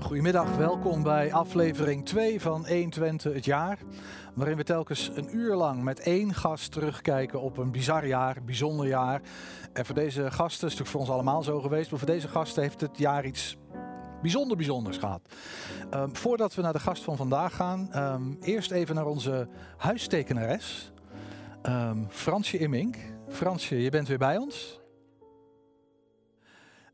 Goedemiddag, 0.00 0.56
welkom 0.56 1.02
bij 1.02 1.32
aflevering 1.32 2.06
2 2.06 2.40
van 2.40 2.66
120 2.66 3.32
het 3.32 3.44
jaar. 3.44 3.78
Waarin 4.34 4.56
we 4.56 4.64
telkens 4.64 5.10
een 5.14 5.36
uur 5.36 5.54
lang 5.54 5.82
met 5.82 6.00
één 6.00 6.34
gast 6.34 6.72
terugkijken 6.72 7.40
op 7.40 7.56
een 7.56 7.70
bizar 7.70 8.06
jaar, 8.06 8.36
bijzonder 8.44 8.86
jaar. 8.86 9.20
En 9.72 9.86
voor 9.86 9.94
deze 9.94 10.30
gasten, 10.30 10.68
is 10.68 10.74
natuurlijk 10.74 10.90
voor 10.90 11.00
ons 11.00 11.10
allemaal 11.10 11.42
zo 11.42 11.60
geweest, 11.60 11.90
maar 11.90 11.98
voor 11.98 12.08
deze 12.08 12.28
gasten 12.28 12.62
heeft 12.62 12.80
het 12.80 12.98
jaar 12.98 13.24
iets 13.24 13.56
bijzonder 14.22 14.56
bijzonders 14.56 14.98
gehad. 14.98 15.20
Ehm, 15.90 16.08
voordat 16.12 16.54
we 16.54 16.62
naar 16.62 16.72
de 16.72 16.80
gast 16.80 17.04
van 17.04 17.16
vandaag 17.16 17.54
gaan, 17.54 17.92
ehm, 17.92 18.22
eerst 18.40 18.70
even 18.70 18.94
naar 18.94 19.06
onze 19.06 19.48
huistekenares, 19.76 20.92
ehm, 21.62 21.98
Fransje 22.08 22.58
Immink. 22.58 22.96
Fransje, 23.28 23.82
je 23.82 23.90
bent 23.90 24.08
weer 24.08 24.18
bij 24.18 24.36
ons. 24.36 24.79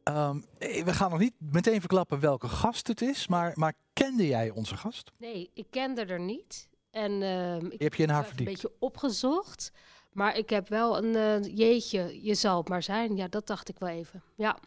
Ehm, 0.07 0.41
eh, 0.59 0.85
we 0.85 0.93
gaan 0.93 1.11
nog 1.11 1.19
niet 1.19 1.35
meteen 1.39 1.81
verklappen 1.81 2.21
welke 2.21 2.49
gast 2.49 2.87
het 2.87 3.01
is, 3.03 3.27
maar, 3.27 3.53
maar 3.55 3.73
kende 3.93 4.27
jij 4.27 4.51
onze 4.51 4.77
gast? 4.77 5.11
Nee, 5.19 5.51
ik 5.55 5.67
kende 5.71 6.05
er 6.05 6.21
niet. 6.21 6.69
En 6.91 7.23
ehm, 7.23 7.67
ik 7.67 7.81
Heb 7.81 7.95
je 7.95 8.03
in 8.03 8.09
haar 8.09 8.19
heb 8.23 8.31
het 8.31 8.41
een 8.41 8.45
verdiept? 8.47 8.63
beetje 8.63 8.73
opgezocht. 8.79 9.73
Maar 10.13 10.37
ik 10.37 10.51
heb 10.51 10.69
wel 10.69 11.05
een 11.05 11.17
eh, 11.17 11.57
jeetje, 11.57 12.19
je 12.23 12.35
zal 12.35 12.57
het 12.59 12.69
maar 12.69 12.83
zijn. 12.83 13.17
Ja, 13.17 13.29
dat 13.29 13.47
dacht 13.47 13.69
ik 13.69 13.79
wel 13.79 13.89
even. 13.89 14.23
Ja, 14.37 14.59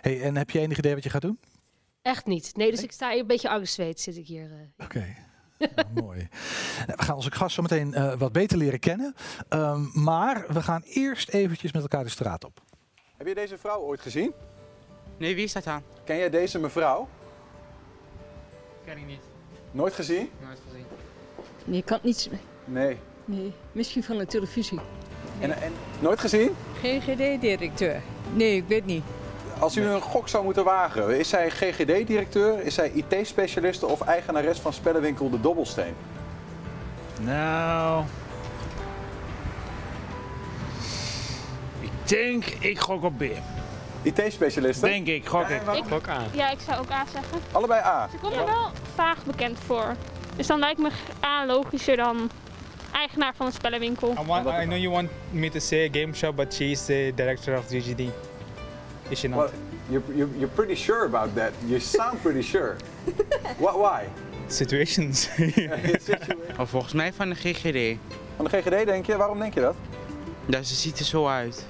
Hey, 0.00 0.22
en 0.22 0.36
heb 0.36 0.50
je 0.50 0.58
enig 0.58 0.78
idee 0.78 0.94
wat 0.94 1.02
je 1.04 1.10
gaat 1.10 1.20
doen? 1.22 1.38
echt 2.02 2.26
niet. 2.26 2.56
Nee, 2.56 2.70
dus 2.70 2.82
ik 2.82 2.92
sta 2.92 3.10
hier 3.10 3.20
een 3.20 3.26
beetje 3.26 3.48
angstzweet 3.48 4.00
zit 4.00 4.16
ik 4.16 4.26
hier. 4.26 4.50
eh. 4.52 4.84
Oké. 4.84 5.14
Nou, 5.58 5.86
mooi. 6.04 6.28
Nou, 6.86 6.96
We 6.98 7.02
gaan 7.04 7.16
onze 7.16 7.30
gast 7.30 7.54
zo 7.54 7.62
meteen 7.62 7.94
eh, 7.94 8.14
wat 8.18 8.32
beter 8.32 8.58
leren 8.58 8.78
kennen. 8.80 9.14
Ehm, 9.48 10.02
maar 10.02 10.44
we 10.52 10.62
gaan 10.62 10.82
eerst 10.82 11.28
eventjes 11.28 11.72
met 11.72 11.82
elkaar 11.82 12.04
de 12.04 12.10
straat 12.10 12.44
op. 12.44 12.60
Heb 13.16 13.26
je 13.26 13.34
deze 13.34 13.58
vrouw 13.58 13.80
ooit 13.80 14.00
gezien? 14.00 14.32
Nee, 15.16 15.34
wie 15.34 15.44
is 15.44 15.52
dat 15.52 15.64
dan? 15.64 15.82
Ken 16.04 16.16
jij 16.16 16.30
deze 16.30 16.58
mevrouw? 16.58 17.08
Ken 18.84 18.98
ik 18.98 19.06
niet. 19.06 19.20
Nooit 19.70 19.94
gezien? 19.94 20.30
Nooit 20.40 20.60
gezien. 20.68 20.84
Nee, 21.64 21.78
ik 21.78 21.84
kan 21.84 21.96
het 21.96 22.04
niet. 22.06 22.30
Nee. 22.64 22.98
Nee, 23.24 23.52
misschien 23.72 24.04
van 24.04 24.18
de 24.18 24.26
televisie. 24.26 24.80
En, 25.40 25.62
en 25.62 25.72
nooit 26.00 26.20
gezien? 26.20 26.54
GGD-directeur. 26.82 28.02
Nee, 28.32 28.56
ik 28.56 28.64
weet 28.68 28.86
niet. 28.86 29.04
Als 29.58 29.76
u 29.76 29.84
een 29.84 30.00
gok 30.00 30.28
zou 30.28 30.44
moeten 30.44 30.64
wagen, 30.64 31.18
is 31.18 31.28
zij 31.28 31.50
GGD-directeur, 31.50 32.62
is 32.62 32.74
zij 32.74 32.90
IT-specialiste 32.90 33.86
of 33.86 34.00
eigenares 34.00 34.58
van 34.58 34.72
spellenwinkel 34.72 35.30
De 35.30 35.40
Dobbelsteen? 35.40 35.94
Nou. 37.20 38.04
Ik 41.80 41.90
denk, 42.08 42.44
ik 42.44 42.78
gok 42.78 43.02
op 43.02 43.18
B. 43.18 43.22
IT-specialiste? 44.02 44.86
Denk 44.86 45.06
ik, 45.06 45.26
gok 45.26 45.48
ik. 45.48 45.60
Gok 45.90 46.08
aan. 46.08 46.24
Ja, 46.32 46.50
ik 46.50 46.58
zou 46.66 46.80
ook 46.80 46.90
A 46.90 47.04
zeggen. 47.12 47.38
Allebei 47.52 47.80
A. 47.84 48.08
Ze 48.10 48.16
komt 48.16 48.34
er 48.34 48.44
wel 48.44 48.70
vaag 48.94 49.24
bekend 49.24 49.58
voor. 49.66 49.94
Dus 50.36 50.46
dan 50.46 50.58
lijkt 50.58 50.78
me 50.80 50.90
A 51.24 51.46
logischer 51.46 51.96
dan 51.96 52.30
eigenaar 52.92 53.32
van 53.36 53.46
een 53.46 53.52
spellenwinkel. 53.52 54.10
I, 54.10 54.26
want, 54.26 54.46
I 54.46 54.64
know 54.64 54.78
you 54.78 54.90
want 54.90 55.10
me 55.30 55.48
to 55.48 55.58
say 55.58 55.88
a 55.88 56.00
game 56.00 56.14
show, 56.14 56.34
but 56.34 56.54
she's 56.54 56.84
the 56.86 57.12
director 57.14 57.56
of 57.56 57.64
GGD. 57.66 58.00
Is 59.08 59.18
she 59.18 59.28
not? 59.28 59.38
Well, 59.38 59.50
you're, 59.88 60.14
you're, 60.14 60.36
you're 60.38 60.54
pretty 60.54 60.74
sure 60.74 61.04
about 61.04 61.34
that. 61.34 61.52
You 61.66 61.80
sound 61.80 62.22
pretty 62.22 62.42
sure. 62.42 62.76
What, 63.58 63.74
why? 63.76 64.08
Situations. 64.48 65.28
Oh, 66.58 66.66
volgens 66.66 66.92
mij 66.92 67.12
van 67.12 67.28
de 67.28 67.34
GGD. 67.34 67.98
Van 68.36 68.44
de 68.44 68.50
GGD 68.50 68.86
denk 68.86 69.06
je? 69.06 69.16
Waarom 69.16 69.38
denk 69.38 69.54
je 69.54 69.60
dat? 69.60 69.74
Ja, 70.46 70.62
ze 70.62 70.74
ziet 70.74 70.98
er 70.98 71.04
zo 71.04 71.26
uit. 71.26 71.66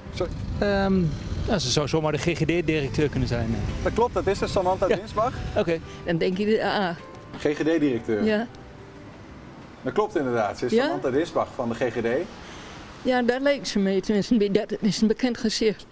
Ehm, 0.59 1.03
ja, 1.47 1.59
ze 1.59 1.69
zou 1.71 1.87
zomaar 1.87 2.11
de 2.11 2.17
GGD-directeur 2.17 3.09
kunnen 3.09 3.27
zijn. 3.27 3.49
eh. 3.55 3.83
Dat 3.83 3.93
klopt, 3.93 4.13
dat 4.13 4.27
is 4.27 4.51
Samantha 4.51 4.87
Ja. 4.87 4.95
Dinsbach, 4.95 5.33
Oké. 5.57 5.79
Dan 6.05 6.17
denk 6.17 6.37
je, 6.37 6.45
de 6.45 6.63
A. 6.63 6.95
GGD-directeur. 7.37 8.23
Ja. 8.23 8.47
Dat 9.81 9.93
klopt 9.93 10.15
inderdaad, 10.17 10.57
ze 10.57 10.65
is 10.65 10.71
Ja? 10.71 10.83
Samantha 10.85 11.09
Dinsbach 11.09 11.47
van 11.55 11.69
de 11.69 11.75
GGD. 11.75 12.07
ja, 13.01 13.21
daar 13.21 13.41
leek 13.41 13.65
ze 13.65 13.79
mee. 13.79 14.01
Tenminste, 14.01 14.51
dat 14.51 14.71
is 14.81 15.01
een 15.01 15.07
bekend 15.07 15.37
gezicht. 15.37 15.85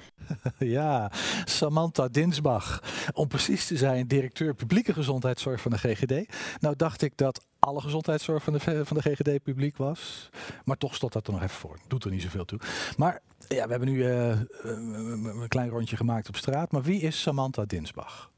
Ja, 0.58 1.12
Samantha 1.46 2.08
Dinsbach. 2.08 2.84
Om 3.14 3.28
precies 3.28 3.68
te 3.68 3.78
zijn, 3.78 4.08
directeur 4.08 4.54
publieke 4.54 4.94
gezondheidszorg 4.94 5.62
van 5.62 5.72
de 5.72 5.78
GGD. 5.78 6.34
Nou 6.59 6.75
dacht 6.75 7.02
ik 7.02 7.18
dat 7.18 7.46
alle 7.59 7.81
gezondheidszorg 7.81 8.44
van 8.44 8.54
de, 8.54 8.59
van 8.86 8.98
de 8.98 9.02
GGD 9.02 9.44
publiek 9.44 9.78
was. 9.78 10.30
Maar 10.64 10.78
toch 10.78 10.96
stond 10.96 11.14
dat 11.14 11.28
er 11.28 11.34
nog 11.34 11.42
even 11.42 11.56
voor. 11.56 11.78
Doet 11.88 12.04
er 12.04 12.12
niet 12.12 12.22
zoveel 12.22 12.46
toe. 12.46 12.59
Maar 12.98 13.22
ja, 13.56 13.66
we 13.66 13.72
hebben 13.72 13.89
nu 13.89 14.03
eh, 14.03 14.31
eh, 14.31 14.39
een 14.63 15.47
klein 15.47 15.69
rondje 15.69 15.95
gemaakt 15.95 16.28
op 16.28 16.35
straat. 16.35 16.72
Maar 16.72 16.81
wie 16.81 17.01
is 17.01 17.22
Samantha 17.22 17.66
Dinsbach? 17.66 18.31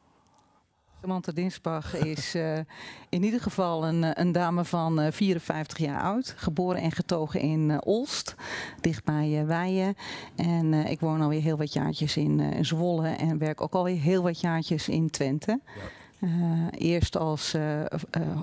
Samantha 1.02 1.32
Dinsbach 1.32 1.96
is 1.96 2.36
eh, 2.36 2.58
in 3.10 3.24
ieder 3.24 3.42
geval 3.42 3.86
een, 3.86 4.20
een 4.20 4.32
dame 4.32 4.66
van 4.66 5.00
eh, 5.00 5.12
54 5.12 5.78
jaar 5.78 6.02
oud. 6.02 6.34
Geboren 6.38 6.82
en 6.82 6.92
getogen 6.92 7.40
in 7.40 7.86
Olst, 7.86 8.36
dichtbij 8.82 9.46
Weijen. 9.46 9.96
En 10.36 10.74
ik 10.74 11.00
woon 11.00 11.22
alweer 11.22 11.42
heel 11.42 11.58
wat 11.58 11.74
jaartjes 11.74 12.18
in 12.18 12.66
Zwolle 12.66 13.08
en 13.08 13.38
werk 13.38 13.62
ook 13.62 13.74
alweer 13.74 14.00
heel 14.00 14.24
wat 14.24 14.40
jaartjes 14.40 14.90
in 14.90 15.10
Twente. 15.10 15.60
Eerst 16.72 17.18
als 17.18 17.56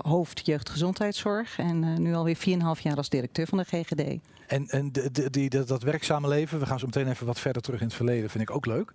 hoofd 0.01 0.45
jeugdgezondheidszorg 0.45 1.57
en 1.59 2.01
nu 2.01 2.13
alweer 2.13 2.37
4,5 2.37 2.81
jaar 2.81 2.97
als 2.97 3.09
directeur 3.09 3.47
van 3.47 3.57
de 3.57 3.63
GGD. 3.63 4.19
En, 4.51 4.67
en 4.67 4.91
de, 4.91 5.11
de- 5.11 5.29
die, 5.29 5.49
dat, 5.49 5.67
dat 5.67 5.83
werkzame 5.83 6.27
leven, 6.27 6.59
we 6.59 6.65
gaan 6.65 6.79
zo 6.79 6.85
meteen 6.85 7.07
even 7.07 7.25
wat 7.25 7.39
verder 7.39 7.61
terug 7.61 7.79
in 7.79 7.85
het 7.85 7.95
verleden, 7.95 8.29
vind 8.29 8.43
ik 8.49 8.55
ook 8.55 8.65
leuk. 8.65 8.91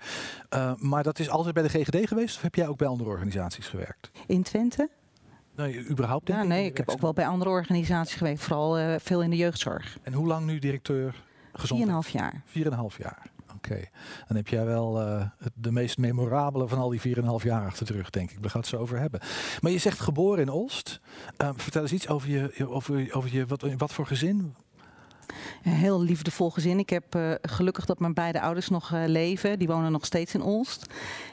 Eh, 0.48 0.72
maar 0.76 1.02
dat 1.02 1.18
is 1.18 1.28
altijd 1.30 1.54
bij 1.54 1.62
de 1.62 1.68
GGD 1.68 2.08
geweest 2.08 2.36
of 2.36 2.42
heb 2.42 2.54
jij 2.54 2.68
ook 2.68 2.78
bij 2.78 2.86
andere 2.88 3.10
organisaties 3.10 3.66
gewerkt? 3.68 4.10
In 4.26 4.42
Twente? 4.42 4.88
Nee, 5.56 5.88
überhaupt 5.88 6.26
denk 6.26 6.38
Ja, 6.38 6.44
ik, 6.44 6.50
nee, 6.50 6.64
ik 6.66 6.76
heb 6.76 6.88
ook 6.88 7.00
wel 7.00 7.12
bij 7.12 7.26
andere 7.26 7.50
organisaties 7.50 8.14
gewerkt, 8.16 8.40
vooral 8.40 8.78
eh, 8.78 8.94
veel 8.98 9.22
in 9.22 9.30
de 9.30 9.36
jeugdzorg. 9.36 9.98
En 10.02 10.12
hoe 10.12 10.26
lang 10.26 10.46
nu 10.46 10.58
directeur 10.58 11.14
4,5 11.14 11.20
gezondheid? 11.52 12.08
jaar. 12.10 12.42
4,5 12.46 12.96
jaar. 12.98 13.26
Oké. 13.56 13.84
Dan 14.28 14.36
heb 14.36 14.48
jij 14.48 14.64
wel 14.64 15.00
eh, 15.00 15.26
de 15.54 15.72
meest 15.72 15.98
memorabele 15.98 16.68
van 16.68 16.78
al 16.78 16.88
die 16.88 17.16
4,5 17.16 17.22
jaar 17.44 17.66
achter 17.66 17.86
de 17.86 17.92
rug, 17.92 18.10
denk 18.10 18.30
ik. 18.30 18.38
We 18.40 18.48
gaan 18.48 18.60
het 18.60 18.70
zo 18.70 18.76
over 18.76 18.98
hebben. 18.98 19.20
Maar 19.60 19.72
je 19.72 19.78
zegt 19.78 20.00
geboren 20.00 20.42
in 20.42 20.48
Olst. 20.50 21.00
Vertel 21.56 21.82
eens 21.82 21.92
iets 21.92 22.08
over 22.08 22.28
je, 22.28 22.52
je- 22.54 22.68
over, 22.68 23.08
over 23.14 23.32
je 23.32 23.46
wat, 23.46 23.62
wat 23.76 23.92
voor 23.92 24.06
gezin? 24.06 24.54
Heel 25.62 26.02
liefdevol 26.02 26.50
gezin. 26.50 26.78
Ik 26.78 26.90
heb 26.90 27.14
eh, 27.14 27.30
gelukkig 27.42 27.84
dat 27.84 27.98
mijn 27.98 28.14
beide 28.14 28.40
ouders 28.40 28.68
nog 28.68 28.92
eh, 28.92 29.02
leven. 29.06 29.58
Die 29.58 29.68
wonen 29.68 29.92
nog 29.92 30.04
steeds 30.04 30.34
in 30.34 30.42
Olst. 30.42 30.86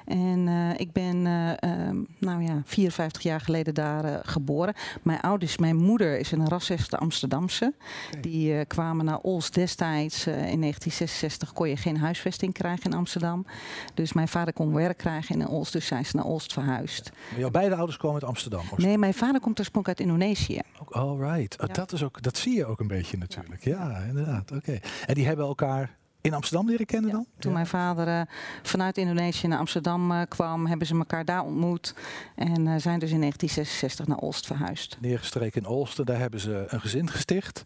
En 0.06 0.48
eh, 0.48 0.80
ik 0.80 0.92
ben 0.92 1.26
eh, 1.26 1.52
ehm, 1.72 1.98
nou 2.20 2.44
ja, 2.44 2.62
54 2.66 3.24
jaar 3.24 3.42
geleden 3.42 3.74
daar 3.74 4.06
eh, 4.06 4.20
geboren. 4.24 4.74
Mijn 5.02 5.22
ouders, 5.22 5.58
mijn 5.58 5.76
moeder 5.76 6.20
is 6.20 6.32
een 6.32 6.48
rasseste 6.48 6.98
Amsterdamse. 6.98 7.74
Die 8.22 8.66
kwamen 8.66 9.06
naar 9.06 9.20
Olst 9.20 9.54
destijds. 9.54 10.28
in 10.28 10.34
1966 10.34 11.54
kon 11.54 11.70
je 11.70 11.78
geen 11.78 11.98
huisvesting 11.98 12.54
krijgen 12.54 12.92
in 12.92 12.98
Amsterdam. 12.98 13.46
Dus 13.94 14.14
mijn 14.14 14.28
vader 14.28 14.54
kon 14.54 14.74
werk 14.74 14.98
krijgen 14.98 15.40
in 15.40 15.48
Olst. 15.48 15.74
Dus 15.74 15.86
zijn 15.86 16.06
ze 16.06 16.16
naar 16.16 16.26
Olst 16.26 16.54
verhuisd. 16.54 17.12
Maar 17.30 17.40
jouw 17.40 17.50
beide 17.50 17.76
ouders 17.76 17.98
komen 17.98 18.22
uit 18.22 18.30
Amsterdam. 18.30 18.64
Nee, 18.76 18.98
mijn 18.98 19.14
vader 19.14 19.42
komt 19.42 19.60
oorspronkelijk 19.60 20.00
uit 20.00 20.10
Indonesië. 20.10 20.60
All 20.90 21.18
right. 21.18 21.62
Oh, 21.62 21.74
dat, 21.74 21.92
is 21.92 22.04
ook, 22.04 22.22
dat 22.22 22.38
zie 22.38 22.56
je 22.56 22.66
ook 22.66 22.80
een 22.80 22.88
beetje 22.88 23.18
natuurlijk. 23.18 23.64
Ja, 23.64 23.98
inderdaad. 23.98 24.52
Oké. 24.52 24.80
En 25.06 25.14
die 25.14 25.26
hebben 25.26 25.46
elkaar 25.46 25.98
in 26.24 26.34
Amsterdam 26.34 26.68
leren 26.70 26.86
kennen 26.86 27.12
dan? 27.12 27.26
Toen 27.40 27.52
Ja. 27.52 27.56
mijn 27.58 27.68
vader 27.68 28.08
eh, 28.08 28.22
vanuit 28.64 28.98
Indonesië 28.98 29.48
naar 29.48 29.60
Amsterdam 29.60 30.12
eh, 30.12 30.22
kwam, 30.28 30.66
hebben 30.68 30.88
ze 30.88 30.96
elkaar 30.98 31.26
daar 31.26 31.44
ontmoet. 31.44 31.96
En 32.36 32.68
eh, 32.68 32.76
zijn 32.78 33.00
dus 33.00 33.12
in 33.12 33.20
1966 33.20 34.08
naar 34.08 34.18
Olst 34.18 34.46
verhuisd. 34.48 34.98
Neergestreken 35.02 35.62
in 35.62 35.68
Olsten, 35.68 36.06
daar 36.06 36.20
hebben 36.20 36.40
ze 36.40 36.66
een 36.68 36.82
gezin 36.82 37.10
gesticht. 37.10 37.64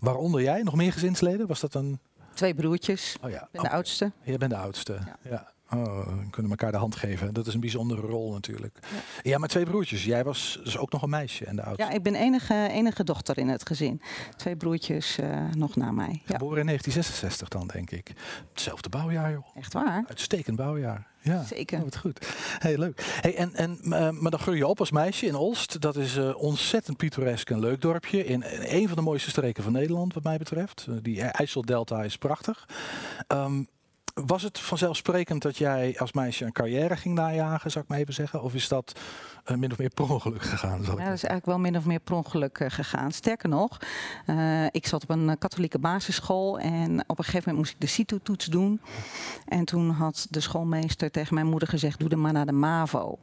Waaronder 0.00 0.42
jij, 0.42 0.62
nog 0.62 0.74
meer 0.74 0.92
gezinsleden? 0.92 1.46
Was 1.46 1.60
dat 1.60 1.74
een... 1.74 1.98
Twee 2.34 2.54
broertjes. 2.54 3.16
Oh 3.22 3.30
ja, 3.30 3.42
Ik 3.42 3.48
ben 3.50 3.62
de 3.62 3.70
oudste. 3.70 4.12
jij 4.22 4.36
bent 4.36 4.50
de 4.50 4.56
oudste. 4.56 4.98
Ja. 5.30 5.52
Oh, 5.74 6.06
we 6.06 6.30
kunnen 6.30 6.50
elkaar 6.50 6.72
de 6.72 6.78
hand 6.78 6.96
geven. 6.96 7.34
Dat 7.34 7.46
is 7.46 7.54
een 7.54 7.60
bijzondere 7.60 8.00
rol 8.00 8.32
natuurlijk. 8.32 8.78
Ja, 9.22 9.38
maar 9.38 9.48
twee 9.48 9.64
broertjes. 9.64 10.04
Jij 10.04 10.24
was 10.24 10.60
dus 10.64 10.78
ook 10.78 10.92
nog 10.92 11.02
een 11.02 11.10
meisje 11.10 11.44
en 11.44 11.56
de 11.56 11.62
oudste. 11.62 11.82
Ja, 11.84 11.90
ik 11.90 12.02
ben 12.02 12.14
enige, 12.14 12.68
enige 12.70 13.04
dochter 13.04 13.38
in 13.38 13.48
het 13.48 13.66
gezin. 13.66 14.02
Twee 14.36 14.56
broertjes 14.56 15.18
eh, 15.18 15.50
nog 15.56 15.76
na 15.76 15.90
mij. 15.90 16.22
Ja, 16.24 16.32
Geboren 16.32 16.58
in 16.58 16.66
1966 16.66 17.48
dan, 17.48 17.66
denk 17.66 17.90
ik. 17.90 18.12
Hetzelfde 18.52 18.88
bouwjaar, 18.88 19.30
joh. 19.32 19.46
echt 19.54 19.72
waar. 19.72 20.04
Uitstekend 20.08 20.56
bouwjaar. 20.56 21.06
Ja, 21.20 21.44
Zeker. 21.44 21.78
Oh, 21.78 21.84
wat 21.84 21.96
goed. 21.96 22.26
Heel 22.58 22.78
leuk. 22.78 23.18
Hey, 23.20 23.36
en, 23.36 23.54
en, 23.54 23.78
eh, 23.82 24.10
maar 24.10 24.30
dan 24.30 24.40
groei 24.40 24.56
je 24.56 24.66
op 24.66 24.78
als 24.80 24.90
meisje 24.90 25.26
in 25.26 25.34
Olst. 25.34 25.80
Dat 25.80 25.96
is 25.96 26.16
eh, 26.16 26.36
ontzettend 26.36 26.96
pittoresk 26.96 27.50
en 27.50 27.60
leuk 27.60 27.80
dorpje. 27.80 28.24
In, 28.24 28.42
in 28.42 28.80
een 28.80 28.86
van 28.86 28.96
de 28.96 29.02
mooiste 29.02 29.30
streken 29.30 29.62
van 29.62 29.72
Nederland, 29.72 30.14
wat 30.14 30.22
mij 30.22 30.38
betreft. 30.38 30.86
Die 31.02 31.22
IJsseldelta 31.22 32.02
is 32.02 32.16
prachtig. 32.16 32.68
Ehm, 33.26 33.62
was 34.26 34.42
het 34.42 34.58
vanzelfsprekend 34.60 35.42
dat 35.42 35.56
jij 35.56 35.98
als 35.98 36.12
meisje 36.12 36.44
een 36.44 36.52
carrière 36.52 36.96
ging 36.96 37.14
najagen, 37.14 37.70
zou 37.70 37.84
ik 37.84 37.90
maar 37.90 37.98
even 37.98 38.14
zeggen? 38.14 38.42
Of 38.42 38.54
is 38.54 38.68
dat 38.68 39.00
eh, 39.44 39.56
min 39.56 39.72
of 39.72 39.78
meer 39.78 39.90
per 39.94 40.10
ongeluk 40.10 40.42
gegaan? 40.42 40.84
Zal 40.84 40.92
ik 40.92 40.98
Ja, 40.98 41.04
dat 41.04 41.14
is 41.14 41.24
eigenlijk 41.24 41.46
wel 41.46 41.58
min 41.58 41.76
of 41.76 41.84
meer 41.84 42.00
per 42.00 42.14
ongeluk 42.14 42.58
eh, 42.58 42.70
gegaan. 42.70 43.12
Sterker 43.12 43.48
nog, 43.48 43.78
eh, 44.26 44.64
ik 44.70 44.86
zat 44.86 45.02
op 45.02 45.10
een 45.10 45.38
katholieke 45.38 45.78
basisschool 45.78 46.58
en 46.58 47.04
op 47.06 47.18
een 47.18 47.24
gegeven 47.24 47.48
moment 47.50 47.56
moest 47.56 47.72
ik 47.72 47.80
de 47.80 47.86
CITO-toets 47.86 48.46
doen. 48.46 48.80
En 49.46 49.64
toen 49.64 49.90
had 49.90 50.26
de 50.30 50.40
schoolmeester 50.40 51.10
tegen 51.10 51.34
mijn 51.34 51.46
moeder 51.46 51.68
gezegd, 51.68 51.98
doe 51.98 52.08
dan 52.08 52.20
maar 52.20 52.32
naar 52.32 52.46
de 52.46 52.52
MAVO. 52.52 53.18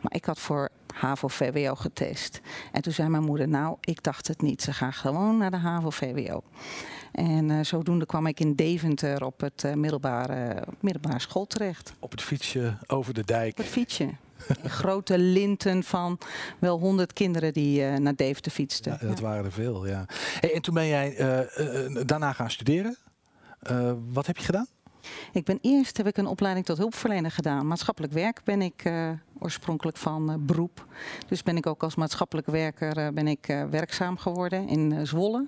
Maar 0.00 0.14
ik 0.14 0.24
had 0.24 0.38
voor 0.38 0.68
HAVO-VWO 0.94 1.74
getest. 1.74 2.40
En 2.72 2.82
toen 2.82 2.92
zei 2.92 3.08
mijn 3.08 3.24
moeder, 3.24 3.48
nou, 3.48 3.76
ik 3.80 4.02
dacht 4.02 4.28
het 4.28 4.42
niet. 4.42 4.62
Ze 4.62 4.72
gaan 4.72 4.92
gewoon 4.92 5.36
naar 5.36 5.50
de 5.50 5.56
HAVO-VWO. 5.56 6.42
En 7.18 7.48
uh, 7.48 7.64
zodoende 7.64 8.06
kwam 8.06 8.26
ik 8.26 8.40
in 8.40 8.54
Deventer 8.54 9.24
op 9.24 9.40
het 9.40 9.62
uh, 9.66 9.74
middelbare, 9.74 10.64
middelbare 10.80 11.18
school 11.18 11.46
terecht. 11.46 11.92
Op 11.98 12.10
het 12.10 12.22
fietsje 12.22 12.76
over 12.86 13.14
de 13.14 13.24
dijk. 13.24 13.50
Op 13.50 13.56
het 13.56 13.66
fietsje. 13.66 14.08
grote 14.64 15.18
linten 15.18 15.82
van 15.82 16.18
wel 16.58 16.78
honderd 16.78 17.12
kinderen 17.12 17.52
die 17.52 17.80
uh, 17.80 17.96
naar 17.96 18.16
Deventer 18.16 18.52
fietsten. 18.52 18.98
Ja, 19.00 19.06
dat 19.06 19.18
ja. 19.18 19.24
waren 19.24 19.44
er 19.44 19.52
veel, 19.52 19.86
ja. 19.86 20.04
Hey, 20.40 20.54
en 20.54 20.62
toen 20.62 20.74
ben 20.74 20.86
jij 20.86 21.16
daarna 22.06 22.32
gaan 22.32 22.50
studeren. 22.50 22.96
wat 24.12 24.26
heb 24.26 24.36
je 24.36 24.44
gedaan? 24.44 24.66
Ik 25.32 25.44
ben 25.44 25.58
eerst 25.62 25.96
heb 25.96 26.06
ik 26.06 26.16
een 26.16 26.26
opleiding 26.26 26.66
tot 26.66 26.78
hulpverlener 26.78 27.30
gedaan. 27.30 27.66
Maatschappelijk 27.66 28.12
werk 28.12 28.40
ben 28.44 28.62
ik 28.62 28.84
uh, 28.84 29.10
oorspronkelijk 29.38 29.96
van 29.96 30.30
uh, 30.30 30.36
beroep. 30.38 30.86
Dus 31.28 31.42
ben 31.42 31.56
ik 31.56 31.66
ook 31.66 31.82
als 31.82 31.94
maatschappelijk 31.94 32.46
werker 32.46 32.98
uh, 32.98 33.08
ben 33.08 33.28
ik 33.28 33.46
werkzaam 33.70 34.18
geworden 34.18 34.68
in 34.68 35.06
Zwolle. 35.06 35.46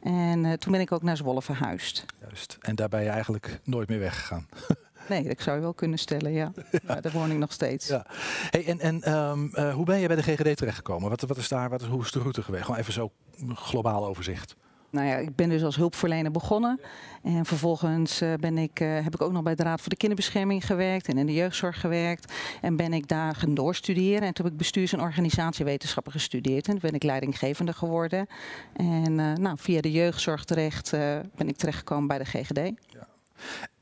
En 0.00 0.58
toen 0.58 0.72
ben 0.72 0.80
ik 0.80 0.92
ook 0.92 1.02
naar 1.02 1.16
Zwolle 1.16 1.42
verhuisd. 1.42 2.04
Juist. 2.20 2.56
En 2.60 2.74
daar 2.74 2.88
ben 2.88 3.02
je 3.02 3.08
eigenlijk 3.08 3.60
nooit 3.64 3.88
meer 3.88 3.98
weggegaan. 3.98 4.48
Nee, 5.08 5.22
dat 5.22 5.40
zou 5.40 5.56
je 5.56 5.62
wel 5.62 5.74
kunnen 5.74 5.98
stellen, 5.98 6.32
ja. 6.32 6.52
ja. 6.70 6.78
Maar 6.86 7.02
daar 7.02 7.12
woon 7.12 7.30
ik 7.30 7.36
nog 7.38 7.52
steeds. 7.52 7.88
Ja. 7.88 8.06
Hey, 8.50 8.66
en 8.66 8.80
en 8.80 9.14
um, 9.14 9.70
hoe 9.70 9.84
ben 9.84 9.98
je 9.98 10.06
bij 10.06 10.16
de 10.16 10.22
GGD 10.22 10.56
terechtgekomen? 10.56 11.10
Wat, 11.10 11.20
wat 11.20 11.36
is 11.36 11.48
daar, 11.48 11.68
wat 11.68 11.82
is, 11.82 11.88
hoe 11.88 12.02
is 12.02 12.10
de 12.10 12.18
route 12.18 12.42
geweest? 12.42 12.64
Gewoon 12.64 12.80
even 12.80 12.92
zo 12.92 13.10
globaal 13.54 14.06
overzicht. 14.06 14.56
Nou 14.96 15.08
ja, 15.08 15.16
ik 15.16 15.36
ben 15.36 15.48
dus 15.48 15.62
als 15.62 15.76
hulpverlener 15.76 16.30
begonnen. 16.30 16.80
En 17.22 17.44
vervolgens 17.44 18.22
uh, 18.22 18.34
ben 18.34 18.58
ik, 18.58 18.80
uh, 18.80 19.02
heb 19.02 19.14
ik 19.14 19.22
ook 19.22 19.32
nog 19.32 19.42
bij 19.42 19.54
de 19.54 19.62
Raad 19.62 19.80
voor 19.80 19.88
de 19.88 19.96
Kinderbescherming 19.96 20.66
gewerkt 20.66 21.08
en 21.08 21.18
in 21.18 21.26
de 21.26 21.32
jeugdzorg 21.32 21.80
gewerkt. 21.80 22.32
En 22.60 22.76
ben 22.76 22.92
ik 22.92 23.08
daar 23.08 23.34
gaan 23.34 23.54
doorstuderen. 23.54 24.22
En 24.22 24.34
toen 24.34 24.44
heb 24.44 24.54
ik 24.54 24.58
bestuurs- 24.58 24.92
en 24.92 25.00
organisatiewetenschappen 25.00 26.12
gestudeerd. 26.12 26.66
En 26.66 26.72
toen 26.72 26.80
ben 26.80 26.94
ik 26.94 27.02
leidinggevende 27.02 27.72
geworden. 27.72 28.26
En 28.72 29.18
uh, 29.18 29.32
nou, 29.32 29.56
via 29.58 29.80
de 29.80 29.90
jeugdzorg 29.90 30.44
terecht 30.44 30.90
ben 31.34 31.48
ik 31.48 31.56
terechtgekomen 31.56 32.06
bij 32.06 32.18
de 32.18 32.24
GGD. 32.24 32.58
Ja. 32.86 33.06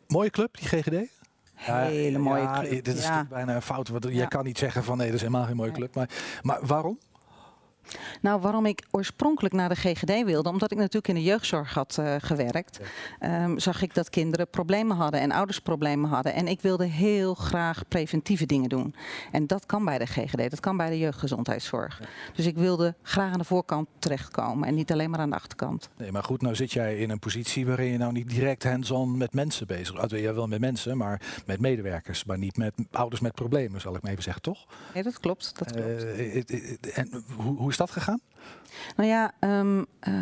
Mooie 0.07 0.31
club, 0.31 0.59
die 0.59 0.69
GGD? 0.69 1.11
Hele 1.55 2.19
mooie 2.19 2.43
ja, 2.43 2.61
club. 2.61 2.85
Dit 2.85 2.97
is 2.97 3.05
ja. 3.05 3.27
bijna 3.29 3.55
een 3.55 3.63
fout. 3.63 3.89
Want 3.89 4.05
je 4.05 4.29
kan 4.29 4.45
niet 4.45 4.59
zeggen 4.59 4.85
van 4.85 4.97
nee, 4.97 5.07
dat 5.07 5.17
is 5.17 5.23
helemaal 5.23 5.47
geen 5.47 5.57
mooie 5.57 5.73
club. 5.73 5.95
Maar, 5.95 6.09
maar 6.43 6.67
waarom? 6.67 6.99
Nou, 8.21 8.41
waarom 8.41 8.67
ik 8.67 8.83
oorspronkelijk 8.91 9.55
naar 9.55 9.69
de 9.69 9.75
GGD 9.75 10.25
wilde, 10.25 10.49
omdat 10.49 10.71
ik 10.71 10.79
natuurlijk 10.79 11.09
in 11.09 11.15
de 11.15 11.23
jeugdzorg 11.23 11.75
had 11.75 11.97
uh, 12.01 12.15
gewerkt, 12.19 12.81
um, 13.21 13.59
zag 13.59 13.83
ik 13.83 13.95
dat 13.95 14.11
kinderen 14.11 14.49
problemen 14.49 14.97
hadden 14.97 15.21
en 15.21 15.33
ouders 15.33 15.59
problemen 15.59 16.11
hadden. 16.11 16.35
En 16.35 16.49
ik 16.49 16.61
wilde 16.61 16.85
heel 16.85 17.35
graag 17.35 17.89
preventieve 17.89 18.47
dingen 18.47 18.69
doen. 18.69 18.95
En 19.33 19.47
dat 19.47 19.67
kan 19.67 19.85
bij 19.85 19.99
de 19.99 20.07
GGD, 20.07 20.51
dat 20.51 20.61
kan 20.61 20.77
bij 20.77 20.91
de 20.91 20.99
jeugdgezondheidszorg. 20.99 21.99
Ja. 22.01 22.07
Dus 22.35 22.47
ik 22.47 22.57
wilde 22.57 22.95
graag 23.03 23.33
aan 23.33 23.39
de 23.39 23.45
voorkant 23.45 23.89
terechtkomen 23.99 24.69
en 24.69 24.75
niet 24.75 24.93
alleen 24.93 25.11
maar 25.11 25.21
aan 25.21 25.31
de 25.31 25.37
achterkant. 25.37 25.89
Nee, 25.97 26.13
maar 26.13 26.25
goed, 26.25 26.43
nou 26.43 26.55
zit 26.55 26.73
jij 26.73 26.99
in 26.99 27.11
een 27.11 27.19
positie 27.19 27.67
waarin 27.67 27.91
je 27.91 27.99
nou 27.99 28.13
niet 28.13 28.29
direct 28.29 28.65
hands-on 28.65 29.17
met 29.17 29.35
mensen 29.35 29.67
bezig 29.67 29.95
bent. 29.95 30.11
Ja, 30.11 30.35
wel 30.35 30.47
met 30.47 30.61
mensen, 30.61 30.97
maar 30.97 31.21
met 31.47 31.61
medewerkers, 31.61 32.25
maar 32.25 32.39
niet 32.39 32.57
met 32.57 32.75
ouders 32.91 33.21
met 33.21 33.35
problemen, 33.35 33.81
zal 33.81 33.95
ik 33.95 34.03
maar 34.03 34.11
even 34.11 34.23
zeggen, 34.23 34.43
toch? 34.43 34.67
Nee, 34.95 35.03
dat 35.03 35.21
klopt. 35.21 35.59
Dat 35.59 35.73
klopt. 35.73 36.05
Uh, 36.05 36.97
en 36.97 37.25
hoe, 37.37 37.57
hoe 37.57 37.73
is 37.75 37.81
dat 37.81 37.91
gegaan? 37.91 38.21
Nou 38.97 39.09
ja, 39.09 39.33
um, 39.41 39.87
uh, 40.09 40.15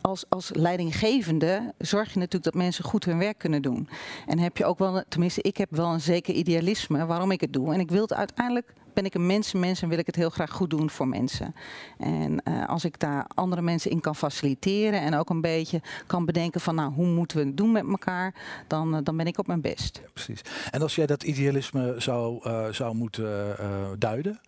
als, 0.00 0.24
als 0.28 0.50
leidinggevende 0.52 1.74
zorg 1.78 2.12
je 2.12 2.18
natuurlijk 2.18 2.44
dat 2.44 2.62
mensen 2.62 2.84
goed 2.84 3.04
hun 3.04 3.18
werk 3.18 3.38
kunnen 3.38 3.62
doen. 3.62 3.88
En 4.26 4.38
heb 4.38 4.56
je 4.56 4.64
ook 4.64 4.78
wel, 4.78 5.02
tenminste, 5.08 5.42
ik 5.42 5.56
heb 5.56 5.70
wel 5.70 5.92
een 5.92 6.00
zeker 6.00 6.34
idealisme 6.34 7.06
waarom 7.06 7.30
ik 7.30 7.40
het 7.40 7.52
doe. 7.52 7.74
En 7.74 7.80
ik 7.80 7.90
wil 7.90 8.02
het 8.02 8.14
uiteindelijk, 8.14 8.72
ben 8.94 9.04
ik 9.04 9.14
een 9.14 9.26
mensenmens 9.26 9.82
en 9.82 9.88
wil 9.88 9.98
ik 9.98 10.06
het 10.06 10.16
heel 10.16 10.30
graag 10.30 10.50
goed 10.50 10.70
doen 10.70 10.90
voor 10.90 11.08
mensen. 11.08 11.54
En 11.98 12.42
uh, 12.44 12.68
als 12.68 12.84
ik 12.84 12.98
daar 12.98 13.26
andere 13.34 13.62
mensen 13.62 13.90
in 13.90 14.00
kan 14.00 14.16
faciliteren 14.16 15.00
en 15.00 15.14
ook 15.14 15.30
een 15.30 15.40
beetje 15.40 15.82
kan 16.06 16.24
bedenken 16.24 16.60
van, 16.60 16.74
nou, 16.74 16.92
hoe 16.92 17.06
moeten 17.06 17.36
we 17.36 17.44
het 17.44 17.56
doen 17.56 17.72
met 17.72 17.88
elkaar, 17.88 18.34
dan, 18.66 18.94
uh, 18.94 19.00
dan 19.02 19.16
ben 19.16 19.26
ik 19.26 19.38
op 19.38 19.46
mijn 19.46 19.60
best. 19.60 20.00
Ja, 20.02 20.08
precies. 20.12 20.40
En 20.70 20.82
als 20.82 20.94
jij 20.94 21.06
dat 21.06 21.22
idealisme 21.22 21.94
zou, 21.98 22.48
uh, 22.48 22.68
zou 22.68 22.94
moeten 22.94 23.56
duiden, 23.98 24.40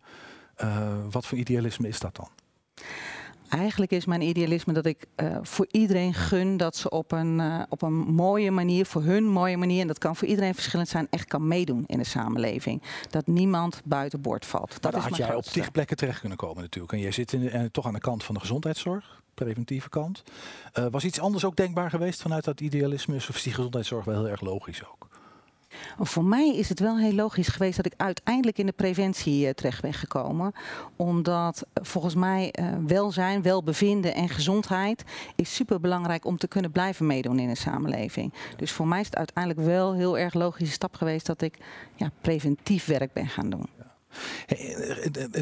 wat 1.10 1.26
voor 1.26 1.38
idealisme 1.38 1.88
is 1.88 2.00
dat 2.00 2.16
dan? 2.16 2.28
Eigenlijk 3.48 3.92
is 3.92 4.04
mijn 4.04 4.22
idealisme 4.22 4.72
dat 4.72 4.86
ik 4.86 5.06
uh, 5.16 5.38
voor 5.42 5.66
iedereen 5.70 6.14
gun 6.14 6.56
dat 6.56 6.76
ze 6.76 6.90
op 6.90 7.12
een, 7.12 7.38
uh, 7.38 7.62
op 7.68 7.82
een 7.82 7.92
mooie 7.94 8.50
manier, 8.50 8.86
voor 8.86 9.02
hun 9.02 9.24
mooie 9.24 9.56
manier, 9.56 9.80
en 9.80 9.86
dat 9.86 9.98
kan 9.98 10.16
voor 10.16 10.28
iedereen 10.28 10.54
verschillend 10.54 10.88
zijn, 10.88 11.06
echt 11.10 11.28
kan 11.28 11.48
meedoen 11.48 11.84
in 11.86 11.98
de 11.98 12.04
samenleving. 12.04 12.82
Dat 13.10 13.26
niemand 13.26 13.80
buiten 13.84 14.20
boord 14.20 14.46
valt. 14.46 14.68
Maar 14.70 14.78
dat 14.80 14.92
dan 14.92 15.00
is 15.00 15.06
had 15.06 15.16
jij 15.16 15.34
op 15.34 15.44
tig 15.44 15.72
plekken 15.72 15.96
terecht 15.96 16.20
kunnen 16.20 16.38
komen 16.38 16.62
natuurlijk. 16.62 16.92
En 16.92 17.00
jij 17.00 17.12
zit 17.12 17.32
in, 17.32 17.42
uh, 17.42 17.62
toch 17.72 17.86
aan 17.86 17.92
de 17.92 18.00
kant 18.00 18.24
van 18.24 18.34
de 18.34 18.40
gezondheidszorg, 18.40 19.22
preventieve 19.34 19.88
kant. 19.88 20.22
Uh, 20.78 20.86
was 20.90 21.04
iets 21.04 21.20
anders 21.20 21.44
ook 21.44 21.56
denkbaar 21.56 21.90
geweest 21.90 22.22
vanuit 22.22 22.44
dat 22.44 22.60
idealisme? 22.60 23.16
Of 23.16 23.28
is 23.28 23.42
die 23.42 23.52
gezondheidszorg 23.52 24.04
wel 24.04 24.14
heel 24.14 24.28
erg 24.28 24.40
logisch 24.40 24.82
ook? 24.84 25.08
Voor 25.98 26.24
mij 26.24 26.56
is 26.56 26.68
het 26.68 26.80
wel 26.80 26.98
heel 26.98 27.12
logisch 27.12 27.48
geweest 27.48 27.76
dat 27.76 27.86
ik 27.86 27.94
uiteindelijk 27.96 28.58
in 28.58 28.66
de 28.66 28.72
preventie 28.72 29.46
uh, 29.46 29.50
terecht 29.50 29.82
ben 29.82 29.92
gekomen. 29.92 30.52
Omdat 30.96 31.62
uh, 31.62 31.84
volgens 31.84 32.14
mij 32.14 32.54
uh, 32.60 32.74
welzijn, 32.86 33.42
welbevinden 33.42 34.14
en 34.14 34.28
gezondheid 34.28 35.04
is 35.36 35.54
super 35.54 35.80
belangrijk 35.80 36.24
om 36.24 36.38
te 36.38 36.48
kunnen 36.48 36.72
blijven 36.72 37.06
meedoen 37.06 37.38
in 37.38 37.48
de 37.48 37.56
samenleving. 37.56 38.32
Dus 38.56 38.72
voor 38.72 38.88
mij 38.88 39.00
is 39.00 39.06
het 39.06 39.16
uiteindelijk 39.16 39.66
wel 39.66 39.94
heel 39.94 40.18
erg 40.18 40.34
logische 40.34 40.74
stap 40.74 40.94
geweest 40.94 41.26
dat 41.26 41.42
ik 41.42 41.58
ja, 41.94 42.10
preventief 42.20 42.86
werk 42.86 43.12
ben 43.12 43.28
gaan 43.28 43.50
doen. 43.50 43.68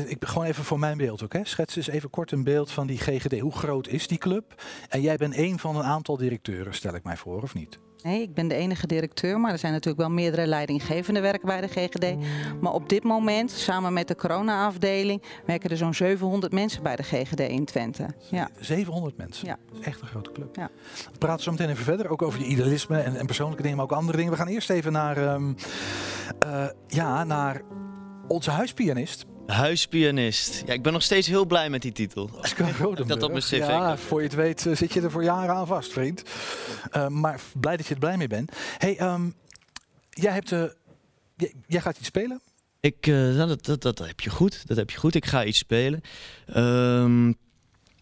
Ik 0.07 0.17
gewoon 0.21 0.47
even 0.47 0.65
voor 0.65 0.79
mijn 0.79 0.97
beeld 0.97 1.23
ook. 1.23 1.33
Hè. 1.33 1.45
Schets 1.45 1.77
eens 1.77 1.89
even 1.89 2.11
kort 2.11 2.33
een 2.33 2.45
beeld 2.45 2.71
van 2.71 2.87
die 2.87 2.99
GGD. 2.99 3.39
Hoe 3.39 3.53
groot 3.53 3.89
is 3.89 4.07
die 4.07 4.19
club? 4.19 4.63
En 4.89 5.01
jij 5.01 5.17
bent 5.17 5.35
één 5.35 5.59
van 5.59 5.77
een 5.77 5.83
aantal 5.83 6.17
directeuren, 6.17 6.75
stel 6.75 6.95
ik 6.95 7.05
mij 7.05 7.17
voor, 7.17 7.43
of 7.43 7.55
niet? 7.55 7.79
Nee, 8.05 8.23
ik 8.23 8.35
ben 8.35 8.49
de 8.49 8.55
enige 8.55 8.87
directeur, 8.87 9.41
maar 9.41 9.53
er 9.53 9.59
zijn 9.59 9.73
natuurlijk 9.73 10.07
wel 10.07 10.11
meerdere 10.11 10.47
leidinggevende 10.47 11.21
werken 11.21 11.47
bij 11.47 11.61
de 11.61 11.69
GGD. 11.69 12.15
Maar 12.61 12.73
op 12.73 12.89
dit 12.89 13.05
moment, 13.05 13.51
samen 13.51 13.93
met 13.93 14.09
de 14.09 14.17
corona-afdeling, 14.17 15.23
werken 15.47 15.71
er 15.71 15.77
zo'n 15.77 15.95
700 15.95 16.53
mensen 16.53 16.83
bij 16.83 16.97
de 16.97 17.03
GGD 17.03 17.41
in 17.41 17.65
Twente. 17.65 18.07
Ja. 18.31 18.49
700 18.61 19.17
mensen? 19.17 19.47
Ja. 19.47 19.59
Dat 19.71 19.81
is 19.81 19.87
echt 19.87 20.01
een 20.01 20.07
grote 20.07 20.33
club. 20.33 20.57
Ja. 20.57 20.71
We 21.13 21.19
praten 21.19 21.43
zo 21.43 21.51
meteen 21.51 21.69
even 21.69 21.85
verder, 21.85 22.09
ook 22.09 22.23
over 22.23 22.41
je 22.41 22.47
idealisme 22.47 22.99
en, 22.99 23.17
en 23.17 23.27
persoonlijke 23.27 23.63
dingen, 23.63 23.77
maar 23.77 23.87
ook 23.87 23.93
andere 23.93 24.17
dingen. 24.17 24.33
We 24.33 24.39
gaan 24.39 24.49
eerst 24.49 24.71
even 24.71 24.93
naar, 24.93 25.35
um, 25.35 25.57
uh, 26.45 26.67
ja, 26.87 27.25
naar 27.25 27.63
onze 28.29 28.51
huispianist. 28.51 29.25
Huispianist. 29.47 30.63
Ja, 30.67 30.73
ik 30.73 30.83
ben 30.83 30.93
nog 30.93 31.03
steeds 31.03 31.27
heel 31.27 31.47
blij 31.47 31.71
met 31.71 31.83
die 31.83 31.93
titel. 31.93 32.31
dat 32.95 33.09
dat 33.09 33.23
op 33.23 33.31
mijn 33.31 33.43
cv. 33.43 33.59
Ja, 33.59 33.97
voor 33.97 34.19
je 34.19 34.27
het 34.27 34.37
weet 34.37 34.65
uh, 34.65 34.77
zit 34.77 34.93
je 34.93 35.01
er 35.01 35.11
voor 35.11 35.25
jaren 35.25 35.55
aan 35.55 35.67
vast, 35.67 35.93
vriend. 35.93 36.23
Uh, 36.97 37.09
maar 37.09 37.41
blij 37.61 37.77
dat 37.77 37.87
je 37.87 37.95
er 37.95 38.01
blij 38.01 38.17
mee 38.17 38.29
bent. 38.29 38.53
Hey, 38.79 39.01
um, 39.01 39.35
jij, 40.11 40.33
hebt, 40.33 40.51
uh, 40.51 40.65
jij, 41.67 41.81
gaat 41.81 41.99
iets 41.99 42.07
spelen? 42.07 42.41
Ik, 42.81 43.05
dat, 43.37 43.65
dat, 43.65 43.83
dat, 43.83 43.99
heb 43.99 44.21
je 44.21 44.31
goed. 44.31 44.67
Dat 44.67 44.77
heb 44.77 44.91
je 44.91 44.99
goed. 44.99 45.15
Ik 45.15 45.27
ga 45.27 45.45
iets 45.45 45.59
spelen. 45.59 46.01
Um, 46.57 47.37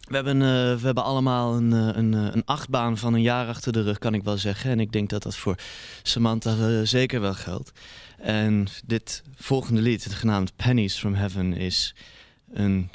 we 0.02 0.14
hebben, 0.14 0.38
we 0.78 0.84
hebben 0.84 1.04
allemaal 1.04 1.54
een, 1.54 1.72
een, 1.72 2.12
een 2.12 2.44
achtbaan 2.44 2.98
van 2.98 3.14
een 3.14 3.22
jaar 3.22 3.48
achter 3.48 3.72
de 3.72 3.82
rug, 3.82 3.98
kan 3.98 4.14
ik 4.14 4.22
wel 4.22 4.36
zeggen. 4.36 4.70
En 4.70 4.80
ik 4.80 4.92
denk 4.92 5.10
dat 5.10 5.22
dat 5.22 5.36
voor 5.36 5.56
Samantha 6.02 6.84
zeker 6.84 7.20
wel 7.20 7.34
geldt. 7.34 7.72
En 8.22 8.66
dit 8.86 9.22
volgende 9.34 9.80
lied, 9.80 10.04
het 10.04 10.12
genaamd 10.12 10.56
Pennies 10.56 10.98
from 10.98 11.14
Heaven, 11.14 11.52
is 11.52 11.94
een, 12.52 12.90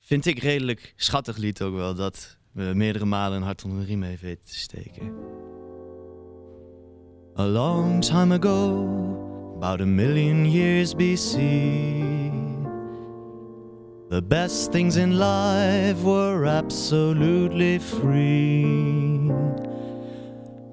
vind 0.00 0.26
ik, 0.26 0.38
redelijk 0.38 0.92
schattig 0.96 1.36
lied 1.36 1.62
ook 1.62 1.74
wel. 1.74 1.94
Dat 1.94 2.36
we 2.52 2.72
meerdere 2.74 3.04
malen 3.04 3.36
een 3.36 3.42
hart 3.42 3.64
onder 3.64 3.80
de 3.80 3.86
riem 3.86 4.02
heeft 4.02 4.22
weten 4.22 4.46
te 4.46 4.58
steken. 4.58 5.12
A 7.38 7.46
long 7.46 8.04
time 8.04 8.38
ago, 8.38 8.86
about 9.56 9.80
a 9.80 9.86
million 9.86 10.50
years 10.50 10.94
BC, 10.94 11.32
the 14.08 14.22
best 14.28 14.70
things 14.72 14.96
in 14.96 15.18
life 15.18 16.02
were 16.02 16.48
absolutely 16.48 17.80
free. 17.80 19.30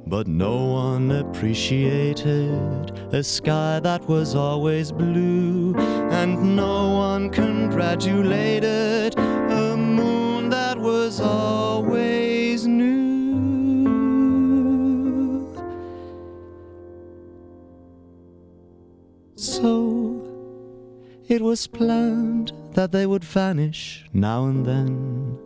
But 0.07 0.27
no 0.27 0.65
one 0.65 1.09
appreciated 1.11 2.91
a 3.11 3.23
sky 3.23 3.79
that 3.79 4.07
was 4.07 4.35
always 4.35 4.91
blue, 4.91 5.75
and 6.11 6.55
no 6.55 6.93
one 6.93 7.31
congratulated 7.31 9.17
a 9.17 9.75
moon 9.75 10.49
that 10.49 10.77
was 10.77 11.19
always 11.19 12.67
new. 12.67 12.95
So 19.35 20.21
it 21.27 21.41
was 21.41 21.65
planned 21.65 22.53
that 22.73 22.91
they 22.91 23.07
would 23.07 23.23
vanish 23.23 24.05
now 24.13 24.45
and 24.45 24.63
then. 24.65 25.39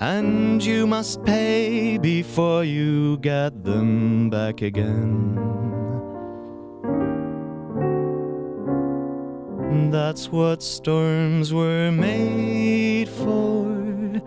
And 0.00 0.64
you 0.64 0.86
must 0.86 1.24
pay 1.24 1.98
before 1.98 2.64
you 2.64 3.16
get 3.18 3.62
them 3.62 4.28
back 4.28 4.60
again. 4.60 5.40
That's 9.92 10.28
what 10.28 10.62
storms 10.62 11.52
were 11.52 11.92
made 11.92 13.08
for. 13.08 14.20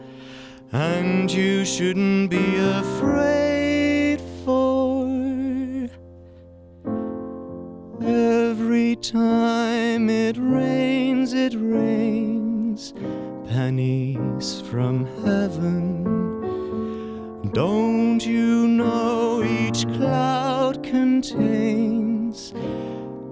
And 0.71 1.31
you 1.31 1.65
shouldn't 1.65 2.29
be 2.29 2.55
afraid 2.57 4.21
for. 4.45 5.07
Every 8.01 8.95
time 8.95 10.09
it 10.09 10.37
rains, 10.37 11.33
it 11.33 11.53
rains 11.55 12.93
pennies 13.49 14.06
from 14.37 15.07
heaven. 15.25 16.03
Don't 17.53 18.23
you 18.23 18.67
know 18.67 19.41
each 19.43 19.87
cloud 19.95 20.83
contains 20.83 22.53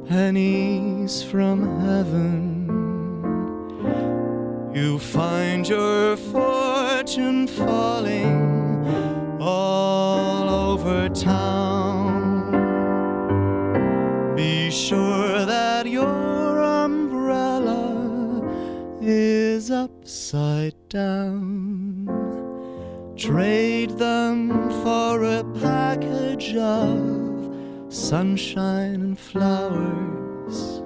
pennies 0.10 1.22
from 1.22 1.80
heaven? 1.82 2.66
You 4.74 4.98
find 4.98 5.70
your 5.70 6.18
fortune 6.18 7.46
falling 7.50 9.38
all 9.40 10.50
over 10.50 11.08
town. 11.10 11.65
Upside 20.36 20.76
down. 20.90 22.08
Trade 23.16 23.92
them 23.92 24.70
for 24.84 25.24
a 25.24 25.44
package 25.62 26.56
of 26.56 27.54
sunshine 27.88 28.96
and 28.96 29.18
flowers. 29.18 30.82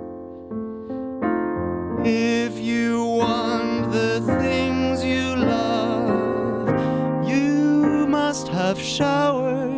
If 2.05 2.59
you 2.59 3.03
want 3.03 3.91
the 3.91 4.21
things 4.39 5.03
you 5.03 5.35
love, 5.35 6.69
you 7.27 8.05
must 8.07 8.47
have 8.49 8.79
showered. 8.79 9.68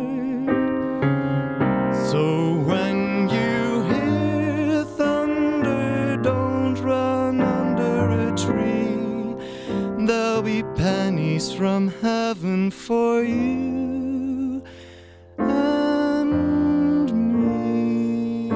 From 11.50 11.88
heaven 12.00 12.70
for 12.70 13.24
you 13.24 14.62
and 15.38 17.12
me. 17.12 18.50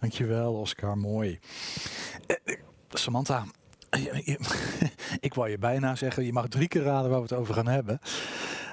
Dankjewel, 0.00 0.54
Oscar. 0.54 0.98
Mooi. 0.98 1.38
Eh, 2.26 2.56
Samantha, 2.88 3.44
ik 5.20 5.34
wou 5.34 5.48
je 5.48 5.58
bijna 5.58 5.94
zeggen, 5.94 6.24
je 6.24 6.32
mag 6.32 6.48
drie 6.48 6.68
keer 6.68 6.82
raden 6.82 7.10
waar 7.10 7.18
we 7.22 7.26
het 7.28 7.38
over 7.38 7.54
gaan 7.54 7.68
hebben. 7.68 7.98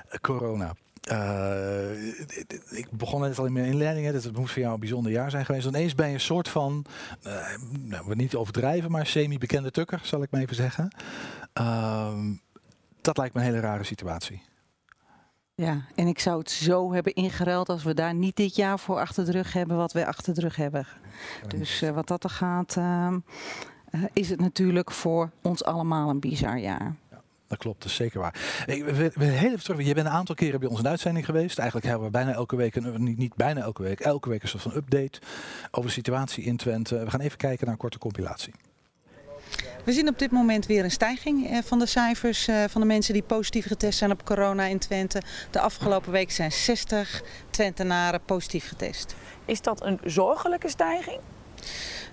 Eh, 0.09 0.19
Corona. 0.21 0.75
Eh, 1.09 2.07
ik 2.69 2.87
begon 2.91 3.21
net 3.21 3.39
al 3.39 3.45
in 3.45 3.53
mijn 3.53 3.65
inleiding, 3.65 4.05
hè, 4.05 4.11
dat 4.11 4.23
het 4.23 4.37
moet 4.37 4.51
voor 4.51 4.61
jou 4.61 4.73
een 4.73 4.79
bijzonder 4.79 5.11
jaar 5.11 5.31
zijn 5.31 5.45
geweest. 5.45 5.67
Ineens 5.67 5.95
ben 5.95 6.07
je 6.07 6.13
een 6.13 6.19
soort 6.19 6.49
van, 6.49 6.85
nou, 7.79 8.07
we 8.07 8.15
niet 8.15 8.35
overdrijven, 8.35 8.91
maar 8.91 9.05
semi-bekende 9.05 9.71
tukker, 9.71 9.99
zal 10.03 10.23
ik 10.23 10.31
maar 10.31 10.41
even 10.41 10.55
zeggen. 10.55 10.95
Ehm, 11.53 12.33
dat 13.01 13.17
lijkt 13.17 13.33
me 13.33 13.39
een 13.39 13.45
hele 13.45 13.59
rare 13.59 13.83
situatie. 13.83 14.41
Ja, 15.59 15.81
en 15.95 16.07
ik 16.07 16.19
zou 16.19 16.39
het 16.39 16.51
zo 16.51 16.93
hebben 16.93 17.13
ingeruild 17.13 17.69
als 17.69 17.83
we 17.83 17.93
daar 17.93 18.13
niet 18.13 18.35
dit 18.35 18.55
jaar 18.55 18.79
voor 18.79 18.99
achter 18.99 19.25
de 19.25 19.31
rug 19.31 19.53
hebben 19.53 19.77
wat 19.77 19.93
we 19.93 20.05
achter 20.05 20.33
de 20.33 20.41
rug 20.41 20.55
hebben. 20.55 20.87
Dus 21.47 21.81
eh, 21.81 21.89
wat 21.89 22.07
dat 22.07 22.23
er 22.23 22.29
gaat, 22.29 22.77
ehm, 22.77 23.19
eh, 23.89 24.03
is 24.13 24.29
het 24.29 24.39
natuurlijk 24.39 24.91
voor 24.91 25.31
ons 25.41 25.63
allemaal 25.63 26.09
een 26.09 26.19
bizar 26.19 26.59
jaar. 26.59 26.95
Dat 27.49 27.57
klopt, 27.57 27.81
dat 27.81 27.91
is 27.91 27.97
zeker 27.97 28.19
waar. 28.19 28.63
Ik 28.65 28.85
we, 28.85 29.11
we, 29.13 29.25
heel 29.25 29.51
even 29.51 29.63
terug. 29.63 29.85
Je 29.85 29.93
bent 29.93 30.07
een 30.07 30.13
aantal 30.13 30.35
keren 30.35 30.59
bij 30.59 30.69
ons 30.69 30.77
in 30.77 30.83
de 30.83 30.89
uitzending 30.89 31.25
geweest. 31.25 31.57
Eigenlijk 31.57 31.87
hebben 31.89 32.05
we 32.05 32.13
bijna 32.13 32.31
elke 32.31 32.55
week, 32.55 32.75
een, 32.75 33.03
niet, 33.03 33.17
niet 33.17 33.35
bijna 33.35 33.61
elke 33.61 33.83
week, 33.83 33.99
elke 33.99 34.29
week 34.29 34.41
een 34.41 34.47
soort 34.47 34.63
van 34.63 34.75
update 34.75 35.19
over 35.71 35.89
de 35.89 35.95
situatie 35.95 36.43
in 36.43 36.57
Twente. 36.57 37.03
We 37.03 37.09
gaan 37.09 37.19
even 37.19 37.37
kijken 37.37 37.65
naar 37.65 37.73
een 37.73 37.79
korte 37.79 37.97
compilatie. 37.97 38.53
We 39.83 39.93
zien 39.93 40.07
op 40.07 40.19
dit 40.19 40.31
moment 40.31 40.65
weer 40.65 40.83
een 40.83 40.91
stijging 40.91 41.49
eh, 41.49 41.57
van 41.63 41.79
de 41.79 41.85
cijfers 41.85 42.47
eh, 42.47 42.63
van 42.67 42.81
de 42.81 42.87
mensen 42.87 43.13
die 43.13 43.23
positief 43.23 43.67
getest 43.67 43.97
zijn 43.97 44.11
op 44.11 44.25
corona 44.25 44.65
in 44.65 44.79
Twente. 44.79 45.21
De 45.51 45.59
afgelopen 45.59 46.11
week 46.11 46.31
zijn 46.31 46.51
60 46.51 47.23
Twentenaren 47.49 48.21
positief 48.25 48.67
getest. 48.67 49.15
Is 49.45 49.61
dat 49.61 49.83
een 49.83 49.99
zorgelijke 50.03 50.69
stijging? 50.69 51.19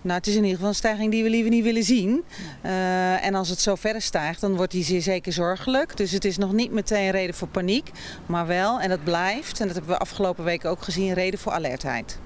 Nou, 0.02 0.18
het 0.18 0.26
is 0.26 0.34
in 0.34 0.40
ieder 0.40 0.54
geval 0.54 0.68
een 0.68 0.74
stijging 0.74 1.10
die 1.10 1.22
we 1.22 1.30
liever 1.30 1.50
niet 1.50 1.64
willen 1.64 1.84
zien. 1.84 2.24
Eh, 2.60 3.24
en 3.24 3.34
als 3.34 3.48
het 3.48 3.60
zo 3.60 3.74
verder 3.74 4.02
stijgt, 4.02 4.40
dan 4.40 4.56
wordt 4.56 4.72
die 4.72 4.84
zeer 4.84 5.02
zeker 5.02 5.32
zorgelijk. 5.32 5.96
Dus 5.96 6.10
het 6.10 6.24
is 6.24 6.36
nog 6.36 6.52
niet 6.52 6.72
meteen 6.72 7.10
reden 7.10 7.34
voor 7.34 7.48
paniek, 7.48 7.90
maar 8.26 8.46
wel, 8.46 8.80
en 8.80 8.88
dat 8.88 9.04
blijft, 9.04 9.60
en 9.60 9.66
dat 9.66 9.76
hebben 9.76 9.94
we 9.94 10.00
afgelopen 10.00 10.44
weken 10.44 10.70
ook 10.70 10.82
gezien, 10.82 11.12
reden 11.12 11.38
voor 11.38 11.52
alertheid. 11.52 12.18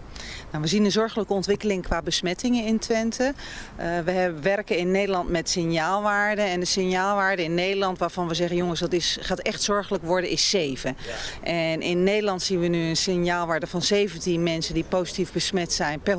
Nou, 0.51 0.63
we 0.63 0.69
zien 0.69 0.85
een 0.85 0.91
zorgelijke 0.91 1.33
ontwikkeling 1.33 1.83
qua 1.83 2.03
besmettingen 2.03 2.65
in 2.65 2.79
Twente. 2.79 3.35
Uh, 3.81 3.85
we 4.05 4.11
hebben, 4.11 4.43
werken 4.43 4.77
in 4.77 4.91
Nederland 4.91 5.29
met 5.29 5.49
signaalwaarden. 5.49 6.45
En 6.45 6.61
de 6.61 6.67
signaalwaarde 6.67 7.43
in 7.43 7.55
Nederland 7.55 7.99
waarvan 7.99 8.29
we 8.29 8.35
zeggen, 8.35 8.57
jongens, 8.57 8.81
dat 8.81 8.93
is, 8.93 9.19
gaat 9.21 9.39
echt 9.39 9.63
zorgelijk 9.63 10.05
worden, 10.05 10.31
is 10.31 10.51
7. 10.51 10.97
Ja. 11.07 11.51
En 11.51 11.83
in 11.83 12.03
Nederland 12.03 12.43
zien 12.43 12.61
we 12.61 12.67
nu 12.67 12.89
een 12.89 12.97
signaalwaarde 12.97 13.67
van 13.67 13.83
17 13.83 14.43
mensen 14.43 14.75
die 14.75 14.85
positief 14.85 15.33
besmet 15.33 15.73
zijn 15.73 16.01
per 16.01 16.17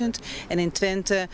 100.000. 0.00 0.04
En 0.48 0.58
in 0.58 0.72
Twente 0.72 1.28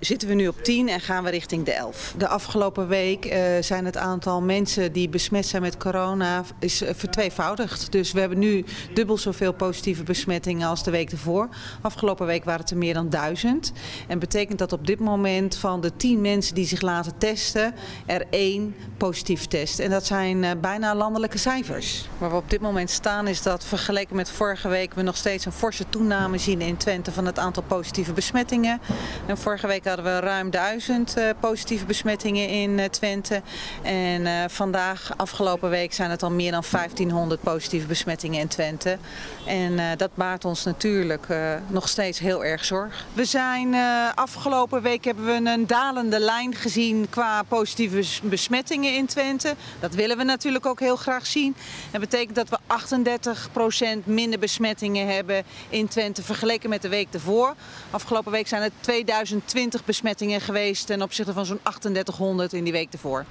zitten 0.00 0.28
we 0.28 0.34
nu 0.34 0.48
op 0.48 0.64
10 0.64 0.88
en 0.88 1.00
gaan 1.00 1.24
we 1.24 1.30
richting 1.30 1.64
de 1.64 1.72
11. 1.72 2.14
De 2.18 2.28
afgelopen 2.28 2.88
week 2.88 3.24
uh, 3.24 3.32
zijn 3.60 3.84
het 3.84 3.96
aantal 3.96 4.42
mensen 4.42 4.92
die 4.92 5.08
besmet 5.08 5.46
zijn 5.46 5.62
met 5.62 5.76
corona 5.76 6.44
is 6.58 6.82
vertweevoudigd. 6.94 7.92
Dus 7.92 8.12
we 8.12 8.20
hebben 8.20 8.38
nu 8.38 8.64
dubbel 8.94 9.18
zoveel 9.18 9.52
positieve 9.52 10.02
besmettingen 10.02 10.68
als 10.68 10.84
de 10.84 10.90
week 10.90 11.10
ervoor. 11.10 11.48
Afgelopen 11.80 12.26
week 12.26 12.44
waren 12.44 12.60
het 12.60 12.70
er 12.70 12.76
meer 12.76 12.94
dan 12.94 13.08
duizend. 13.10 13.72
En 14.08 14.18
betekent 14.18 14.58
dat 14.58 14.72
op 14.72 14.86
dit 14.86 15.00
moment 15.00 15.56
van 15.56 15.80
de 15.80 15.96
tien 15.96 16.20
mensen 16.20 16.54
die 16.54 16.66
zich 16.66 16.80
laten 16.80 17.18
testen, 17.18 17.74
er 18.06 18.26
één 18.30 18.74
positief 18.96 19.46
test. 19.46 19.78
En 19.78 19.90
dat 19.90 20.06
zijn 20.06 20.42
uh, 20.42 20.50
bijna 20.60 20.94
landelijke 20.94 21.38
cijfers. 21.38 22.08
Waar 22.18 22.30
we 22.30 22.36
op 22.36 22.50
dit 22.50 22.60
moment 22.60 22.90
staan 22.90 23.26
is 23.26 23.42
dat 23.42 23.64
vergeleken 23.64 24.16
met 24.16 24.30
vorige 24.30 24.68
week 24.68 24.94
we 24.94 25.02
nog 25.02 25.16
steeds 25.16 25.44
een 25.44 25.52
forse 25.52 25.84
toename 25.88 26.38
zien 26.38 26.60
in 26.60 26.76
Twente 26.76 27.12
van 27.12 27.26
het 27.26 27.38
aantal 27.38 27.62
positieve 27.62 28.12
besmettingen. 28.12 28.80
En 29.26 29.38
vorige 29.38 29.66
week 29.66 29.86
hadden 29.86 30.04
we 30.04 30.20
ruim 30.20 30.50
duizend 30.50 31.18
uh, 31.18 31.24
positieve 31.40 31.84
besmettingen 31.84 32.48
in 32.48 32.78
uh, 32.78 32.84
Twente. 32.84 33.42
En 33.82 34.50
vandaag, 34.50 35.10
afgelopen 35.16 35.70
week, 35.70 35.92
zijn 35.92 36.10
het 36.10 36.22
al 36.22 36.30
meer 36.30 36.50
dan 36.50 36.64
1500 36.70 37.40
positieve 37.40 37.86
besmettingen 37.86 38.40
in 38.40 38.48
Twente. 38.48 38.98
En 39.46 39.96
dat 39.96 40.10
maakt 40.14 40.44
ons 40.44 40.64
natuurlijk 40.64 41.26
nog 41.66 41.88
steeds 41.88 42.18
heel 42.18 42.44
erg 42.44 42.64
zorg. 42.64 43.04
We 43.12 43.24
zijn 43.24 43.72
uh, 43.72 44.08
afgelopen 44.14 44.82
week 44.82 45.04
hebben 45.04 45.24
we 45.24 45.50
een 45.50 45.66
dalende 45.66 46.18
lijn 46.18 46.54
gezien 46.54 47.06
qua 47.10 47.42
positieve 47.42 48.28
besmettingen 48.28 48.94
in 48.94 49.06
Twente. 49.06 49.54
Dat 49.80 49.94
willen 49.94 50.16
we 50.16 50.24
natuurlijk 50.24 50.66
ook 50.66 50.80
heel 50.80 50.96
graag 50.96 51.26
zien. 51.26 51.56
Dat 51.90 52.00
betekent 52.00 52.34
dat 52.34 52.48
we 52.48 52.58
38% 54.00 54.04
minder 54.04 54.38
besmettingen 54.38 55.14
hebben 55.14 55.44
in 55.68 55.88
Twente 55.88 56.22
vergeleken 56.22 56.70
met 56.70 56.82
de 56.82 56.88
week 56.88 57.08
ervoor. 57.10 57.54
Afgelopen 57.90 58.32
week 58.32 58.48
zijn 58.48 58.62
er 58.62 58.70
2020 58.80 59.84
besmettingen 59.84 60.40
geweest 60.40 60.86
ten 60.86 61.02
opzichte 61.02 61.32
van 61.32 61.46
zo'n 61.46 61.60
3800 61.62 62.52
in 62.52 62.64
die 62.64 62.72
week 62.72 62.92
ervoor. 62.92 63.24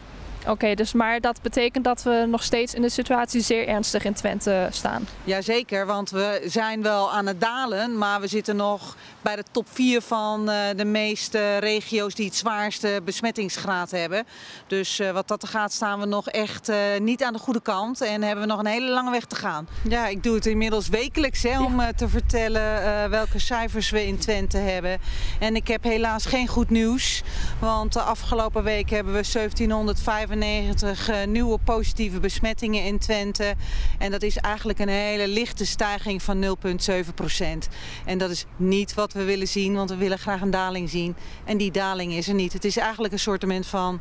Oké, 0.48 0.74
dus 0.74 0.94
maar 0.94 1.22
dat 1.22 1.42
betekent 1.42 1.84
dat 1.84 2.04
we 2.04 2.26
nog 2.30 2.44
steeds 2.44 2.74
in 2.74 2.82
de 2.82 2.90
situatie 2.90 3.42
zeer 3.42 3.68
ernstig 3.68 4.04
in 4.04 4.14
Twente 4.14 4.68
staan. 4.72 5.08
Jazeker, 5.24 5.86
want 5.86 6.10
we 6.10 6.42
zijn 6.46 6.82
wel 6.82 7.12
aan 7.12 7.26
het 7.26 7.42
dalen, 7.42 7.98
maar 7.98 8.22
we 8.22 8.28
zitten 8.28 8.56
nog 8.56 8.96
bij 9.22 9.36
de 9.36 9.44
top 9.52 9.68
4 9.72 10.02
van 10.02 10.50
uh, 10.50 10.56
de 10.76 10.86
meeste 10.86 11.58
regio's 11.58 12.16
die 12.16 12.26
het 12.26 12.36
zwaarste 12.36 13.02
besmettingsgraad 13.06 13.92
hebben. 13.92 14.26
Dus 14.68 15.00
uh, 15.00 15.12
wat 15.12 15.28
dat 15.28 15.42
er 15.42 15.48
gaat 15.48 15.74
staan 15.74 16.00
we 16.00 16.06
nog 16.06 16.30
echt 16.30 16.70
uh, 16.70 16.78
niet 17.00 17.24
aan 17.24 17.34
de 17.34 17.40
goede 17.40 17.62
kant 17.62 18.02
en 18.02 18.22
hebben 18.22 18.44
we 18.44 18.52
nog 18.52 18.60
een 18.60 18.66
hele 18.66 18.90
lange 18.90 19.12
weg 19.12 19.26
te 19.26 19.36
gaan. 19.36 19.68
Ja, 19.90 20.08
ik 20.08 20.24
doe 20.24 20.36
het 20.36 20.46
inmiddels 20.46 20.88
wekelijks 20.88 21.44
hè, 21.44 21.62
om 21.62 21.82
ja. 21.82 21.92
te 21.92 22.10
vertellen 22.10 23.10
welke 23.10 23.40
cijfers 23.40 23.90
we 23.90 24.06
in 24.08 24.18
Twente 24.18 24.58
hebben. 24.58 25.00
En 25.40 25.56
ik 25.56 25.68
heb 25.68 25.84
helaas 25.84 26.26
geen 26.26 26.48
goed 26.48 26.70
nieuws, 26.70 27.24
want 27.60 27.94
de 27.94 28.02
afgelopen 28.02 28.64
week 28.64 28.90
hebben 28.90 29.14
we 29.14 29.30
1705 29.32 30.08
95 30.10 31.10
uh, 31.10 31.16
nieuwe 31.28 31.58
positieve 31.64 32.20
besmettingen 32.20 32.84
in 32.84 33.00
Twente. 33.00 33.56
En 33.98 34.12
dat 34.12 34.24
is 34.24 34.38
eigenlijk 34.38 34.80
een 34.80 34.90
hele 34.90 35.28
lichte 35.28 35.66
stijging 35.66 36.24
van 36.24 36.44
0,7 36.44 37.14
procent. 37.16 37.68
En 38.06 38.18
dat 38.18 38.30
is 38.30 38.46
niet 38.56 38.94
wat 38.94 39.09
we 39.14 39.24
willen 39.24 39.48
zien, 39.48 39.76
want 39.76 39.90
we 39.90 39.96
willen 39.96 40.20
graag 40.20 40.42
een 40.42 40.52
daling 40.52 40.90
zien. 40.90 41.16
En 41.46 41.58
die 41.58 41.72
daling 41.72 42.14
is 42.14 42.28
er 42.28 42.34
niet. 42.34 42.54
Het 42.54 42.66
is 42.66 42.78
eigenlijk 42.78 43.14
een 43.14 43.20
soort 43.20 43.46
van 43.62 44.00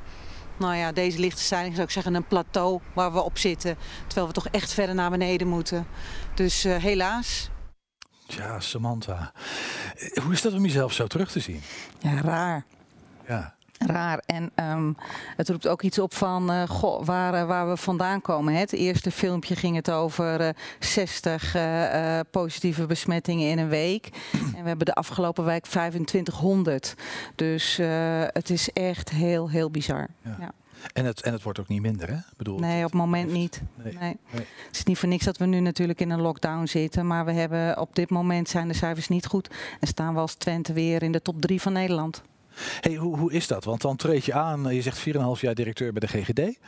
nou 0.59 0.77
ja, 0.77 0.93
deze 0.93 1.19
lichte 1.19 1.43
stijging 1.43 1.73
zou 1.75 1.87
ik 1.87 1.93
zeggen 1.93 2.15
een 2.15 2.27
plateau 2.27 2.81
waar 2.95 3.12
we 3.12 3.21
op 3.21 3.38
zitten. 3.38 3.77
Terwijl 4.07 4.27
we 4.27 4.33
toch 4.33 4.49
echt 4.49 4.73
verder 4.73 4.95
naar 4.95 5.11
beneden 5.11 5.49
moeten. 5.49 5.87
Dus 6.35 6.65
uh, 6.65 6.77
helaas. 6.77 7.50
Ja, 8.27 8.61
Samantha. 8.61 9.33
Hoe 10.23 10.33
is 10.33 10.43
dat 10.43 10.53
om 10.53 10.65
jezelf 10.65 10.93
zo 10.93 11.07
terug 11.07 11.31
te 11.31 11.41
zien? 11.41 11.62
Ja, 11.99 12.21
raar. 12.21 12.65
Ja 13.27 13.58
raar. 13.78 14.23
En 14.26 14.50
um, 14.54 14.97
het 15.37 15.49
roept 15.49 15.68
ook 15.68 15.82
iets 15.82 15.99
op 15.99 16.14
van 16.14 16.50
uh, 16.50 16.62
goh, 16.68 17.04
waar, 17.04 17.35
uh, 17.35 17.47
waar 17.47 17.68
we 17.68 17.76
vandaan 17.76 18.20
komen. 18.20 18.52
Hè. 18.52 18.61
Het 18.61 18.73
eerste 18.73 19.11
filmpje 19.11 19.56
ging 19.56 19.76
het 19.76 19.90
over 19.90 20.40
uh, 20.40 20.49
60 20.78 21.56
positieve 22.30 22.87
besmettingen 22.87 23.50
in 23.50 23.58
een 23.58 23.68
week. 23.68 24.08
En 24.32 24.62
we 24.62 24.68
hebben 24.68 24.87
de 24.87 24.94
afgelopen 24.94 25.44
week 25.44 25.66
2500. 25.66 26.94
Dus 27.35 27.76
het 28.32 28.50
is 28.50 28.73
echt 28.73 29.11
heel, 29.11 29.50
heel 29.50 29.70
bizar. 29.70 30.08
Ja. 30.23 30.37
ja. 30.40 30.52
En 30.92 31.04
het, 31.04 31.23
en 31.23 31.32
het 31.32 31.42
wordt 31.42 31.61
ook 31.61 31.68
niet 31.68 31.80
minder, 31.80 32.08
hè? 32.08 32.16
Bedoel, 32.37 32.58
nee, 32.58 32.85
op 32.85 32.90
het 32.90 33.00
moment 33.00 33.30
niet. 33.30 33.62
Nee. 33.75 33.92
nee. 33.92 34.16
nee. 34.30 34.47
Het 34.66 34.76
is 34.76 34.85
niet 34.85 34.99
voor 34.99 35.08
niks 35.08 35.25
dat 35.25 35.37
we 35.37 35.47
nu 35.47 35.61
natuurlijk 35.61 36.00
in 36.00 36.11
een 36.11 36.20
lockdown 36.20 36.66
zitten. 36.66 37.06
Maar 37.06 37.25
we 37.25 37.32
hebben 37.32 37.78
op 37.78 37.94
dit 37.94 38.11
moment 38.11 38.49
zijn 38.49 38.68
de 38.68 38.75
cijfers 38.75 39.08
niet 39.08 39.26
goed. 39.26 39.50
En 39.80 39.87
staan 39.87 40.14
we 40.14 40.20
als 40.20 40.35
Twente 40.35 40.73
weer 40.73 41.02
in 41.02 41.12
de 41.12 41.23
top 41.23 41.40
3 41.40 41.61
van 41.61 41.73
Nederland. 41.73 42.23
Hey, 42.81 42.95
hoe, 42.95 43.19
hoe 43.19 43.33
is 43.33 43.47
dat? 43.47 43.65
Want 43.65 43.81
dan 43.81 43.97
treed 43.97 44.25
je 44.25 44.33
aan, 44.33 44.75
je 44.75 44.83
zegt 44.83 45.09
4,5 45.09 45.41
jaar 45.41 45.55
directeur 45.55 45.93
bij 45.93 46.09
de 46.09 46.23
GGD. 46.23 46.59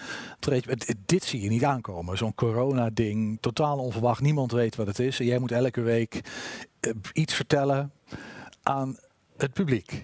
Dit 1.07 1.25
zie 1.25 1.41
je 1.41 1.49
niet 1.49 1.65
aankomen. 1.65 2.17
Zo'n 2.17 2.35
corona-ding, 2.35 3.39
totaal 3.41 3.79
onverwacht. 3.79 4.21
Niemand 4.21 4.53
weet 4.53 4.77
wat 4.77 4.87
het 4.87 4.99
is. 4.99 5.21
En 5.21 5.27
jij 5.27 5.39
moet 5.39 5.53
elke 5.53 5.81
week 5.81 6.21
uh, 6.81 6.93
iets 7.13 7.35
vertellen 7.35 7.93
aan 8.63 8.97
het 9.37 9.53
publiek. 9.53 10.03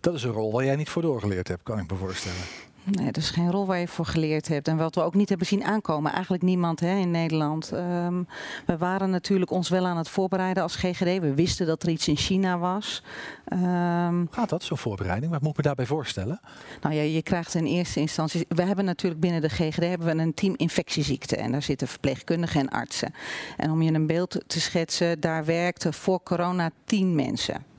Dat 0.00 0.14
is 0.14 0.22
een 0.22 0.30
rol 0.30 0.52
waar 0.52 0.64
jij 0.64 0.76
niet 0.76 0.88
voor 0.88 1.02
doorgeleerd 1.02 1.48
hebt, 1.48 1.62
kan 1.62 1.78
ik 1.78 1.90
me 1.90 1.96
voorstellen. 1.96 2.63
Nee, 2.86 3.04
dat 3.04 3.16
is 3.16 3.30
geen 3.30 3.50
rol 3.50 3.66
waar 3.66 3.78
je 3.78 3.88
voor 3.88 4.06
geleerd 4.06 4.48
hebt. 4.48 4.68
En 4.68 4.76
wat 4.76 4.94
we 4.94 5.00
ook 5.00 5.14
niet 5.14 5.28
hebben 5.28 5.46
zien 5.46 5.64
aankomen, 5.64 6.12
eigenlijk 6.12 6.42
niemand 6.42 6.80
hè, 6.80 6.96
in 6.96 7.10
Nederland. 7.10 7.72
Um, 7.72 8.26
we 8.66 8.76
waren 8.78 9.10
natuurlijk 9.10 9.50
ons 9.50 9.68
wel 9.68 9.86
aan 9.86 9.96
het 9.96 10.08
voorbereiden 10.08 10.62
als 10.62 10.76
GGD. 10.76 11.20
We 11.20 11.34
wisten 11.34 11.66
dat 11.66 11.82
er 11.82 11.88
iets 11.88 12.08
in 12.08 12.16
China 12.16 12.58
was. 12.58 13.02
Um, 13.52 14.28
Gaat 14.30 14.48
dat, 14.48 14.62
zo'n 14.62 14.78
voorbereiding? 14.78 15.32
Wat 15.32 15.40
moet 15.40 15.50
ik 15.50 15.56
me 15.56 15.62
daarbij 15.62 15.86
voorstellen? 15.86 16.40
Nou 16.80 16.94
ja, 16.94 17.02
je 17.02 17.22
krijgt 17.22 17.54
in 17.54 17.64
eerste 17.64 18.00
instantie... 18.00 18.46
We 18.48 18.62
hebben 18.62 18.84
natuurlijk 18.84 19.20
binnen 19.20 19.40
de 19.40 19.48
GGD 19.48 19.82
hebben 19.82 20.16
we 20.16 20.22
een 20.22 20.34
team 20.34 20.54
infectieziekten. 20.56 21.38
En 21.38 21.52
daar 21.52 21.62
zitten 21.62 21.88
verpleegkundigen 21.88 22.60
en 22.60 22.68
artsen. 22.68 23.14
En 23.56 23.70
om 23.70 23.82
je 23.82 23.92
een 23.92 24.06
beeld 24.06 24.40
te 24.46 24.60
schetsen, 24.60 25.20
daar 25.20 25.44
werkten 25.44 25.94
voor 25.94 26.22
corona 26.22 26.70
tien 26.84 27.14
mensen 27.14 27.72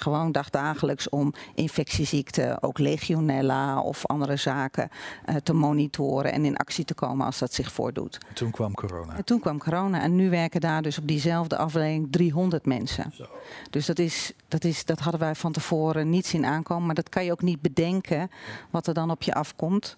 gewoon 0.00 0.32
dagdagelijks 0.32 1.08
om 1.08 1.32
infectieziekten, 1.54 2.62
ook 2.62 2.78
legionella 2.78 3.80
of 3.80 4.06
andere 4.06 4.36
zaken 4.36 4.88
uh, 5.28 5.36
te 5.36 5.52
monitoren 5.52 6.32
en 6.32 6.44
in 6.44 6.56
actie 6.56 6.84
te 6.84 6.94
komen 6.94 7.26
als 7.26 7.38
dat 7.38 7.54
zich 7.54 7.72
voordoet. 7.72 8.18
En 8.28 8.34
toen 8.34 8.50
kwam 8.50 8.74
corona. 8.74 9.16
En 9.16 9.24
toen 9.24 9.40
kwam 9.40 9.58
corona 9.58 10.00
en 10.02 10.16
nu 10.16 10.30
werken 10.30 10.60
daar 10.60 10.82
dus 10.82 10.98
op 10.98 11.06
diezelfde 11.06 11.56
afdeling 11.56 12.08
300 12.10 12.66
mensen. 12.66 13.12
Zo. 13.14 13.26
Dus 13.70 13.86
dat, 13.86 13.98
is, 13.98 14.32
dat, 14.48 14.64
is, 14.64 14.84
dat 14.84 15.00
hadden 15.00 15.20
wij 15.20 15.34
van 15.34 15.52
tevoren 15.52 16.10
niet 16.10 16.26
zien 16.26 16.44
aankomen, 16.44 16.86
maar 16.86 16.94
dat 16.94 17.08
kan 17.08 17.24
je 17.24 17.32
ook 17.32 17.42
niet 17.42 17.60
bedenken 17.60 18.30
wat 18.70 18.86
er 18.86 18.94
dan 18.94 19.10
op 19.10 19.22
je 19.22 19.34
afkomt. 19.34 19.96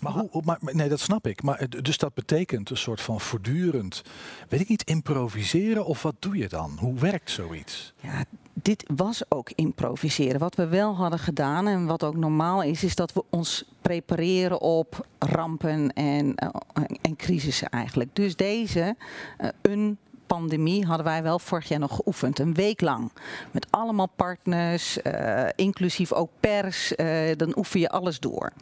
Maar, 0.00 0.12
hoe, 0.12 0.42
maar 0.44 0.58
nee, 0.60 0.88
dat 0.88 1.00
snap 1.00 1.26
ik. 1.26 1.42
Maar 1.42 1.66
dus 1.82 1.98
dat 1.98 2.14
betekent 2.14 2.70
een 2.70 2.76
soort 2.76 3.00
van 3.00 3.20
voortdurend, 3.20 4.02
weet 4.48 4.60
ik 4.60 4.68
niet, 4.68 4.82
improviseren 4.82 5.84
of 5.84 6.02
wat 6.02 6.14
doe 6.18 6.36
je 6.36 6.48
dan? 6.48 6.76
Hoe 6.80 6.98
werkt 6.98 7.30
zoiets? 7.30 7.92
Ja, 8.00 8.24
dit 8.62 8.84
was 8.96 9.22
ook 9.28 9.50
improviseren. 9.54 10.40
Wat 10.40 10.54
we 10.54 10.66
wel 10.66 10.94
hadden 10.94 11.18
gedaan 11.18 11.66
en 11.66 11.86
wat 11.86 12.04
ook 12.04 12.16
normaal 12.16 12.62
is, 12.62 12.84
is 12.84 12.94
dat 12.94 13.12
we 13.12 13.24
ons 13.30 13.64
prepareren 13.80 14.60
op 14.60 15.06
rampen 15.18 15.92
en, 15.92 16.26
uh, 16.26 16.84
en 17.00 17.16
crisissen 17.16 17.68
eigenlijk. 17.68 18.10
Dus 18.12 18.36
deze, 18.36 18.96
uh, 19.40 19.48
een 19.62 19.98
pandemie 20.26 20.86
hadden 20.86 21.06
wij 21.06 21.22
wel 21.22 21.38
vorig 21.38 21.68
jaar 21.68 21.78
nog 21.78 21.94
geoefend. 21.94 22.38
Een 22.38 22.54
week 22.54 22.80
lang. 22.80 23.12
Met 23.50 23.66
allemaal 23.70 24.08
partners, 24.16 24.98
uh, 25.02 25.48
inclusief 25.56 26.12
ook 26.12 26.30
pers. 26.40 26.92
Dan 27.36 27.56
oefen 27.56 27.80
je 27.80 27.90
alles 27.90 28.20
door. 28.20 28.52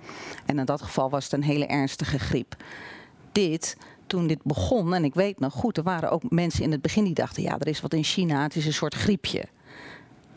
En 0.47 0.59
in 0.59 0.65
dat 0.65 0.83
geval 0.83 1.11
was 1.11 1.25
het 1.25 1.33
een 1.33 1.43
hele 1.43 1.67
ernstige 1.67 2.19
griep. 2.19 2.57
Dit 3.33 3.77
toen 4.07 4.27
dit 4.27 4.43
begon, 4.43 4.95
en 4.95 5.05
ik 5.05 5.15
weet 5.15 5.41
nog 5.41 5.53
goed, 5.53 5.77
er 5.77 5.83
waren 5.83 6.11
ook 6.11 6.31
mensen 6.31 6.63
in 6.63 6.73
het 6.73 6.83
begin 6.83 7.05
die 7.05 7.15
dachten: 7.15 7.43
ja, 7.43 7.59
er 7.59 7.67
is 7.67 7.81
wat 7.81 7.93
in 7.93 8.05
China, 8.05 8.43
het 8.43 8.57
is 8.57 8.67
een 8.67 8.73
soort 8.73 8.95
griepje. 8.95 9.45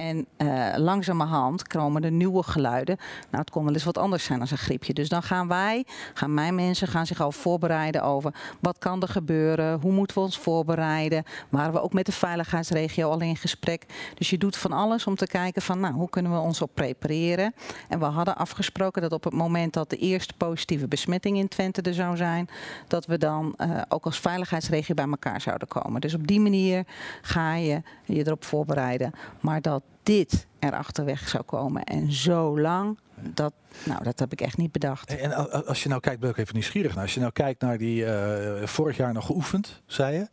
En 0.05 0.27
uh, 0.37 0.73
langzamerhand 0.77 1.67
komen 1.67 2.03
er 2.03 2.11
nieuwe 2.11 2.43
geluiden. 2.43 2.97
Nou, 3.29 3.43
het 3.43 3.49
kon 3.49 3.63
wel 3.63 3.73
eens 3.73 3.83
wat 3.83 3.97
anders 3.97 4.23
zijn 4.23 4.41
als 4.41 4.51
een 4.51 4.57
griepje. 4.57 4.93
Dus 4.93 5.09
dan 5.09 5.23
gaan 5.23 5.47
wij, 5.47 5.85
gaan 6.13 6.33
mijn 6.33 6.55
mensen, 6.55 6.87
gaan 6.87 7.05
zich 7.05 7.21
al 7.21 7.31
voorbereiden 7.31 8.03
over 8.03 8.33
wat 8.59 8.77
kan 8.77 9.01
er 9.01 9.07
gebeuren, 9.07 9.79
hoe 9.81 9.91
moeten 9.91 10.17
we 10.17 10.23
ons 10.23 10.37
voorbereiden. 10.37 11.23
Waren 11.49 11.73
we 11.73 11.81
ook 11.81 11.93
met 11.93 12.05
de 12.05 12.11
veiligheidsregio 12.11 13.09
al 13.09 13.21
in 13.21 13.37
gesprek. 13.37 13.85
Dus 14.13 14.29
je 14.29 14.37
doet 14.37 14.57
van 14.57 14.71
alles 14.71 15.07
om 15.07 15.15
te 15.15 15.27
kijken 15.27 15.61
van, 15.61 15.79
nou, 15.79 15.93
hoe 15.93 16.09
kunnen 16.09 16.31
we 16.31 16.37
ons 16.37 16.61
op 16.61 16.71
prepareren. 16.73 17.53
En 17.89 17.99
we 17.99 18.05
hadden 18.05 18.37
afgesproken 18.37 19.01
dat 19.01 19.11
op 19.11 19.23
het 19.23 19.33
moment 19.33 19.73
dat 19.73 19.89
de 19.89 19.97
eerste 19.97 20.33
positieve 20.37 20.87
besmetting 20.87 21.37
in 21.37 21.47
Twente 21.47 21.81
er 21.81 21.93
zou 21.93 22.17
zijn, 22.17 22.49
dat 22.87 23.05
we 23.05 23.17
dan 23.17 23.55
uh, 23.57 23.81
ook 23.87 24.05
als 24.05 24.19
veiligheidsregio 24.19 24.95
bij 24.95 25.05
elkaar 25.05 25.41
zouden 25.41 25.67
komen. 25.67 26.01
Dus 26.01 26.13
op 26.13 26.27
die 26.27 26.39
manier 26.39 26.83
ga 27.21 27.53
je 27.53 27.81
je 28.05 28.25
erop 28.25 28.43
voorbereiden. 28.43 29.11
Maar 29.41 29.61
dat 29.61 29.81
dit 30.05 30.47
erachter 30.59 31.05
weg 31.05 31.27
zou 31.27 31.43
komen 31.43 31.83
en 31.83 32.11
zo 32.11 32.59
lang, 32.59 32.99
dat, 33.15 33.53
nou, 33.85 34.03
dat 34.03 34.19
heb 34.19 34.31
ik 34.31 34.41
echt 34.41 34.57
niet 34.57 34.71
bedacht. 34.71 35.15
En 35.15 35.65
als 35.65 35.83
je 35.83 35.89
nou 35.89 36.01
kijkt, 36.01 36.19
ben 36.19 36.29
ik 36.29 36.37
even 36.37 36.53
nieuwsgierig 36.53 36.93
naar. 36.93 37.03
Als 37.03 37.13
je 37.13 37.19
nou 37.19 37.31
kijkt 37.31 37.61
naar 37.61 37.77
die 37.77 38.03
uh, 38.03 38.63
vorig 38.63 38.97
jaar 38.97 39.13
nog 39.13 39.25
geoefend, 39.25 39.81
zei 39.85 40.15
je. 40.15 40.27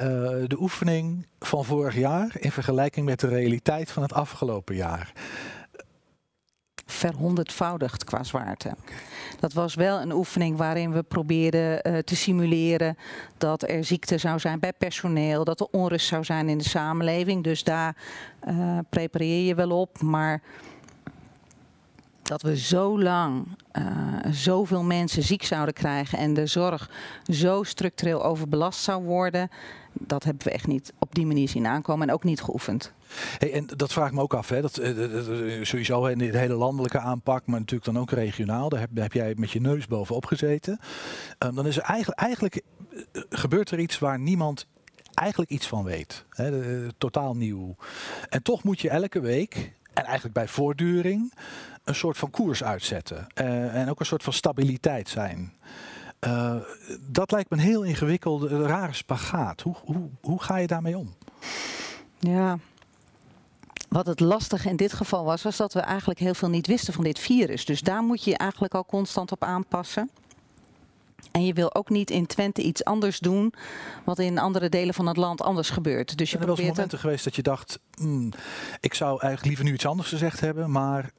Uh, 0.00 0.48
de 0.48 0.56
oefening 0.60 1.26
van 1.38 1.64
vorig 1.64 1.96
jaar 1.96 2.36
in 2.38 2.52
vergelijking 2.52 3.06
met 3.06 3.20
de 3.20 3.28
realiteit 3.28 3.90
van 3.90 4.02
het 4.02 4.12
afgelopen 4.12 4.74
jaar 4.74 5.12
verhonderdvoudigd 6.90 8.04
qua 8.04 8.22
zwaarte. 8.22 8.74
Dat 9.40 9.52
was 9.52 9.74
wel 9.74 10.00
een 10.00 10.12
oefening 10.12 10.56
waarin 10.56 10.92
we 10.92 11.02
probeerden 11.02 11.88
uh, 11.88 11.98
te 11.98 12.16
simuleren 12.16 12.96
dat 13.38 13.68
er 13.68 13.84
ziekte 13.84 14.18
zou 14.18 14.38
zijn 14.38 14.60
bij 14.60 14.72
personeel, 14.72 15.44
dat 15.44 15.60
er 15.60 15.68
onrust 15.70 16.06
zou 16.06 16.24
zijn 16.24 16.48
in 16.48 16.58
de 16.58 16.68
samenleving. 16.68 17.44
Dus 17.44 17.64
daar 17.64 17.96
uh, 18.48 18.78
prepareer 18.90 19.46
je 19.46 19.54
wel 19.54 19.70
op, 19.70 20.00
maar 20.00 20.42
dat 22.22 22.42
we 22.42 22.56
zo 22.56 23.00
lang 23.00 23.46
uh, 23.78 23.84
zoveel 24.30 24.82
mensen 24.82 25.22
ziek 25.22 25.44
zouden 25.44 25.74
krijgen 25.74 26.18
en 26.18 26.34
de 26.34 26.46
zorg 26.46 26.90
zo 27.24 27.62
structureel 27.62 28.24
overbelast 28.24 28.80
zou 28.80 29.02
worden, 29.02 29.50
dat 29.92 30.24
hebben 30.24 30.44
we 30.44 30.52
echt 30.52 30.66
niet 30.66 30.92
op 30.98 31.14
die 31.14 31.26
manier 31.26 31.48
zien 31.48 31.66
aankomen 31.66 32.08
en 32.08 32.14
ook 32.14 32.24
niet 32.24 32.42
geoefend. 32.42 32.92
Hey, 33.38 33.52
en 33.52 33.66
dat 33.76 33.92
vraag 33.92 34.06
ik 34.06 34.14
me 34.14 34.20
ook 34.20 34.34
af. 34.34 34.48
Hè. 34.48 34.60
Dat, 34.60 34.78
uh, 34.78 35.64
sowieso 35.64 36.06
in 36.06 36.18
de 36.18 36.38
hele 36.38 36.54
landelijke 36.54 36.98
aanpak, 36.98 37.46
maar 37.46 37.58
natuurlijk 37.58 37.92
dan 37.92 38.02
ook 38.02 38.10
regionaal. 38.10 38.68
Daar 38.68 38.80
heb, 38.80 38.90
heb 38.94 39.12
jij 39.12 39.34
met 39.36 39.50
je 39.50 39.60
neus 39.60 39.86
bovenop 39.86 40.26
gezeten. 40.26 40.78
Um, 41.38 41.54
dan 41.54 41.66
is 41.66 41.76
er 41.76 41.82
eigenlijk, 41.82 42.20
eigenlijk 42.20 42.62
gebeurt 43.28 43.70
er 43.70 43.78
iets 43.78 43.98
waar 43.98 44.18
niemand 44.18 44.66
eigenlijk 45.14 45.50
iets 45.50 45.66
van 45.66 45.84
weet. 45.84 46.24
Hè. 46.30 46.50
De, 46.50 46.92
totaal 46.98 47.36
nieuw. 47.36 47.76
En 48.28 48.42
toch 48.42 48.62
moet 48.64 48.80
je 48.80 48.90
elke 48.90 49.20
week, 49.20 49.72
en 49.92 50.04
eigenlijk 50.04 50.34
bij 50.34 50.48
voortduring, 50.48 51.34
een 51.84 51.94
soort 51.94 52.16
van 52.16 52.30
koers 52.30 52.64
uitzetten. 52.64 53.26
En 53.34 53.90
ook 53.90 54.00
een 54.00 54.06
soort 54.06 54.22
van 54.22 54.32
stabiliteit 54.32 55.08
zijn. 55.08 55.52
Dat 57.00 57.30
lijkt 57.30 57.50
me 57.50 57.56
een 57.56 57.62
heel 57.62 57.82
ingewikkelde, 57.82 58.62
rare 58.62 58.92
spagaat. 58.92 59.60
Hoe, 59.60 59.74
hoe, 59.84 60.08
hoe 60.20 60.42
ga 60.42 60.56
je 60.56 60.66
daarmee 60.66 60.98
om? 60.98 61.14
Ja, 62.18 62.58
wat 63.90 64.06
het 64.06 64.20
lastige 64.20 64.68
in 64.68 64.76
dit 64.76 64.92
geval 64.92 65.24
was, 65.24 65.42
was 65.42 65.56
dat 65.56 65.72
we 65.72 65.80
eigenlijk 65.80 66.20
heel 66.20 66.34
veel 66.34 66.48
niet 66.48 66.66
wisten 66.66 66.92
van 66.92 67.04
dit 67.04 67.18
virus. 67.18 67.64
Dus 67.64 67.80
daar 67.80 68.02
moet 68.02 68.24
je 68.24 68.30
je 68.30 68.36
eigenlijk 68.36 68.74
al 68.74 68.86
constant 68.86 69.32
op 69.32 69.44
aanpassen. 69.44 70.10
En 71.30 71.44
je 71.44 71.52
wil 71.52 71.74
ook 71.74 71.88
niet 71.88 72.10
in 72.10 72.26
Twente 72.26 72.62
iets 72.62 72.84
anders 72.84 73.18
doen 73.18 73.54
wat 74.04 74.18
in 74.18 74.38
andere 74.38 74.68
delen 74.68 74.94
van 74.94 75.06
het 75.06 75.16
land 75.16 75.42
anders 75.42 75.70
gebeurt. 75.70 76.18
Dus 76.18 76.30
je 76.30 76.38
er 76.38 76.44
probeert 76.44 76.68
momenten 76.68 76.98
geweest 76.98 77.24
dat 77.24 77.36
je 77.36 77.42
dacht, 77.42 77.78
hmm, 77.94 78.32
ik 78.80 78.94
zou 78.94 79.10
eigenlijk 79.10 79.44
liever 79.44 79.64
nu 79.64 79.72
iets 79.72 79.86
anders 79.86 80.08
gezegd 80.08 80.40
hebben, 80.40 80.70
maar 80.70 81.10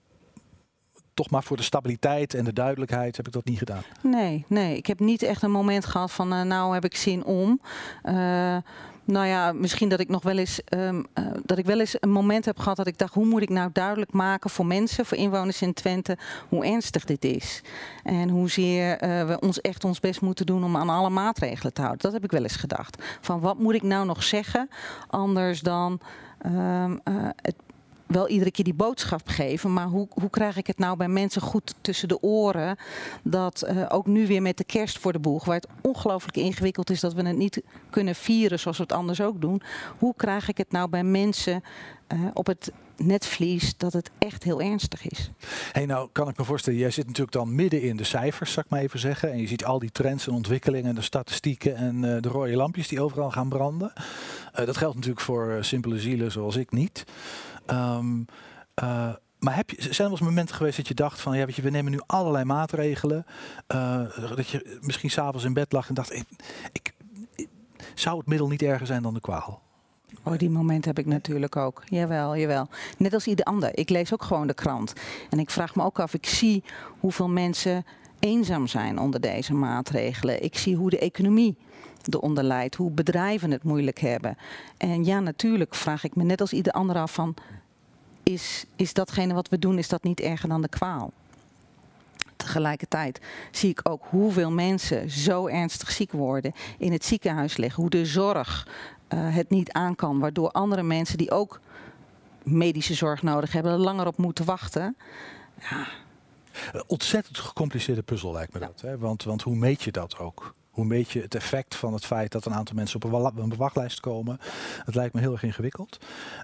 toch 1.13 1.29
maar 1.29 1.43
voor 1.43 1.57
de 1.57 1.63
stabiliteit 1.63 2.34
en 2.34 2.43
de 2.43 2.53
duidelijkheid 2.53 3.17
heb 3.17 3.27
ik 3.27 3.34
dat 3.34 3.45
niet 3.45 3.57
gedaan. 3.57 3.84
Nee, 4.01 4.45
nee. 4.47 4.77
Ik 4.77 4.86
heb 4.86 4.99
niet 4.99 5.23
echt 5.23 5.41
een 5.41 5.51
moment 5.51 5.86
gehad 5.86 6.12
van 6.12 6.34
uh, 6.34 6.41
nou 6.41 6.73
heb 6.73 6.86
ik 6.86 6.95
zin 6.95 7.23
om. 7.23 7.62
Uh, 8.03 8.57
nou 9.12 9.28
ja, 9.28 9.52
misschien 9.52 9.89
dat 9.89 10.00
ik 10.00 10.10
nog 10.10 10.24
wel 10.24 10.38
eens 10.38 10.62
um, 10.69 11.06
uh, 11.19 11.26
dat 11.45 11.58
ik 11.58 11.65
wel 11.65 11.80
eens 11.80 11.95
een 12.00 12.12
moment 12.12 12.45
heb 12.45 12.60
gehad 12.60 12.78
dat 12.78 12.88
ik 12.88 12.97
dacht, 12.97 13.13
hoe 13.13 13.26
moet 13.26 13.41
ik 13.41 13.50
nou 13.50 13.69
duidelijk 13.74 14.13
maken 14.13 14.50
voor 14.50 14.65
mensen, 14.65 15.06
voor 15.06 15.17
inwoners 15.17 15.62
in 15.62 15.74
Twente, 15.74 16.17
hoe 16.50 16.65
ernstig 16.65 17.06
dit 17.06 17.26
is. 17.26 17.62
En 18.04 18.30
hoezeer 18.30 19.04
uh, 19.04 19.28
we 19.28 19.39
ons 19.39 19.62
echt 19.62 19.84
ons 19.84 20.00
best 20.00 20.21
moeten 20.21 20.45
doen 20.45 20.63
om 20.63 20.78
aan 20.78 20.89
alle 20.89 21.10
maatregelen 21.10 21.74
te 21.74 21.82
houden. 21.82 22.02
Dat 22.02 22.13
heb 22.13 22.24
ik 22.24 22.32
wel 22.32 22.43
eens 22.43 22.56
gedacht. 22.56 23.04
Van 23.21 23.39
wat 23.39 23.60
moet 23.60 23.74
ik 23.74 23.84
nou 23.84 24.06
nog 24.06 24.24
zeggen, 24.24 24.69
anders 25.08 25.60
dan 25.60 26.00
um, 26.45 26.91
uh, 26.91 27.30
het 27.36 27.56
wel 28.12 28.28
iedere 28.28 28.52
keer 28.52 28.63
die 28.63 28.74
boodschap 28.74 29.21
geven, 29.26 29.74
maar 29.74 29.88
hoe, 29.88 30.08
hoe 30.10 30.30
krijg 30.30 30.58
ik 30.58 30.67
het 30.67 30.78
nou 30.78 30.97
bij 30.97 31.08
mensen 31.08 31.41
goed 31.41 31.76
tussen 31.82 32.08
de 32.08 32.21
oren? 32.21 32.78
Dat 33.24 33.62
eh, 33.62 33.86
ook 33.89 34.08
nu 34.08 34.28
weer 34.28 34.41
met 34.41 34.58
de 34.58 34.63
kerst 34.63 35.00
voor 35.00 35.13
de 35.13 35.19
boeg, 35.19 35.45
waar 35.45 35.56
het 35.56 35.67
ongelooflijk 35.82 36.38
ingewikkeld 36.38 36.89
is 36.89 37.00
dat 37.00 37.13
we 37.13 37.21
het 37.21 37.38
niet 37.38 37.62
kunnen 37.89 38.15
vieren 38.15 38.60
zoals 38.60 38.78
we 38.78 38.84
het 38.84 38.91
anders 38.91 39.21
ook 39.21 39.41
doen. 39.41 39.62
Hoe 39.97 40.13
krijg 40.15 40.50
ik 40.50 40.58
het 40.58 40.71
nou 40.71 40.89
bij 40.89 41.04
mensen 41.04 41.63
eh, 42.08 42.19
op 42.34 42.47
het 42.47 42.71
netvlies 42.97 43.78
dat 43.78 43.93
het 43.93 44.12
echt 44.17 44.43
heel 44.43 44.62
ernstig 44.62 45.10
is? 45.10 45.32
Hey, 45.71 45.86
nou 45.86 46.10
kan 46.12 46.28
ik 46.28 46.38
me 46.38 46.43
voorstellen, 46.43 46.80
jij 46.80 46.91
zit 46.91 47.06
natuurlijk 47.06 47.32
dan 47.32 47.56
midden 47.56 47.82
in 47.82 47.97
de 47.97 48.04
cijfers, 48.04 48.52
zal 48.52 48.63
ik 48.63 48.69
maar 48.69 48.80
even 48.80 49.00
zeggen. 49.00 49.32
En 49.32 49.39
je 49.39 49.47
ziet 49.47 49.65
al 49.65 49.80
die 49.80 49.91
trends 49.91 50.28
en 50.28 50.34
ontwikkelingen, 50.34 50.95
de 50.95 51.02
statistieken 51.02 51.76
en 51.76 52.15
eh, 52.15 52.21
de 52.21 52.30
rode 52.30 52.56
lampjes 52.56 52.88
die 52.88 53.02
overal 53.02 53.32
gaan 53.32 53.50
branden. 53.50 53.93
Dat 54.65 54.78
geldt 54.78 54.95
natuurlijk 54.95 55.21
voor 55.21 55.58
simpele 55.62 56.00
zielen 56.00 56.32
zoals 56.32 56.56
ik 56.56 56.71
niet. 56.71 57.06
Ehm, 57.71 58.23
eh, 58.73 59.13
maar 59.39 59.55
heb 59.55 59.69
je, 59.69 59.75
zijn 59.81 59.93
er 59.93 59.97
wel 60.03 60.12
eens 60.12 60.19
momenten 60.19 60.55
geweest 60.55 60.77
dat 60.77 60.88
je 60.88 60.93
dacht 60.93 61.21
van, 61.21 61.38
ja, 61.38 61.45
weet 61.45 61.55
je, 61.55 61.62
we 61.62 61.69
nemen 61.69 61.91
nu 61.91 61.99
allerlei 62.05 62.45
maatregelen. 62.45 63.25
eh, 63.67 64.01
dat 64.36 64.47
je 64.47 64.77
misschien 64.81 65.10
s'avonds 65.10 65.45
in 65.45 65.53
bed 65.53 65.71
lag 65.71 65.88
en 65.88 65.93
dacht, 65.93 66.13
ik, 66.71 66.93
zou 67.95 68.17
het 68.17 68.27
middel 68.27 68.47
niet 68.47 68.62
erger 68.62 68.88
zijn 68.88 69.01
dan 69.01 69.13
de 69.13 69.21
kwaal? 69.21 69.62
Oh, 70.23 70.38
die 70.38 70.49
moment 70.49 70.86
heb 70.86 70.99
ik 70.99 71.05
natuurlijk 71.05 71.55
ook. 71.55 71.84
Jawel, 71.86 72.38
jawel. 72.38 72.67
Net 72.97 73.13
als 73.13 73.27
ieder 73.27 73.45
ander. 73.45 73.77
Ik 73.77 73.89
lees 73.89 74.13
ook 74.13 74.23
gewoon 74.23 74.47
de 74.47 74.53
krant. 74.53 74.93
En 75.29 75.39
ik 75.39 75.49
vraag 75.49 75.75
me 75.75 75.84
ook 75.84 75.99
af, 75.99 76.13
ik 76.13 76.25
zie 76.25 76.63
hoeveel 76.99 77.29
mensen 77.29 77.86
eenzaam 78.19 78.67
zijn 78.67 78.99
onder 78.99 79.21
deze 79.21 79.53
maatregelen. 79.53 80.43
Ik 80.43 80.57
zie 80.57 80.75
hoe 80.75 80.89
de 80.89 80.99
economie 80.99 81.57
eronder 82.10 82.43
leidt, 82.43 82.75
hoe 82.75 82.91
bedrijven 82.91 83.51
het 83.51 83.63
moeilijk 83.63 83.99
hebben. 83.99 84.38
En 84.77 85.05
ja, 85.05 85.19
natuurlijk 85.19 85.75
vraag 85.75 86.03
ik 86.03 86.15
me 86.15 86.23
net 86.23 86.41
als 86.41 86.53
ieder 86.53 86.73
ander 86.73 86.95
af 86.95 87.13
van, 87.13 87.36
is, 88.34 88.65
is 88.76 88.94
datgene 88.94 89.34
wat 89.34 89.50
we 89.50 89.60
doen, 89.60 89.78
is 89.78 89.89
dat 89.89 90.04
niet 90.04 90.20
erger 90.20 90.50
dan 90.50 90.62
de 90.62 90.67
kwaal? 90.67 91.12
Tegelijkertijd 92.36 93.20
zie 93.52 93.70
ik 93.70 93.80
ook 93.84 94.04
hoeveel 94.10 94.52
mensen 94.52 95.10
zo 95.10 95.48
ernstig 95.48 95.91
ziek 95.91 96.12
worden, 96.12 96.54
in 96.78 96.91
het 96.91 97.06
ziekenhuis 97.06 97.58
liggen, 97.58 97.82
hoe 97.82 97.91
de 97.91 98.06
zorg 98.06 98.67
eh, 99.08 99.36
het 99.36 99.50
niet 99.50 99.72
aan 99.72 99.96
kan, 99.96 100.20
waardoor 100.20 100.52
andere 100.52 100.84
mensen 100.84 101.17
die 101.17 101.32
ook 101.32 101.60
medische 102.44 102.94
zorg 102.94 103.22
nodig 103.22 103.52
hebben, 103.52 103.72
er 103.72 103.78
langer 103.78 104.08
op 104.08 104.17
moeten 104.17 104.46
wachten. 104.46 104.96
Een 106.72 106.84
ontzettend 106.88 107.38
gecompliceerde 107.38 108.02
puzzel 108.02 108.32
lijkt 108.32 108.54
me 108.54 108.60
dat. 108.60 108.82
Hè? 108.82 108.98
Want, 108.98 109.24
want 109.24 109.41
hoe 109.41 109.56
meet 109.56 109.82
je 109.82 109.91
dat 109.91 110.17
ook? 110.17 110.54
Hoe 110.82 110.89
meet 110.89 111.12
je 111.12 111.22
het 111.22 111.36
effect 111.36 111.76
van 111.76 111.94
het 111.94 112.06
feit 112.06 112.32
dat 112.32 112.46
een 112.46 112.54
aantal 112.54 112.76
mensen 112.76 112.96
op 112.96 113.04
een 113.04 113.22
wa- 113.22 113.32
een 113.36 113.56
wachtlijst 113.56 114.00
komen? 114.00 114.39
Het 114.86 114.96
lijkt 114.96 115.13
me 115.13 115.20
heel 115.20 115.32
erg 115.32 115.44
ingewikkeld. 115.44 115.98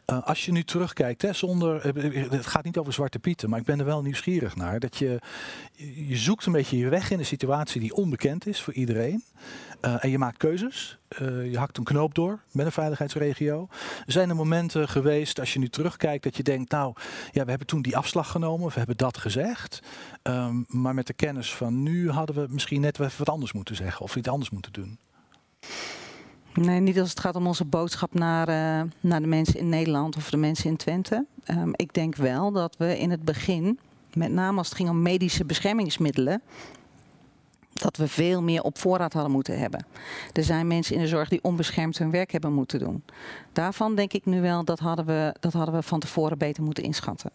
Eh, 0.05 0.23
als 0.27 0.45
je 0.45 0.51
nu 0.51 0.63
terugkijkt, 0.63 1.21
hè, 1.21 1.33
zonder, 1.33 1.81
eh, 1.95 2.31
het 2.31 2.45
gaat 2.45 2.63
niet 2.63 2.77
over 2.77 2.93
zwarte 2.93 3.19
pieten, 3.19 3.49
maar 3.49 3.59
ik 3.59 3.65
ben 3.65 3.79
er 3.79 3.85
wel 3.85 4.01
nieuwsgierig 4.01 4.55
naar. 4.55 4.79
Dat 4.79 4.97
je, 4.97 5.19
je 6.07 6.17
zoekt 6.17 6.45
een 6.45 6.51
beetje 6.51 6.77
je 6.77 6.89
weg 6.89 7.11
in 7.11 7.19
een 7.19 7.25
situatie 7.25 7.81
die 7.81 7.93
onbekend 7.93 8.47
is 8.47 8.61
voor 8.61 8.73
iedereen. 8.73 9.23
Eh, 9.79 10.03
en 10.03 10.09
je 10.09 10.17
maakt 10.17 10.37
keuzes. 10.37 10.97
Eh, 11.07 11.51
je 11.51 11.57
hakt 11.57 11.77
een 11.77 11.83
knoop 11.83 12.15
door 12.15 12.39
met 12.51 12.65
een 12.65 12.71
veiligheidsregio. 12.71 13.67
Zijn 14.05 14.29
er 14.29 14.35
momenten 14.35 14.89
geweest, 14.89 15.39
als 15.39 15.53
je 15.53 15.59
nu 15.59 15.69
terugkijkt, 15.69 16.23
dat 16.23 16.37
je 16.37 16.43
denkt, 16.43 16.71
nou, 16.71 16.93
ja, 17.31 17.43
we 17.43 17.49
hebben 17.49 17.67
toen 17.67 17.81
die 17.81 17.97
afslag 17.97 18.31
genomen, 18.31 18.67
we 18.67 18.73
hebben 18.73 18.97
dat 18.97 19.17
gezegd. 19.17 19.81
Ehm, 20.21 20.55
maar 20.67 20.93
met 20.93 21.07
de 21.07 21.13
kennis 21.13 21.55
van 21.55 21.83
nu 21.83 22.09
hadden 22.09 22.35
we 22.35 22.45
misschien 22.49 22.81
net 22.81 22.99
even 22.99 23.17
wat 23.17 23.29
anders 23.29 23.53
moeten 23.53 23.75
zeggen 23.75 24.01
of 24.01 24.15
iets 24.15 24.27
anders 24.27 24.49
moeten 24.49 24.73
doen. 24.73 24.97
Nee, 26.53 26.79
niet 26.79 26.99
als 26.99 27.09
het 27.09 27.19
gaat 27.19 27.35
om 27.35 27.47
onze 27.47 27.65
boodschap 27.65 28.13
naar, 28.13 28.47
eh, 28.47 28.89
naar 28.99 29.21
de 29.21 29.27
mensen 29.27 29.59
in 29.59 29.69
Nederland 29.69 30.15
of 30.15 30.29
de 30.29 30.37
mensen 30.37 30.69
in 30.69 30.77
Twente. 30.77 31.25
Ehm, 31.43 31.69
ik 31.71 31.93
denk 31.93 32.15
wel 32.15 32.51
dat 32.51 32.75
we 32.77 32.99
in 32.99 33.11
het 33.11 33.23
begin, 33.23 33.79
met 34.13 34.31
name 34.31 34.57
als 34.57 34.67
het 34.67 34.77
ging 34.77 34.89
om 34.89 35.01
medische 35.01 35.45
beschermingsmiddelen, 35.45 36.41
dat 37.81 37.97
we 37.97 38.07
veel 38.07 38.41
meer 38.41 38.61
op 38.61 38.77
voorraad 38.77 39.13
hadden 39.13 39.31
moeten 39.31 39.59
hebben. 39.59 39.85
Er 40.33 40.43
zijn 40.43 40.67
mensen 40.67 40.95
in 40.95 41.01
de 41.01 41.07
zorg 41.07 41.29
die 41.29 41.43
onbeschermd 41.43 41.97
hun 41.97 42.11
werk 42.11 42.31
hebben 42.31 42.53
moeten 42.53 42.79
doen. 42.79 43.03
Daarvan 43.53 43.95
denk 43.95 44.13
ik 44.13 44.25
nu 44.25 44.41
wel, 44.41 44.63
dat 44.63 44.79
hadden 44.79 45.05
we, 45.05 45.35
dat 45.39 45.53
hadden 45.53 45.75
we 45.75 45.81
van 45.81 45.99
tevoren 45.99 46.37
beter 46.37 46.63
moeten 46.63 46.83
inschatten. 46.83 47.31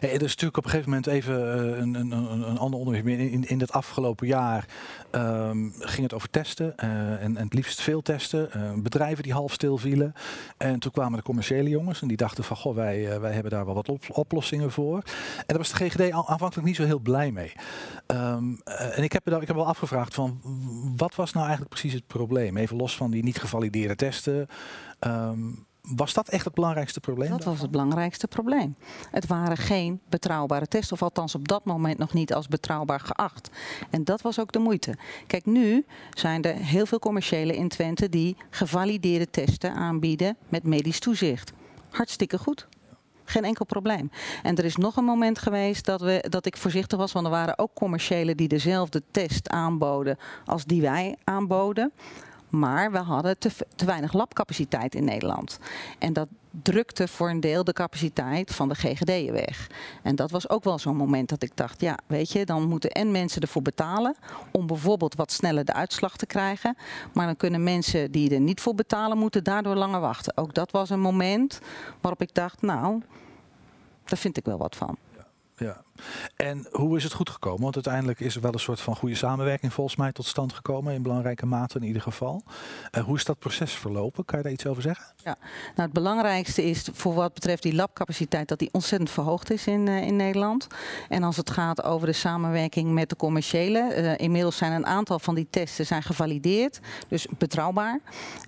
Hey, 0.00 0.08
er 0.08 0.22
is 0.22 0.30
natuurlijk 0.30 0.56
op 0.56 0.64
een 0.64 0.70
gegeven 0.70 0.90
moment 0.90 1.06
even 1.08 1.54
eh, 1.54 1.78
een, 1.78 1.94
een, 1.94 2.12
een, 2.48 2.58
ander 2.58 2.78
onderwerp. 2.78 3.06
In, 3.06 3.18
in, 3.18 3.48
in 3.48 3.60
het 3.60 3.72
afgelopen 3.72 4.26
jaar 4.26 4.66
ehm, 5.10 5.68
ging 5.78 6.02
het 6.02 6.12
over 6.14 6.30
testen. 6.30 6.76
eh, 6.76 6.88
en, 7.22 7.36
en 7.36 7.44
het 7.44 7.54
liefst 7.54 7.80
veel 7.80 8.02
testen. 8.02 8.52
eh, 8.52 8.72
bedrijven 8.76 9.22
die 9.22 9.32
half 9.32 9.52
stil 9.52 9.78
vielen. 9.78 10.12
En 10.56 10.78
toen 10.78 10.92
kwamen 10.92 11.18
de 11.18 11.24
commerciële 11.24 11.68
jongens 11.68 12.02
en 12.02 12.08
die 12.08 12.16
dachten 12.16 12.44
van... 12.44 12.56
Goh, 12.56 12.74
wij, 12.74 13.20
wij 13.20 13.32
hebben 13.32 13.50
daar 13.50 13.64
wel 13.64 13.74
wat 13.74 13.88
op- 13.88 14.04
oplossingen 14.12 14.70
voor. 14.70 14.96
En 15.36 15.44
daar 15.46 15.58
was 15.58 15.72
de 15.72 15.76
GGD 15.76 16.10
aanvankelijk 16.10 16.66
niet 16.66 16.76
zo 16.76 16.84
heel 16.84 16.98
blij 16.98 17.30
mee. 17.32 17.52
Ehm, 18.06 18.44
eh, 18.64 18.98
en 18.98 19.02
ik 19.02 19.12
heb, 19.12 19.24
me 19.24 19.40
ik 19.40 19.46
heb 19.46 19.56
wel 19.56 19.66
afgevraagd 19.66 20.14
van... 20.14 20.40
Wat 20.96 21.14
was 21.14 21.32
nou 21.32 21.46
eigenlijk 21.46 21.74
precies 21.74 21.92
het 21.92 22.06
probleem? 22.06 22.56
Even 22.56 22.76
los 22.76 22.96
van 22.96 23.10
die 23.10 23.22
niet 23.22 23.38
gevalideerde 23.38 23.96
testen. 23.96 24.46
Ehm, 24.98 25.38
was 25.94 26.14
dat 26.14 26.28
echt 26.28 26.44
het 26.44 26.54
belangrijkste 26.54 27.00
probleem? 27.00 27.30
Dat 27.30 27.44
was 27.44 27.60
het 27.60 27.70
belangrijkste 27.70 28.28
probleem. 28.28 28.76
Het 29.10 29.26
waren 29.26 29.56
geen 29.56 30.00
betrouwbare 30.08 30.66
testen, 30.66 30.92
of 30.92 31.02
althans 31.02 31.34
op 31.34 31.48
dat 31.48 31.64
moment 31.64 31.98
nog 31.98 32.12
niet 32.12 32.34
als 32.34 32.48
betrouwbaar 32.48 33.00
geacht. 33.00 33.50
En 33.90 34.04
dat 34.04 34.22
was 34.22 34.40
ook 34.40 34.52
de 34.52 34.58
moeite. 34.58 34.94
Kijk, 35.26 35.46
nu 35.46 35.84
zijn 36.10 36.42
er 36.42 36.54
heel 36.54 36.86
veel 36.86 36.98
commerciële 36.98 37.56
in 37.56 37.68
Twente 37.68 38.08
die 38.08 38.36
gevalideerde 38.50 39.30
testen 39.30 39.74
aanbieden 39.74 40.36
met 40.48 40.62
medisch 40.62 40.98
toezicht. 40.98 41.52
Hartstikke 41.90 42.38
goed. 42.38 42.68
Geen 43.24 43.44
enkel 43.44 43.64
probleem. 43.64 44.10
En 44.42 44.56
er 44.56 44.64
is 44.64 44.76
nog 44.76 44.96
een 44.96 45.04
moment 45.04 45.38
geweest 45.38 45.84
dat, 45.84 46.00
we, 46.00 46.24
dat 46.28 46.46
ik 46.46 46.56
voorzichtig 46.56 46.98
was, 46.98 47.12
want 47.12 47.24
er 47.24 47.32
waren 47.32 47.58
ook 47.58 47.74
commerciële 47.74 48.34
die 48.34 48.48
dezelfde 48.48 49.02
test 49.10 49.48
aanboden 49.48 50.18
als 50.44 50.64
die 50.64 50.80
wij 50.80 51.16
aanboden. 51.24 51.92
Maar 52.48 52.92
we 52.92 52.98
hadden 52.98 53.38
te, 53.38 53.50
te 53.74 53.84
weinig 53.84 54.12
labcapaciteit 54.12 54.94
in 54.94 55.04
Nederland. 55.04 55.58
En 55.98 56.12
dat 56.12 56.28
drukte 56.62 57.08
voor 57.08 57.30
een 57.30 57.40
deel 57.40 57.64
de 57.64 57.72
capaciteit 57.72 58.54
van 58.54 58.68
de 58.68 58.74
GGD'en 58.74 59.32
weg. 59.32 59.70
En 60.02 60.16
dat 60.16 60.30
was 60.30 60.48
ook 60.48 60.64
wel 60.64 60.78
zo'n 60.78 60.96
moment 60.96 61.28
dat 61.28 61.42
ik 61.42 61.50
dacht, 61.54 61.80
ja, 61.80 61.98
weet 62.06 62.32
je, 62.32 62.44
dan 62.44 62.68
moeten 62.68 62.90
en 62.90 63.10
mensen 63.10 63.42
ervoor 63.42 63.62
betalen 63.62 64.16
om 64.50 64.66
bijvoorbeeld 64.66 65.14
wat 65.14 65.32
sneller 65.32 65.64
de 65.64 65.72
uitslag 65.72 66.16
te 66.16 66.26
krijgen. 66.26 66.76
Maar 67.12 67.26
dan 67.26 67.36
kunnen 67.36 67.62
mensen 67.62 68.10
die 68.10 68.34
er 68.34 68.40
niet 68.40 68.60
voor 68.60 68.74
betalen, 68.74 69.18
moeten 69.18 69.44
daardoor 69.44 69.74
langer 69.74 70.00
wachten. 70.00 70.36
Ook 70.36 70.54
dat 70.54 70.70
was 70.70 70.90
een 70.90 71.00
moment 71.00 71.60
waarop 72.00 72.22
ik 72.22 72.34
dacht, 72.34 72.62
nou, 72.62 73.02
daar 74.04 74.18
vind 74.18 74.36
ik 74.36 74.44
wel 74.44 74.58
wat 74.58 74.76
van. 74.76 74.96
Ja. 75.56 75.84
En 76.36 76.66
hoe 76.70 76.96
is 76.96 77.02
het 77.02 77.12
goed 77.12 77.30
gekomen? 77.30 77.62
Want 77.62 77.74
uiteindelijk 77.74 78.20
is 78.20 78.34
er 78.34 78.40
wel 78.40 78.52
een 78.52 78.58
soort 78.58 78.80
van 78.80 78.96
goede 78.96 79.14
samenwerking 79.14 79.72
volgens 79.72 79.96
mij 79.96 80.12
tot 80.12 80.26
stand 80.26 80.52
gekomen. 80.52 80.94
In 80.94 81.02
belangrijke 81.02 81.46
mate 81.46 81.78
in 81.78 81.84
ieder 81.84 82.02
geval. 82.02 82.42
Eh, 82.90 83.02
hoe 83.02 83.16
is 83.16 83.24
dat 83.24 83.38
proces 83.38 83.72
verlopen? 83.72 84.24
Kan 84.24 84.38
je 84.38 84.44
daar 84.44 84.52
iets 84.52 84.66
over 84.66 84.82
zeggen? 84.82 85.06
Ja, 85.16 85.36
nou 85.40 85.82
het 85.82 85.92
belangrijkste 85.92 86.64
is 86.64 86.88
voor 86.92 87.14
wat 87.14 87.34
betreft 87.34 87.62
die 87.62 87.74
labcapaciteit 87.74 88.48
dat 88.48 88.58
die 88.58 88.68
ontzettend 88.72 89.10
verhoogd 89.10 89.50
is 89.50 89.66
in, 89.66 89.88
eh, 89.88 90.02
in 90.02 90.16
Nederland. 90.16 90.66
En 91.08 91.22
als 91.22 91.36
het 91.36 91.50
gaat 91.50 91.82
over 91.82 92.06
de 92.06 92.12
samenwerking 92.12 92.92
met 92.92 93.08
de 93.08 93.16
commerciële, 93.16 93.78
eh, 93.78 94.18
inmiddels 94.24 94.56
zijn 94.56 94.72
een 94.72 94.86
aantal 94.86 95.18
van 95.18 95.34
die 95.34 95.46
testen 95.50 95.86
zijn 95.86 96.02
gevalideerd, 96.02 96.80
dus 97.08 97.26
betrouwbaar. 97.38 98.00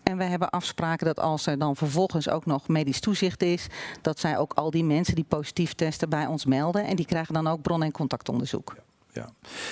En 0.03 0.17
we 0.17 0.25
hebben 0.25 0.51
afspraken 0.51 1.07
dat 1.07 1.21
als 1.21 1.47
er 1.47 1.59
dan 1.59 1.77
vervolgens 1.77 2.29
ook 2.29 2.47
nog 2.47 2.69
medisch 2.69 3.01
toezicht 3.01 3.43
is, 3.43 3.67
dat 4.03 4.21
zij 4.21 4.39
ook 4.39 4.53
al 4.53 4.71
die 4.71 4.85
mensen 4.85 5.15
die 5.15 5.25
positief 5.29 5.75
testen 5.75 6.09
bij 6.09 6.27
ons 6.27 6.45
melden 6.45 6.85
en 6.85 6.97
die 6.97 7.07
krijgen 7.07 7.35
dan 7.35 7.38
ook 7.47 7.63
bron- 7.63 7.83
en 7.83 7.93
contactonderzoek. 7.93 8.75
Ja. 9.13 9.29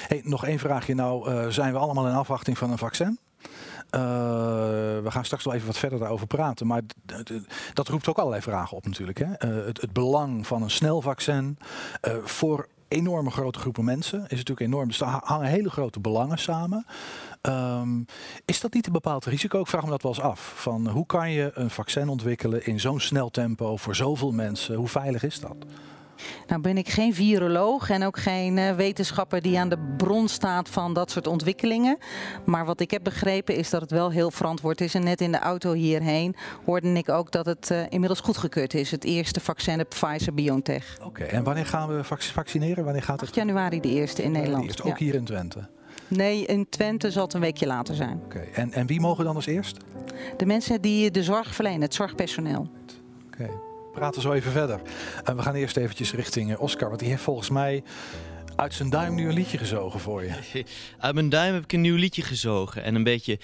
Hey, 0.08 0.20
nog 0.24 0.44
één 0.44 0.58
vraagje. 0.58 0.94
Nou 0.94 1.30
eh, 1.30 1.46
zijn 1.48 1.72
we 1.72 1.78
allemaal 1.78 2.06
in 2.06 2.14
afwachting 2.14 2.58
van 2.58 2.70
een 2.70 2.78
vaccin. 2.78 3.18
Eh, 3.90 4.00
we 5.02 5.06
gaan 5.08 5.24
straks 5.24 5.44
wel 5.44 5.54
even 5.54 5.66
wat 5.66 5.78
verder 5.78 5.98
daarover 5.98 6.26
praten. 6.26 6.66
Maar 6.66 6.82
dat 7.72 7.88
roept 7.88 8.08
ook 8.08 8.18
allerlei 8.18 8.42
vragen 8.42 8.76
op 8.76 8.86
natuurlijk. 8.86 9.18
Hè? 9.18 9.32
Eh, 9.32 9.66
het, 9.66 9.80
het 9.80 9.92
belang 9.92 10.46
van 10.46 10.62
een 10.62 10.70
snel 10.70 11.00
vaccin 11.00 11.58
voor 12.24 12.68
enorme 12.88 13.30
grote 13.30 13.58
groepen 13.58 13.84
mensen 13.84 14.22
is 14.22 14.38
natuurlijk 14.38 14.60
enorm. 14.60 14.88
Dus 14.88 14.98
daar 14.98 15.08
ha- 15.08 15.20
hangen 15.24 15.48
hele 15.48 15.70
grote 15.70 16.00
belangen 16.00 16.38
samen. 16.38 16.86
Ehm, 17.40 18.02
is 18.44 18.60
dat 18.60 18.74
niet 18.74 18.86
een 18.86 18.92
bepaald 18.92 19.24
risico? 19.24 19.60
Ik 19.60 19.66
vraag 19.66 19.84
me 19.84 19.90
dat 19.90 20.02
wel 20.02 20.12
eens 20.12 20.20
af. 20.20 20.52
Van 20.56 20.88
hoe 20.88 21.06
kan 21.06 21.30
je 21.30 21.50
een 21.54 21.70
vaccin 21.70 22.08
ontwikkelen 22.08 22.66
in 22.66 22.80
zo'n 22.80 23.00
snel 23.00 23.30
tempo 23.30 23.76
voor 23.76 23.94
zoveel 23.94 24.32
mensen? 24.32 24.74
Hoe 24.74 24.88
veilig 24.88 25.22
is 25.22 25.40
dat? 25.40 25.56
Nou 26.46 26.60
ben 26.60 26.78
ik 26.78 26.88
geen 26.88 27.14
viroloog 27.14 27.90
en 27.90 28.04
ook 28.04 28.18
geen 28.18 28.58
eh, 28.58 28.74
wetenschapper 28.74 29.42
die 29.42 29.58
aan 29.58 29.68
de 29.68 29.94
bron 29.96 30.28
staat 30.28 30.68
van 30.68 30.92
dat 30.92 31.10
soort 31.10 31.26
ontwikkelingen. 31.26 31.98
Maar 32.44 32.64
wat 32.64 32.80
ik 32.80 32.90
heb 32.90 33.04
begrepen 33.04 33.56
is 33.56 33.70
dat 33.70 33.80
het 33.80 33.90
wel 33.90 34.10
heel 34.10 34.30
verantwoord 34.30 34.80
is. 34.80 34.94
En 34.94 35.04
net 35.04 35.20
in 35.20 35.32
de 35.32 35.38
auto 35.38 35.72
hierheen 35.72 36.34
hoorde 36.64 36.92
ik 36.92 37.08
ook 37.08 37.30
dat 37.32 37.46
het 37.46 37.70
eh, 37.70 37.80
inmiddels 37.88 38.20
goedgekeurd 38.20 38.74
is. 38.74 38.90
Het 38.90 39.04
eerste 39.04 39.40
vaccin 39.40 39.80
op 39.80 39.88
Pfizer-BioNTech. 39.88 40.96
Oké, 41.04 41.22
en 41.24 41.44
wanneer 41.44 41.66
gaan 41.66 41.96
we 41.96 42.04
vac- 42.04 42.22
vaccineren? 42.22 42.84
Wanneer 42.84 43.02
gaat 43.02 43.20
het? 43.20 43.28
8 43.28 43.34
januari 43.38 43.80
de 43.80 43.88
eerste 43.88 44.22
in 44.22 44.30
Nederland. 44.32 44.64
Eerst, 44.64 44.82
Ja. 44.84 44.90
ook 44.90 44.98
hier 44.98 45.14
in 45.14 45.24
Twente. 45.24 45.68
Nee, 46.08 46.46
in 46.46 46.68
Twente 46.68 47.10
zal 47.10 47.22
het 47.24 47.32
een 47.34 47.40
weekje 47.40 47.66
later 47.66 47.94
zijn. 47.94 48.20
Oké, 48.24 48.38
en, 48.38 48.72
en 48.72 48.86
wie 48.86 49.00
mogen 49.00 49.24
dan 49.24 49.34
als 49.34 49.46
eerst? 49.46 49.76
De 50.36 50.46
mensen 50.46 50.80
die 50.80 51.10
de 51.10 51.22
zorg 51.22 51.54
verlenen, 51.54 51.80
het 51.80 51.94
zorgpersoneel. 51.94 52.68
Oké. 53.26 53.50
Praten 53.96 54.22
zo 54.22 54.32
even 54.32 54.52
verder. 54.52 54.80
En 55.24 55.36
we 55.36 55.42
gaan 55.42 55.54
eerst 55.54 55.76
eventjes 55.76 56.12
richting 56.12 56.52
eh, 56.52 56.60
Oscar, 56.60 56.88
want 56.88 57.00
die 57.00 57.08
heeft 57.08 57.22
volgens 57.22 57.50
mij 57.50 57.82
uit 58.56 58.74
zijn 58.74 58.90
duim 58.90 59.14
nu 59.14 59.28
een 59.28 59.34
liedje 59.34 59.58
gezogen 59.58 60.00
voor 60.00 60.24
je. 60.24 60.32
Uit 60.98 61.14
mijn 61.14 61.28
duim 61.28 61.54
heb 61.54 61.62
ik 61.62 61.72
een 61.72 61.80
nieuw 61.80 61.96
liedje 61.96 62.22
gezogen. 62.22 62.82
En 62.82 62.94
een 62.94 63.04
beetje 63.04 63.38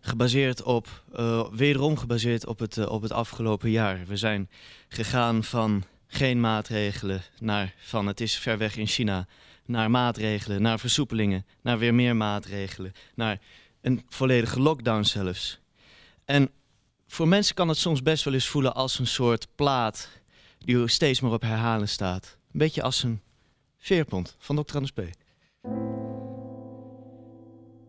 gebaseerd 0.00 0.62
op, 0.62 1.02
eh, 1.12 1.46
wederom 1.52 1.96
gebaseerd 1.96 2.46
op 2.46 2.58
het, 2.58 2.76
eh, 2.76 2.88
op 2.88 3.02
het 3.02 3.12
afgelopen 3.12 3.70
jaar. 3.70 4.00
We 4.06 4.16
zijn 4.16 4.50
gegaan 4.88 5.44
van 5.44 5.84
geen 6.06 6.40
maatregelen 6.40 7.22
naar 7.38 7.74
van 7.78 8.06
het 8.06 8.20
is 8.20 8.38
ver 8.38 8.58
weg 8.58 8.76
in 8.76 8.86
China. 8.86 9.26
Naar 9.64 9.90
maatregelen, 9.90 10.62
naar 10.62 10.78
versoepelingen, 10.78 11.46
naar 11.62 11.78
weer 11.78 11.94
meer 11.94 12.16
maatregelen. 12.16 12.92
Naar 13.14 13.38
een 13.80 14.02
volledige 14.08 14.60
lockdown 14.60 15.02
zelfs. 15.02 15.58
En 16.24 16.50
voor 17.06 17.28
mensen 17.28 17.54
kan 17.54 17.68
het 17.68 17.76
soms 17.76 18.02
best 18.02 18.24
wel 18.24 18.34
eens 18.34 18.48
voelen 18.48 18.74
als 18.74 18.98
een 18.98 19.06
soort 19.06 19.46
plaat 19.54 20.08
die 20.58 20.88
steeds 20.88 21.20
maar 21.20 21.32
op 21.32 21.42
herhalen 21.42 21.88
staat. 21.88 22.36
Een 22.52 22.58
beetje 22.58 22.82
als 22.82 23.02
een 23.02 23.20
veerpont 23.78 24.36
van 24.38 24.56
Dr. 24.64 24.74
Anders. 24.74 24.92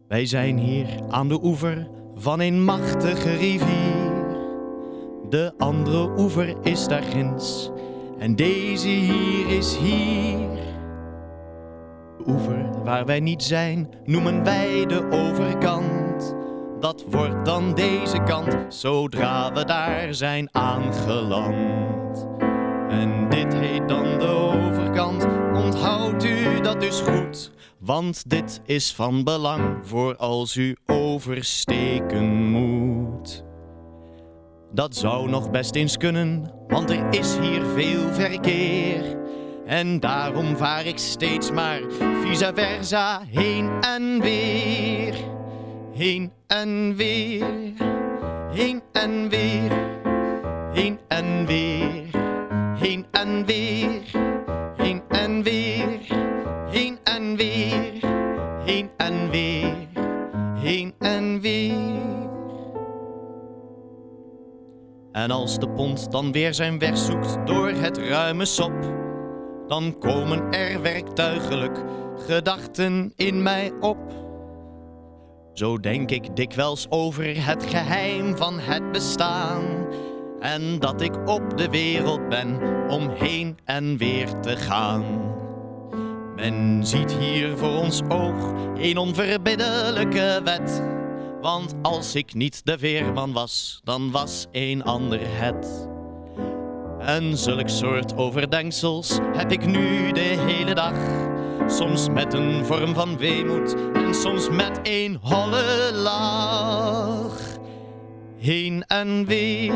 Wij 0.08 0.26
zijn 0.26 0.58
hier 0.58 0.88
aan 1.10 1.28
de 1.28 1.44
oever 1.44 1.88
van 2.16 2.40
een 2.40 2.64
machtige 2.64 3.36
rivier. 3.36 4.26
De 5.30 5.54
andere 5.58 6.20
oever 6.20 6.56
is 6.66 6.88
daar 6.88 7.04
ginds 7.04 7.70
en 8.18 8.36
deze 8.36 8.88
hier 8.88 9.50
is 9.50 9.78
hier. 9.78 10.56
De 12.18 12.24
oever 12.26 12.84
waar 12.84 13.06
wij 13.06 13.20
niet 13.20 13.44
zijn 13.44 13.90
noemen 14.06 14.44
wij 14.44 14.86
de 14.86 15.10
overkant. 15.12 15.97
Dat 16.80 17.04
wordt 17.10 17.46
dan 17.46 17.74
deze 17.74 18.24
kant 18.26 18.58
zodra 18.70 19.54
we 19.54 19.66
daar 19.66 20.14
zijn 20.14 20.50
aangeland. 20.52 22.28
En 22.90 23.30
dit 23.30 23.54
heet 23.54 23.88
dan 23.88 24.20
de 24.20 24.28
overkant, 24.28 25.28
onthoudt 25.54 26.24
u 26.24 26.62
dat 26.62 26.80
dus 26.80 27.02
goed. 27.02 27.52
Want 27.80 28.30
dit 28.30 28.62
is 28.66 28.94
van 28.94 29.24
belang 29.24 29.88
voor 29.88 30.16
als 30.16 30.56
u 30.56 30.76
oversteken 30.86 32.50
moet. 32.50 33.44
Dat 34.72 34.96
zou 34.96 35.30
nog 35.30 35.52
best 35.52 35.76
eens 35.76 35.98
kunnen, 35.98 36.52
want 36.68 36.90
er 36.90 37.06
is 37.10 37.38
hier 37.38 37.66
veel 37.66 38.14
verkeer. 38.14 39.18
En 39.66 40.00
daarom 40.00 40.58
vaar 40.58 40.86
ik 40.86 40.98
steeds 40.98 41.52
maar 41.52 41.82
vice 42.22 42.52
versa 42.56 43.22
heen 43.32 43.70
en 43.82 44.22
weer. 44.22 45.16
Heen 45.94 46.32
en 46.48 46.96
weer, 46.96 47.74
heen 48.52 48.82
en 48.92 49.30
weer, 49.30 49.72
heen 50.74 51.00
en 51.08 51.46
weer, 51.46 52.04
heen 52.76 53.06
en 53.12 53.46
weer, 53.46 54.02
heen 54.78 55.02
en 55.10 55.44
weer, 55.44 56.00
heen 56.70 56.98
en 57.04 57.36
weer, 57.36 57.94
heen 58.66 58.90
en 58.98 59.30
weer, 59.30 59.74
heen 60.56 60.94
en 61.00 61.42
weer. 61.42 61.76
En 65.12 65.32
als 65.32 65.60
de 65.60 65.70
pont 65.70 66.12
dan 66.12 66.32
weer 66.32 66.54
zijn 66.54 66.80
weg 66.80 66.98
zoekt 66.98 67.38
door 67.46 67.70
het 67.70 67.98
ruime 67.98 68.46
sop, 68.46 68.94
dan 69.68 69.98
komen 70.00 70.52
er 70.52 70.82
werktuigelijk 70.82 71.84
gedachten 72.16 73.14
in 73.16 73.44
mij 73.44 73.72
op. 73.80 74.27
Zo 75.58 75.78
denk 75.78 76.12
ik 76.12 76.36
dikwijls 76.36 76.86
over 76.90 77.46
het 77.46 77.66
geheim 77.66 78.36
van 78.36 78.60
het 78.60 78.92
bestaan. 78.92 79.64
En 80.40 80.80
dat 80.80 81.02
ik 81.02 81.30
op 81.30 81.58
de 81.58 81.70
wereld 81.70 82.30
ben 82.30 82.60
om 82.90 83.10
heen 83.10 83.58
en 83.66 83.98
weer 83.98 84.40
te 84.40 84.56
gaan. 84.56 85.04
Men 86.36 86.86
ziet 86.86 87.14
hier 87.14 87.58
voor 87.58 87.78
ons 87.78 88.02
oog 88.08 88.54
een 88.76 88.98
onverbiddelijke 88.98 90.42
wet. 90.44 90.84
Want 91.42 91.74
als 91.82 92.16
ik 92.16 92.34
niet 92.34 92.66
de 92.66 92.78
veerman 92.78 93.34
was, 93.34 93.82
dan 93.84 94.12
was 94.12 94.48
een 94.52 94.84
ander 94.84 95.20
het. 95.24 95.88
En 97.00 97.38
zulk 97.38 97.70
soort 97.70 98.18
overdenksels 98.18 99.20
heb 99.34 99.52
ik 99.52 99.66
nu 99.66 100.12
de 100.12 100.44
hele 100.48 100.74
dag. 100.74 101.26
Soms 101.68 102.10
met 102.10 102.34
een 102.34 102.66
vorm 102.66 102.94
van 102.94 103.18
weemoed 103.18 103.76
soms 104.22 104.50
met 104.50 104.80
een 104.84 105.20
holle 105.22 105.92
lach. 105.94 107.40
Heen 108.38 108.84
en 108.88 109.26
weer, 109.26 109.74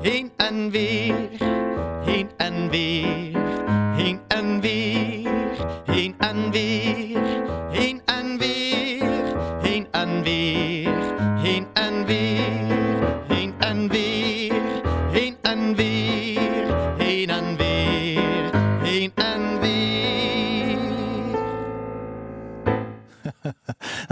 heen 0.00 0.32
en 0.36 0.70
weer, 0.70 1.14
heen 2.04 2.30
en 2.36 2.70
weer, 2.70 3.36
heen 3.96 4.20
en 4.28 4.60
weer, 4.60 5.30
heen 5.84 6.14
en 6.18 6.50
weer, 6.50 7.15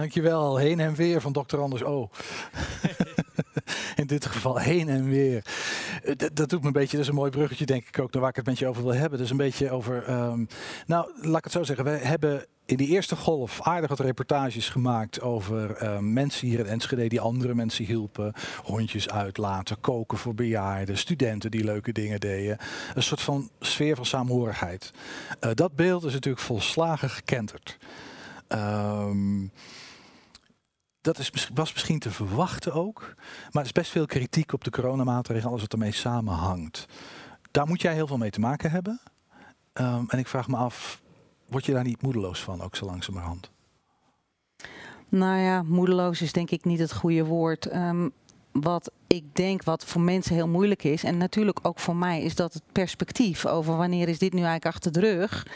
Dankjewel, 0.04 0.56
heen 0.56 0.80
en 0.80 0.94
weer 0.94 1.20
van 1.20 1.32
Dr. 1.32 1.58
Anders 1.58 1.84
O. 1.84 2.10
In 3.96 4.06
dit 4.06 4.26
geval 4.26 4.56
heen 4.58 4.88
en 4.88 5.08
weer. 5.08 5.44
Eh, 6.02 6.16
Dat, 6.16 6.36
dat 6.36 6.48
doet 6.48 6.60
me 6.60 6.66
een 6.66 6.72
beetje, 6.72 6.96
dat 6.96 7.00
is 7.00 7.08
een 7.08 7.14
mooi 7.14 7.30
bruggetje 7.30 7.66
denk 7.66 7.88
ik 7.88 7.98
ook, 7.98 8.12
naar 8.12 8.20
waar 8.20 8.30
ik 8.30 8.36
het 8.36 8.46
met 8.46 8.58
je 8.58 8.66
over 8.66 8.82
wil 8.82 8.94
hebben. 8.94 9.18
Dus 9.18 9.30
een 9.30 9.36
beetje 9.36 9.70
over, 9.70 10.04
ehm, 10.04 10.44
nou 10.86 11.10
laat 11.20 11.38
ik 11.38 11.44
het 11.44 11.52
zo 11.52 11.62
zeggen, 11.62 11.84
we 11.84 11.90
hebben 11.90 12.46
in 12.66 12.76
die 12.76 12.88
eerste 12.88 13.16
golf 13.16 13.62
aardig 13.62 13.88
wat 13.88 14.00
reportages 14.00 14.68
gemaakt 14.68 15.20
over 15.20 15.76
eh, 15.76 15.98
mensen 15.98 16.48
hier 16.48 16.58
in 16.58 16.66
Enschede 16.66 17.08
die 17.08 17.20
andere 17.20 17.54
mensen 17.54 17.84
hielpen. 17.84 18.32
Hondjes 18.62 19.10
uitlaten, 19.10 19.80
koken 19.80 20.18
voor 20.18 20.34
bejaarden, 20.34 20.98
studenten 20.98 21.50
die 21.50 21.64
leuke 21.64 21.92
dingen 21.92 22.20
deden. 22.20 22.58
Een 22.94 23.02
soort 23.02 23.20
van 23.20 23.50
sfeer 23.60 23.96
van 23.96 24.06
saamhorigheid. 24.06 24.90
Eh, 25.40 25.50
dat 25.54 25.74
beeld 25.74 26.04
is 26.04 26.12
natuurlijk 26.12 26.44
volslagen 26.44 27.10
gekenterd. 27.10 27.78
Ehm, 28.48 29.46
dat 31.04 31.18
is, 31.18 31.50
was 31.54 31.72
misschien 31.72 31.98
te 31.98 32.10
verwachten 32.10 32.72
ook. 32.72 33.14
Maar 33.50 33.62
er 33.62 33.68
is 33.68 33.72
best 33.72 33.90
veel 33.90 34.06
kritiek 34.06 34.52
op 34.52 34.64
de 34.64 34.70
coronamaatregelen, 34.70 35.48
alles 35.48 35.60
wat 35.60 35.72
ermee 35.72 35.92
samenhangt. 35.92 36.86
Daar 37.50 37.66
moet 37.66 37.82
jij 37.82 37.94
heel 37.94 38.06
veel 38.06 38.16
mee 38.16 38.30
te 38.30 38.40
maken 38.40 38.70
hebben. 38.70 39.00
Ehm, 39.72 40.04
en 40.08 40.18
ik 40.18 40.28
vraag 40.28 40.48
me 40.48 40.56
af, 40.56 41.02
word 41.46 41.66
je 41.66 41.72
daar 41.72 41.84
niet 41.84 42.02
moedeloos 42.02 42.40
van, 42.42 42.60
ook 42.60 42.76
zo 42.76 42.86
langzamerhand? 42.86 43.50
Nou 45.08 45.38
ja, 45.38 45.62
moedeloos 45.62 46.22
is 46.22 46.32
denk 46.32 46.50
ik 46.50 46.64
niet 46.64 46.78
het 46.78 46.94
goede 46.94 47.24
woord. 47.24 47.66
Ehm, 47.66 48.08
wat 48.60 48.90
ik 49.06 49.24
denk 49.32 49.62
wat 49.62 49.84
voor 49.84 50.00
mensen 50.00 50.34
heel 50.34 50.48
moeilijk 50.48 50.84
is, 50.84 51.04
en 51.04 51.16
natuurlijk 51.16 51.58
ook 51.62 51.78
voor 51.78 51.96
mij, 51.96 52.22
is 52.22 52.34
dat 52.34 52.52
het 52.52 52.62
perspectief 52.72 53.46
over 53.46 53.76
wanneer 53.76 54.08
is 54.08 54.18
dit 54.18 54.32
nu 54.32 54.38
eigenlijk 54.38 54.74
achter 54.74 54.92
de 54.92 55.00
rug, 55.00 55.46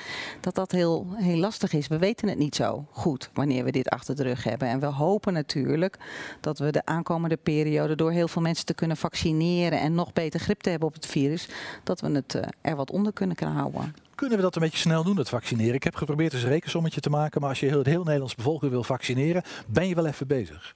dat 0.41 0.55
dat 0.55 0.73
heel, 0.73 1.07
heel 1.15 1.37
lastig 1.37 1.73
is. 1.73 1.87
We 1.87 1.99
weten 1.99 2.29
het 2.29 2.39
niet 2.39 2.55
zo 2.55 2.87
goed 2.91 3.31
wanneer 3.35 3.65
we 3.65 3.71
dit 3.71 3.89
achter 3.89 4.17
de 4.17 4.23
rug 4.23 4.45
hebben. 4.45 4.69
En 4.69 4.81
we 4.81 4.87
hopen 4.87 5.33
natuurlijk 5.33 5.97
dat 6.41 6.59
we 6.59 6.73
de 6.73 6.85
aankomende 6.85 7.37
periode 7.37 7.97
door 7.97 8.11
heel 8.11 8.29
veel 8.29 8.43
mensen 8.43 8.67
te 8.67 8.75
kunnen 8.75 8.97
vaccineren 8.97 9.81
en 9.81 9.95
nog 9.95 10.13
beter 10.13 10.41
grip 10.41 10.61
te 10.61 10.71
hebben 10.71 10.89
op 10.89 10.95
het 10.95 11.07
virus, 11.07 11.49
dat 11.85 12.01
we 12.01 12.11
het 12.11 12.35
eh, 12.35 12.43
er 12.61 12.77
wat 12.77 12.91
onder 12.91 13.13
kunnen 13.13 13.37
gaan 13.37 13.57
houden. 13.57 13.95
Kunnen 14.15 14.37
we 14.37 14.43
dat 14.43 14.57
een 14.57 14.63
beetje 14.63 14.79
snel 14.79 15.05
doen, 15.05 15.17
dat 15.17 15.29
vaccineren? 15.29 15.75
Ik 15.75 15.85
heb 15.85 15.95
geprobeerd 15.95 16.33
eens 16.33 16.43
een 16.43 16.49
rekensommetje 16.49 17.01
te 17.01 17.11
maken, 17.11 17.41
maar 17.41 17.51
als 17.51 17.61
je 17.61 17.67
heel, 17.67 17.79
het 17.79 17.87
heel 17.87 18.05
Nederlands 18.05 18.35
bevolking 18.35 18.71
wil 18.71 18.85
vaccineren, 18.85 19.43
ben 19.67 19.89
je 19.89 19.95
wel 19.95 20.07
even 20.07 20.27
bezig. 20.27 20.73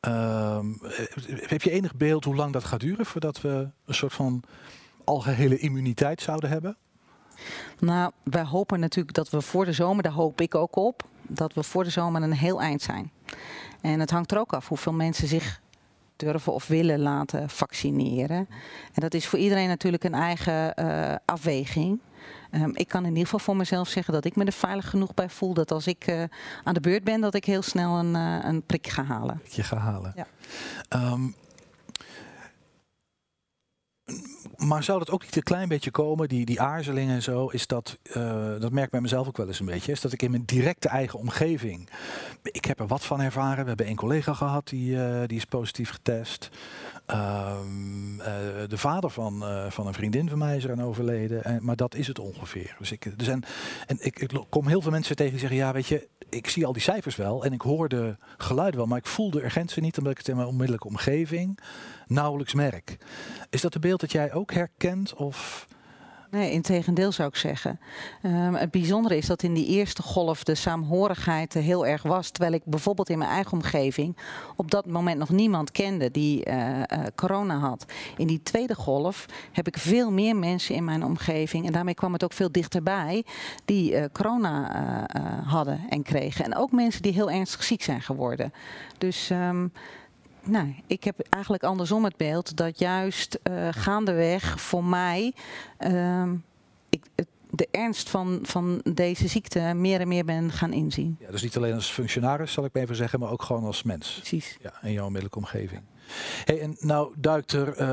Ehm, 0.00 0.66
eh, 0.82 1.48
heb 1.48 1.62
je 1.62 1.70
enig 1.70 1.94
beeld 1.94 2.24
hoe 2.24 2.34
lang 2.34 2.52
dat 2.52 2.64
gaat 2.64 2.80
duren 2.80 3.06
voordat 3.06 3.40
we 3.40 3.68
een 3.84 3.94
soort 3.94 4.12
van 4.12 4.42
algehele 5.04 5.58
immuniteit 5.58 6.20
zouden 6.20 6.50
hebben? 6.50 6.76
Nou, 7.78 8.12
wij 8.22 8.44
hopen 8.44 8.80
natuurlijk 8.80 9.14
dat 9.14 9.30
we 9.30 9.40
voor 9.40 9.64
de 9.64 9.72
zomer, 9.72 10.02
daar 10.02 10.12
hoop 10.12 10.40
ik 10.40 10.54
ook 10.54 10.76
op, 10.76 11.02
dat 11.22 11.54
we 11.54 11.62
voor 11.62 11.84
de 11.84 11.90
zomer 11.90 12.22
een 12.22 12.32
heel 12.32 12.60
eind 12.60 12.82
zijn. 12.82 13.10
En 13.80 14.00
het 14.00 14.10
hangt 14.10 14.32
er 14.32 14.38
ook 14.38 14.52
af 14.52 14.68
hoeveel 14.68 14.92
mensen 14.92 15.28
zich 15.28 15.60
durven 16.16 16.52
of 16.52 16.66
willen 16.66 17.00
laten 17.00 17.50
vaccineren. 17.50 18.48
En 18.92 19.00
dat 19.00 19.14
is 19.14 19.26
voor 19.26 19.38
iedereen 19.38 19.68
natuurlijk 19.68 20.04
een 20.04 20.14
eigen 20.14 20.74
eh, 20.74 21.14
afweging. 21.24 22.00
Ehm, 22.50 22.70
ik 22.74 22.88
kan 22.88 23.02
in 23.02 23.08
ieder 23.08 23.24
geval 23.24 23.38
voor 23.38 23.56
mezelf 23.56 23.88
zeggen 23.88 24.12
dat 24.12 24.24
ik 24.24 24.36
me 24.36 24.44
er 24.44 24.52
veilig 24.52 24.90
genoeg 24.90 25.14
bij 25.14 25.28
voel 25.28 25.54
dat 25.54 25.70
als 25.70 25.86
ik 25.86 26.06
eh, 26.06 26.22
aan 26.64 26.74
de 26.74 26.80
beurt 26.80 27.04
ben, 27.04 27.20
dat 27.20 27.34
ik 27.34 27.44
heel 27.44 27.62
snel 27.62 27.98
een, 27.98 28.16
eh, 28.16 28.48
een 28.48 28.62
prik 28.62 28.88
ga 28.88 29.04
halen. 29.04 29.40
Je 29.50 29.62
gaat 29.62 29.78
halen. 29.78 30.12
Ja. 30.16 30.26
Ehm, 30.88 31.22
Maar 34.60 34.82
zou 34.82 34.98
dat 34.98 35.10
ook 35.10 35.22
niet 35.22 35.36
een 35.36 35.42
klein 35.42 35.68
beetje 35.68 35.90
komen, 35.90 36.28
die, 36.28 36.44
die 36.44 36.60
aarzeling 36.60 37.10
en 37.10 37.22
zo, 37.22 37.46
is 37.46 37.66
dat, 37.66 37.98
eh, 38.02 38.50
dat 38.58 38.72
merk 38.72 38.84
ik 38.84 38.90
bij 38.90 39.00
mezelf 39.00 39.28
ook 39.28 39.36
wel 39.36 39.46
eens 39.46 39.60
een 39.60 39.66
beetje, 39.66 39.92
is 39.92 40.00
dat 40.00 40.12
ik 40.12 40.22
in 40.22 40.30
mijn 40.30 40.44
directe 40.44 40.88
eigen 40.88 41.18
omgeving, 41.18 41.88
ik 42.42 42.64
heb 42.64 42.80
er 42.80 42.86
wat 42.86 43.04
van 43.04 43.20
ervaren. 43.20 43.62
We 43.62 43.68
hebben 43.68 43.88
een 43.88 43.96
collega 43.96 44.34
gehad 44.34 44.68
die, 44.68 45.02
eh, 45.02 45.26
die 45.26 45.36
is 45.36 45.44
positief 45.44 45.90
getest. 45.90 46.50
Ehm, 47.06 48.20
eh, 48.20 48.34
de 48.68 48.78
vader 48.78 49.10
van, 49.10 49.44
van 49.68 49.86
een 49.86 49.94
vriendin 49.94 50.28
van 50.28 50.38
mij 50.38 50.56
is 50.56 50.64
eraan 50.64 50.82
overleden. 50.82 51.44
En, 51.44 51.58
maar 51.62 51.76
dat 51.76 51.94
is 51.94 52.06
het 52.06 52.18
ongeveer. 52.18 52.76
Dus 52.78 52.92
ik, 52.92 53.04
er 53.04 53.12
zijn, 53.16 53.44
en 53.86 53.96
ik, 54.00 54.18
ik 54.18 54.30
kom 54.48 54.66
heel 54.66 54.80
veel 54.82 54.90
mensen 54.90 55.16
tegen 55.16 55.32
die 55.32 55.40
zeggen, 55.40 55.58
ja 55.58 55.72
weet 55.72 55.86
je, 55.86 56.08
ik 56.28 56.48
zie 56.48 56.66
al 56.66 56.72
die 56.72 56.82
cijfers 56.82 57.16
wel 57.16 57.44
en 57.44 57.52
ik 57.52 57.60
hoor 57.60 57.88
de 57.88 58.16
geluiden 58.36 58.78
wel, 58.78 58.88
maar 58.88 58.98
ik 58.98 59.06
voel 59.06 59.30
de 59.30 59.44
urgentie 59.44 59.82
niet 59.82 59.98
omdat 59.98 60.12
ik 60.12 60.18
het 60.18 60.28
in 60.28 60.36
mijn 60.36 60.48
onmiddellijke 60.48 60.88
omgeving 60.88 61.58
nauwelijks 62.10 62.54
merk. 62.54 62.96
Is 63.50 63.60
dat 63.60 63.74
een 63.74 63.80
beeld 63.80 64.00
dat 64.00 64.12
jij 64.12 64.32
ook 64.32 64.52
herkent 64.52 65.14
of... 65.14 65.68
Nee, 66.30 66.52
in 66.52 66.62
tegendeel 66.62 67.12
zou 67.12 67.28
ik 67.28 67.36
zeggen. 67.36 67.80
Ehm, 68.22 68.54
het 68.54 68.70
bijzondere 68.70 69.16
is 69.16 69.26
dat 69.26 69.42
in 69.42 69.54
die 69.54 69.66
eerste 69.66 70.02
golf 70.02 70.44
de 70.44 70.54
saamhorigheid 70.54 71.54
heel 71.54 71.86
erg 71.86 72.02
was. 72.02 72.30
Terwijl 72.30 72.54
ik 72.54 72.62
bijvoorbeeld 72.64 73.08
in 73.08 73.18
mijn 73.18 73.30
eigen 73.30 73.52
omgeving 73.52 74.16
op 74.56 74.70
dat 74.70 74.86
moment 74.86 75.18
nog 75.18 75.28
niemand 75.28 75.70
kende 75.70 76.10
die 76.10 76.44
eh, 76.44 76.80
eh, 76.82 77.06
corona 77.14 77.58
had. 77.58 77.84
In 78.16 78.26
die 78.26 78.42
tweede 78.42 78.74
golf 78.74 79.26
heb 79.52 79.66
ik 79.66 79.78
veel 79.78 80.10
meer 80.10 80.36
mensen 80.36 80.74
in 80.74 80.84
mijn 80.84 81.04
omgeving. 81.04 81.66
En 81.66 81.72
daarmee 81.72 81.94
kwam 81.94 82.12
het 82.12 82.24
ook 82.24 82.32
veel 82.32 82.52
dichterbij 82.52 83.24
die 83.64 83.96
eh, 83.96 84.04
corona 84.12 84.78
hadden 85.44 85.80
en 85.88 86.02
kregen. 86.02 86.44
En 86.44 86.56
ook 86.56 86.72
mensen 86.72 87.02
die 87.02 87.12
heel 87.12 87.30
ernstig 87.30 87.62
ziek 87.62 87.82
zijn 87.82 88.02
geworden. 88.02 88.52
Dus. 88.98 89.30
ehm, 89.30 89.66
nou, 90.42 90.74
ik 90.86 91.04
heb 91.04 91.20
eigenlijk 91.28 91.62
andersom 91.64 92.04
het 92.04 92.16
beeld 92.16 92.56
dat 92.56 92.78
juist 92.78 93.38
eh, 93.42 93.68
gaandeweg 93.70 94.60
voor 94.60 94.84
mij 94.84 95.32
ehm, 95.78 96.34
ik, 96.88 97.00
het- 97.14 97.26
de 97.52 97.68
ernst 97.70 98.10
van, 98.10 98.38
van 98.42 98.80
deze 98.92 99.28
ziekte 99.28 99.60
meer 99.74 100.00
en 100.00 100.08
meer 100.08 100.24
ben 100.24 100.52
gaan 100.52 100.72
inzien. 100.72 101.16
Ja, 101.20 101.30
dus 101.30 101.42
niet 101.42 101.56
alleen 101.56 101.74
als 101.74 101.90
functionaris, 101.90 102.52
zal 102.52 102.64
ik 102.64 102.72
maar 102.74 102.82
even 102.82 102.96
zeggen, 102.96 103.20
maar 103.20 103.30
ook 103.30 103.42
gewoon 103.42 103.64
als 103.64 103.82
mens. 103.82 104.14
Precies. 104.14 104.56
Ja, 104.62 104.72
in 104.82 104.92
jouw 104.92 105.02
onmiddellijke 105.04 105.38
omgeving. 105.38 105.80
Hey, 106.44 106.60
en 106.60 106.76
nou 106.80 107.12
duikt 107.16 107.52
er, 107.52 107.84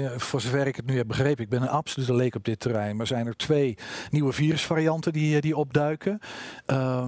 ja, 0.00 0.18
voor 0.18 0.40
zover 0.40 0.66
ik 0.66 0.76
het 0.76 0.86
nu 0.86 0.96
heb 0.96 1.06
begrepen, 1.06 1.44
ik 1.44 1.50
ben 1.50 1.62
een 1.62 1.68
absolute 1.68 2.14
leek 2.14 2.34
op 2.34 2.44
dit 2.44 2.60
terrein, 2.60 2.96
maar 2.96 3.06
zijn 3.06 3.26
er 3.26 3.36
twee 3.36 3.76
nieuwe 4.10 4.32
virusvarianten 4.32 5.12
die, 5.12 5.34
eh, 5.36 5.40
die 5.42 5.56
opduiken. 5.56 6.18
Eh, 6.66 7.04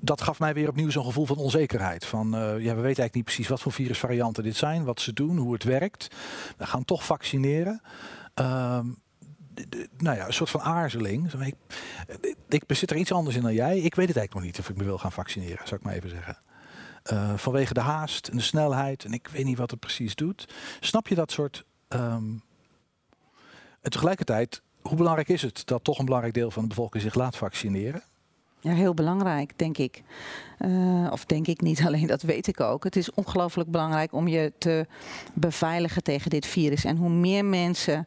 dat 0.00 0.20
gaf 0.20 0.38
mij 0.38 0.54
weer 0.54 0.68
opnieuw 0.68 0.90
zo'n 0.90 1.04
gevoel 1.04 1.26
van 1.26 1.36
onzekerheid. 1.36 2.04
Van, 2.04 2.34
eh, 2.34 2.40
ja, 2.40 2.48
we 2.48 2.58
weten 2.58 2.84
eigenlijk 2.84 3.14
niet 3.14 3.24
precies 3.24 3.48
wat 3.48 3.60
voor 3.60 3.72
virusvarianten 3.72 4.42
dit 4.42 4.56
zijn, 4.56 4.84
wat 4.84 5.00
ze 5.00 5.12
doen, 5.12 5.36
hoe 5.36 5.52
het 5.52 5.64
werkt. 5.64 6.08
We 6.56 6.66
gaan 6.66 6.84
toch 6.84 7.04
vaccineren. 7.04 7.80
Ehm, 8.34 8.86
nou 9.96 10.16
ja, 10.16 10.26
een 10.26 10.32
soort 10.32 10.50
van 10.50 10.60
aarzeling. 10.60 11.32
Ik, 11.32 11.54
ik 12.48 12.66
bezit 12.66 12.90
er 12.90 12.96
iets 12.96 13.12
anders 13.12 13.36
in 13.36 13.42
dan 13.42 13.54
jij. 13.54 13.78
Ik 13.78 13.94
weet 13.94 14.08
het 14.08 14.16
eigenlijk 14.16 14.34
nog 14.34 14.42
niet 14.42 14.58
of 14.58 14.68
ik 14.68 14.76
me 14.76 14.84
wil 14.84 14.98
gaan 14.98 15.12
vaccineren, 15.12 15.68
zou 15.68 15.80
ik 15.80 15.86
maar 15.86 15.94
even 15.94 16.10
zeggen. 16.10 16.38
Eh, 17.02 17.36
vanwege 17.36 17.74
de 17.74 17.80
haast 17.80 18.28
en 18.28 18.36
de 18.36 18.42
snelheid 18.42 19.04
en 19.04 19.12
ik 19.12 19.28
weet 19.28 19.44
niet 19.44 19.58
wat 19.58 19.70
het 19.70 19.80
precies 19.80 20.14
doet. 20.14 20.54
Snap 20.80 21.08
je 21.08 21.14
dat 21.14 21.30
soort... 21.30 21.64
ehm, 21.88 22.32
En 23.80 23.90
tegelijkertijd, 23.90 24.62
hoe 24.82 24.96
belangrijk 24.96 25.28
is 25.28 25.42
het 25.42 25.66
dat 25.66 25.84
toch 25.84 25.98
een 25.98 26.04
belangrijk 26.04 26.34
deel 26.34 26.50
van 26.50 26.62
de 26.62 26.68
bevolking 26.68 27.02
zich 27.02 27.14
laat 27.14 27.36
vaccineren? 27.36 28.02
Ja, 28.60 28.72
heel 28.72 28.94
belangrijk, 28.94 29.52
denk 29.56 29.78
ik. 29.78 30.02
Eh, 30.58 31.06
of 31.10 31.24
denk 31.24 31.46
ik 31.46 31.60
niet 31.60 31.82
alleen, 31.86 32.06
dat 32.06 32.22
weet 32.22 32.46
ik 32.46 32.60
ook. 32.60 32.84
Het 32.84 32.96
is 32.96 33.10
ongelooflijk 33.14 33.70
belangrijk 33.70 34.12
om 34.12 34.28
je 34.28 34.52
te 34.58 34.86
beveiligen 35.34 36.02
tegen 36.02 36.30
dit 36.30 36.46
virus. 36.46 36.84
En 36.84 36.96
hoe 36.96 37.10
meer 37.10 37.44
mensen 37.44 38.06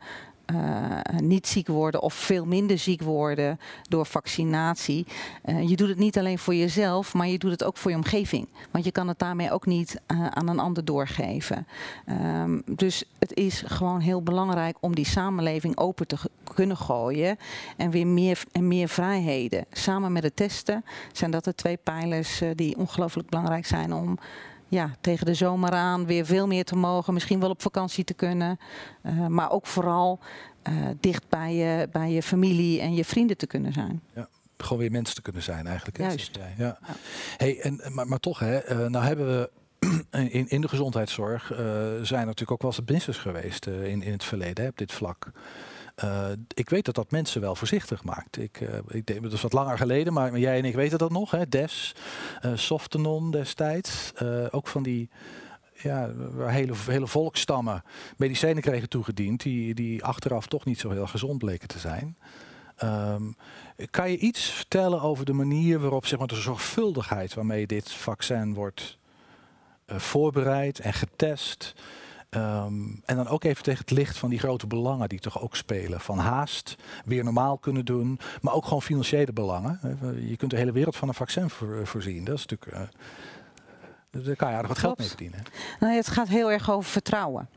niet 1.22 1.48
ziek 1.48 1.68
worden 1.68 2.02
of 2.02 2.14
veel 2.14 2.46
minder 2.46 2.78
ziek 2.78 3.02
worden 3.02 3.60
door 3.90 4.06
vaccinatie. 4.06 5.06
eh, 5.44 5.70
je 5.70 5.76
doet 5.76 5.90
het 5.90 5.98
niet 5.98 6.18
alleen 6.18 6.40
voor 6.40 6.56
jezelf, 6.56 7.14
maar 7.14 7.28
je 7.28 7.38
doet 7.38 7.52
het 7.52 7.64
ook 7.64 7.78
voor 7.78 7.92
je 7.92 7.98
omgeving. 7.98 8.48
Want 8.72 8.86
je 8.86 8.92
kan 8.92 9.08
het 9.08 9.20
daarmee 9.20 9.52
ook 9.52 9.66
niet 9.66 10.02
eh, 10.06 10.28
aan 10.28 10.48
een 10.48 10.60
ander 10.60 10.86
doorgeven. 10.86 11.68
Ehm, 12.06 12.60
dus 12.66 13.04
het 13.20 13.34
is 13.34 13.64
gewoon 13.66 14.00
heel 14.00 14.22
belangrijk 14.24 14.78
om 14.80 14.96
die 14.96 15.06
samenleving 15.06 15.78
open 15.78 16.08
te 16.08 16.18
kunnen 16.56 16.78
gooien. 16.78 17.38
En 17.78 17.90
weer 17.90 18.08
meer 18.08 18.44
en 18.52 18.68
meer 18.68 18.90
vrijheden. 18.90 19.66
Samen 19.72 20.12
met 20.12 20.24
het 20.24 20.36
testen 20.36 20.86
zijn 21.12 21.32
dat 21.32 21.44
de 21.44 21.56
twee 21.56 21.78
pijlers 21.78 22.42
eh, 22.42 22.50
die 22.56 22.78
ongelooflijk 22.78 23.30
belangrijk 23.30 23.66
zijn 23.66 23.94
om 23.94 24.18
ja, 24.72 24.96
tegen 25.02 25.26
de 25.26 25.34
zomer 25.34 25.72
aan 25.72 26.06
weer 26.06 26.26
veel 26.26 26.48
meer 26.48 26.64
te 26.64 26.76
mogen. 26.76 27.14
Misschien 27.14 27.40
wel 27.40 27.50
op 27.50 27.62
vakantie 27.62 28.04
te 28.04 28.14
kunnen. 28.14 28.60
eh, 29.02 29.28
maar 29.28 29.52
ook 29.52 29.68
vooral 29.68 30.20
eh, 30.62 30.74
dicht 31.00 31.30
bij 31.30 31.56
je, 31.56 31.88
bij 31.92 32.12
je 32.12 32.24
familie 32.24 32.82
en 32.82 32.94
je 32.94 33.06
vrienden 33.06 33.38
te 33.38 33.48
kunnen 33.48 33.74
zijn. 33.74 34.02
Ja, 34.16 34.28
gewoon 34.58 34.80
weer 34.80 34.92
mensen 34.92 35.16
te 35.16 35.22
kunnen 35.22 35.44
zijn 35.44 35.68
eigenlijk. 35.68 35.98
hè, 35.98 36.04
Juist. 36.04 36.40
Ja. 36.58 36.78
Hey, 37.38 37.60
en, 37.62 37.82
maar, 37.90 38.08
maar 38.08 38.20
toch, 38.20 38.40
hè, 38.40 38.58
eh, 38.58 38.78
nou 38.78 39.06
hebben 39.06 39.28
we 39.28 39.50
in, 40.32 40.50
in 40.50 40.62
de 40.62 40.68
gezondheidszorg 40.68 41.52
eh, 41.52 41.58
zijn 42.02 42.22
er 42.22 42.26
natuurlijk 42.26 42.52
ook 42.52 42.62
wel 42.62 42.72
eens 42.72 42.86
business 42.86 43.20
geweest 43.20 43.68
eh, 43.68 43.86
in, 43.86 44.02
in 44.02 44.12
het 44.12 44.24
verleden 44.24 44.64
hè, 44.64 44.70
op 44.70 44.78
dit 44.78 44.92
vlak. 44.92 45.32
Eh, 46.02 46.28
ik 46.54 46.70
weet 46.70 46.86
dat 46.86 46.96
dat 46.96 47.12
mensen 47.12 47.42
wel 47.42 47.56
voorzichtig 47.56 48.04
maakt. 48.04 48.38
Ik, 48.38 48.62
eh, 48.62 48.78
ik 48.88 49.06
denk, 49.06 49.24
dat 49.24 49.32
is 49.32 49.42
wat 49.42 49.54
langer 49.54 49.78
geleden, 49.78 50.14
maar, 50.14 50.38
jij 50.40 50.58
en 50.58 50.66
ik 50.66 50.76
weten 50.76 50.98
dat 50.98 51.12
nog. 51.12 51.32
Hè? 51.32 51.48
Des, 51.48 51.96
eh 52.42 52.52
Softenon 52.56 53.32
destijds. 53.32 54.14
ook 54.52 54.68
van 54.68 54.84
die 54.84 55.10
ja, 55.74 56.10
hele, 56.38 56.74
hele 56.88 57.08
volkstammen 57.08 57.84
medicijnen 58.18 58.62
kregen 58.62 58.90
toegediend, 58.90 59.42
die, 59.42 59.74
die 59.74 60.04
achteraf 60.04 60.48
toch 60.48 60.66
niet 60.66 60.80
zo 60.80 60.90
heel 60.90 61.08
gezond 61.08 61.38
bleken 61.38 61.68
te 61.68 61.80
zijn. 61.80 62.18
Ehm, 62.76 63.32
kan 63.90 64.12
je 64.12 64.18
iets 64.18 64.44
vertellen 64.44 65.02
over 65.02 65.26
de 65.26 65.34
manier 65.34 65.80
waarop 65.80 66.06
zeg 66.06 66.20
maar, 66.20 66.28
de 66.28 66.36
zorgvuldigheid 66.36 67.34
waarmee 67.34 67.68
dit 67.68 67.92
vaccin 67.92 68.54
wordt 68.54 68.98
voorbereid 69.88 70.80
en 70.80 70.94
getest? 70.94 71.74
Ehm, 72.32 72.74
en 73.06 73.16
dan 73.16 73.28
ook 73.28 73.44
even 73.44 73.64
tegen 73.64 73.80
het 73.80 73.92
licht 73.92 74.18
van 74.18 74.30
die 74.30 74.40
grote 74.40 74.68
belangen 74.68 75.10
die 75.10 75.20
toch 75.20 75.42
ook 75.42 75.56
spelen. 75.56 76.00
Van 76.02 76.18
haast, 76.18 76.76
weer 77.06 77.24
normaal 77.24 77.58
kunnen 77.58 77.86
doen, 77.86 78.20
maar 78.42 78.54
ook 78.54 78.64
gewoon 78.64 78.82
financiële 78.82 79.34
belangen. 79.34 79.78
hè. 79.82 80.10
Je 80.10 80.38
kunt 80.38 80.52
de 80.52 80.58
hele 80.58 80.72
wereld 80.72 80.96
van 80.96 81.08
een 81.08 81.14
vaccin 81.14 81.50
voor- 81.50 81.88
voorzien. 81.88 82.24
Dat 82.24 82.38
is 82.38 82.46
natuurlijk. 82.46 82.72
eh, 84.12 84.22
daar 84.26 84.36
kan 84.36 84.50
je 84.50 84.54
aardig 84.56 84.68
wat 84.70 84.78
geld 84.80 84.98
mee 84.98 85.08
verdienen. 85.08 85.44
Nou, 85.80 85.94
het 85.96 86.08
gaat 86.08 86.28
heel 86.28 86.52
erg 86.52 86.72
over 86.72 86.90
vertrouwen. 86.92 87.50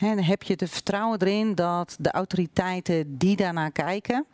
Dan 0.00 0.18
heb 0.18 0.42
je 0.42 0.56
de 0.56 0.68
vertrouwen 0.68 1.20
erin 1.20 1.54
dat 1.54 1.96
de 2.00 2.10
autoriteiten 2.10 3.18
die 3.18 3.36
daarnaar 3.36 3.70
kijken, 3.72 4.24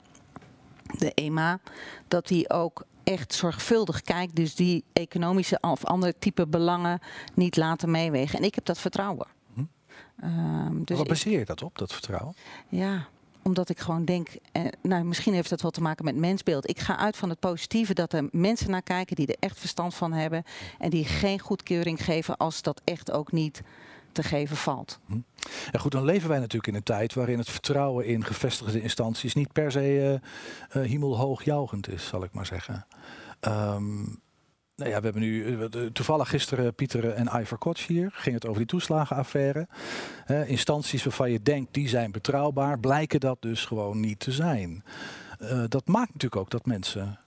de 0.98 1.12
EMA, 1.14 1.60
dat 2.08 2.26
die 2.28 2.50
ook 2.50 2.84
echt 3.04 3.34
zorgvuldig 3.34 4.00
kijkt. 4.02 4.34
Dus 4.36 4.54
die 4.54 4.84
economische 4.92 5.58
of 5.60 5.84
andere 5.84 6.14
type 6.18 6.46
belangen 6.46 7.00
niet 7.34 7.56
laten 7.56 7.90
meewegen. 7.90 8.38
En 8.38 8.44
ik 8.44 8.54
heb 8.54 8.64
dat 8.64 8.78
vertrouwen. 8.78 9.26
Ehm, 10.20 10.82
dus 10.84 10.98
Wat 10.98 11.08
baseer 11.08 11.38
je 11.38 11.44
dat 11.44 11.62
op, 11.62 11.78
dat 11.78 11.92
vertrouwen? 11.92 12.34
ja, 12.68 13.06
omdat 13.42 13.68
ik 13.68 13.78
gewoon 13.78 14.04
denk, 14.04 14.28
eh, 14.52 14.62
nou 14.82 15.04
misschien 15.04 15.34
heeft 15.34 15.50
dat 15.50 15.62
wel 15.62 15.70
te 15.70 15.80
maken 15.80 16.04
met 16.04 16.16
mensbeeld. 16.16 16.68
Ik 16.68 16.78
ga 16.80 16.96
uit 16.96 17.16
van 17.16 17.28
het 17.28 17.38
positieve 17.38 17.94
dat 17.94 18.12
er 18.12 18.28
mensen 18.32 18.70
naar 18.70 18.82
kijken 18.82 19.16
die 19.16 19.26
er 19.26 19.36
echt 19.38 19.58
verstand 19.58 19.94
van 19.94 20.12
hebben. 20.12 20.44
En 20.78 20.90
die 20.90 21.04
geen 21.04 21.38
goedkeuring 21.40 22.04
geven 22.04 22.36
als 22.36 22.62
dat 22.62 22.80
echt 22.84 23.10
ook 23.10 23.32
niet 23.32 23.62
te 24.12 24.22
geven 24.22 24.56
valt. 24.56 24.98
Ja, 25.72 25.78
goed, 25.78 25.92
dan 25.92 26.04
leven 26.04 26.28
wij 26.28 26.38
natuurlijk 26.38 26.66
in 26.66 26.74
een 26.74 26.82
tijd 26.82 27.14
waarin 27.14 27.38
het 27.38 27.50
vertrouwen 27.50 28.06
in 28.06 28.24
gevestigde 28.24 28.82
instanties 28.82 29.34
niet 29.34 29.52
per 29.52 29.72
se 29.72 30.20
hemelhoog 30.68 31.44
is, 31.88 32.06
zal 32.06 32.24
ik 32.24 32.32
maar 32.32 32.46
zeggen. 32.46 32.86
Ehm, 33.40 34.04
nou 34.76 34.90
ja, 34.90 34.98
we 34.98 35.04
hebben 35.04 35.22
nu 35.22 35.46
eh, 35.46 35.64
eh, 35.64 35.90
toevallig 35.92 36.28
gisteren 36.28 36.74
Pieter 36.74 37.12
en 37.12 37.40
Ivor 37.40 37.58
Koch 37.58 37.86
hier. 37.86 38.10
Ging 38.12 38.34
het 38.34 38.46
over 38.46 38.58
die 38.58 38.66
toeslagenaffaire. 38.66 39.68
Eh, 40.26 40.48
instanties 40.48 41.04
waarvan 41.04 41.30
je 41.30 41.42
denkt 41.42 41.74
die 41.74 41.88
zijn 41.88 42.10
betrouwbaar, 42.12 42.78
blijken 42.78 43.20
dat 43.20 43.42
dus 43.42 43.64
gewoon 43.64 44.00
niet 44.00 44.18
te 44.18 44.32
zijn. 44.32 44.84
Eh, 45.38 45.64
dat 45.68 45.86
maakt 45.86 46.12
natuurlijk 46.12 46.40
ook 46.40 46.50
dat 46.50 46.66
mensen 46.66 47.18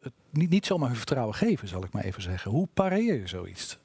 het 0.00 0.12
niet, 0.30 0.50
niet 0.50 0.66
zomaar 0.66 0.88
hun 0.88 0.96
vertrouwen 0.96 1.34
geven, 1.34 1.68
zal 1.68 1.84
ik 1.84 1.92
maar 1.92 2.04
even 2.04 2.22
zeggen. 2.22 2.50
Hoe 2.50 2.68
pareer 2.74 3.14
je 3.14 3.28
zoiets? 3.28 3.78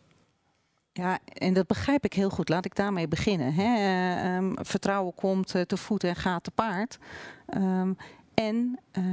Ja, 0.94 1.20
en 1.34 1.54
dat 1.54 1.68
begrijp 1.68 2.06
ik 2.06 2.14
heel 2.14 2.30
goed. 2.30 2.50
Laat 2.50 2.66
ik 2.66 2.76
daarmee 2.76 3.08
beginnen. 3.08 3.54
Hè. 3.54 3.76
Eh, 3.76 4.36
ehm, 4.36 4.54
vertrouwen 4.56 5.14
komt 5.14 5.56
eh, 5.56 5.62
te 5.62 5.78
voet 5.78 6.04
en 6.04 6.16
gaat 6.16 6.44
te 6.44 6.52
paard. 6.52 6.98
Ehm, 7.46 7.94
en 8.40 8.80
eh, 8.92 9.04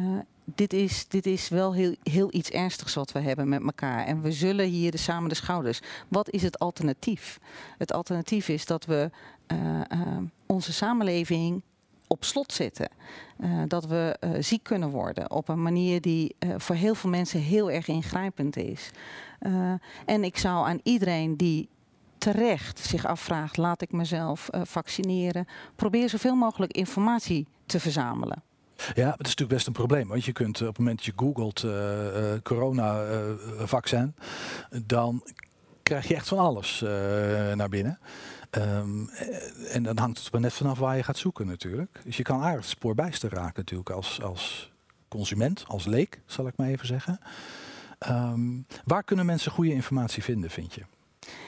dit, 0.44 0.72
is, 0.72 1.08
dit 1.08 1.26
is 1.26 1.48
wel 1.48 1.74
heel, 1.74 1.94
heel 2.02 2.28
iets 2.30 2.50
ernstigs 2.50 2.94
wat 2.94 3.12
we 3.12 3.20
hebben 3.20 3.48
met 3.48 3.62
elkaar. 3.62 4.04
En 4.06 4.22
we 4.22 4.32
zullen 4.32 4.66
hier 4.66 4.90
de, 4.90 4.96
samen 4.96 5.28
de 5.28 5.34
schouders. 5.34 5.80
Wat 6.08 6.30
is 6.30 6.42
het 6.42 6.58
alternatief? 6.58 7.38
Het 7.78 7.92
alternatief 7.92 8.48
is 8.48 8.66
dat 8.66 8.84
we 8.84 9.10
eh, 9.46 9.80
eh, 9.80 10.18
onze 10.46 10.72
samenleving 10.72 11.62
op 12.08 12.24
slot 12.24 12.52
zetten. 12.52 12.88
Dat 13.66 13.86
we 13.86 14.16
ziek 14.40 14.62
kunnen 14.62 14.90
worden 14.90 15.30
op 15.30 15.48
een 15.48 15.62
manier 15.62 16.00
die 16.00 16.36
voor 16.56 16.74
heel 16.74 16.94
veel 16.94 17.10
mensen 17.10 17.40
heel 17.40 17.70
erg 17.70 17.88
ingrijpend 17.88 18.56
is. 18.56 18.90
En 20.04 20.24
ik 20.24 20.38
zou 20.38 20.66
aan 20.66 20.80
iedereen 20.82 21.36
die 21.36 21.68
terecht 22.18 22.78
zich 22.78 23.06
afvraagt, 23.06 23.56
laat 23.56 23.82
ik 23.82 23.92
mezelf 23.92 24.48
vaccineren, 24.52 25.46
probeer 25.76 26.08
zoveel 26.08 26.34
mogelijk 26.34 26.72
informatie 26.72 27.46
te 27.66 27.80
verzamelen. 27.80 28.42
Ja, 28.94 29.10
het 29.10 29.26
is 29.26 29.34
natuurlijk 29.34 29.48
best 29.48 29.66
een 29.66 29.72
probleem. 29.72 30.08
Want 30.08 30.24
je 30.24 30.32
kunt 30.32 30.60
op 30.60 30.66
het 30.66 30.78
moment 30.78 30.96
dat 30.96 31.06
je 31.06 31.12
googelt 31.16 31.62
uh, 31.62 31.72
uh, 31.72 32.40
corona-vaccin, 32.42 34.14
dan 34.84 35.22
krijg 35.82 36.08
je 36.08 36.14
echt 36.14 36.28
van 36.28 36.38
alles 36.38 36.80
naar 37.54 37.68
binnen. 37.68 37.98
Um, 38.50 39.08
en 39.68 39.82
dan 39.82 39.98
hangt 39.98 40.18
het 40.24 40.34
er 40.34 40.40
net 40.40 40.52
vanaf 40.52 40.78
waar 40.78 40.96
je 40.96 41.02
gaat 41.02 41.16
zoeken 41.16 41.46
natuurlijk. 41.46 42.00
Dus 42.04 42.16
je 42.16 42.22
kan 42.22 42.40
aardig 42.40 42.64
spoorbijster 42.64 43.30
raken 43.30 43.52
natuurlijk 43.56 43.90
als, 43.90 44.22
als 44.22 44.72
consument, 45.08 45.64
als 45.66 45.84
leek, 45.84 46.20
zal 46.26 46.46
ik 46.46 46.56
maar 46.56 46.68
even 46.68 46.86
zeggen. 46.86 47.18
Um, 48.08 48.66
waar 48.84 49.04
kunnen 49.04 49.26
mensen 49.26 49.52
goede 49.52 49.72
informatie 49.72 50.22
vinden, 50.22 50.50
vind 50.50 50.74
je? 50.74 50.82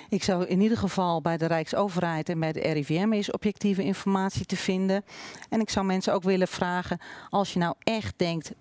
Ik 0.09 0.23
zou 0.23 0.45
in 0.45 0.61
ieder 0.61 0.79
geval 0.79 1.21
bij 1.21 1.37
de 1.37 1.47
Rijksoverheid 1.47 2.29
en 2.29 2.41
bij 2.41 2.53
de 2.53 2.61
RIVM 2.61 3.13
is 3.13 3.31
objectieve 3.31 3.85
informatie 3.85 4.47
te 4.47 4.57
vinden. 4.57 5.05
En 5.49 5.61
ik 5.61 5.71
zou 5.71 5.87
mensen 5.87 6.13
ook 6.13 6.23
willen 6.23 6.49
vragen, 6.49 6.99
als 7.31 7.53
je 7.53 7.59
nou 7.59 7.75
echt 7.79 8.15
denkt, 8.17 8.53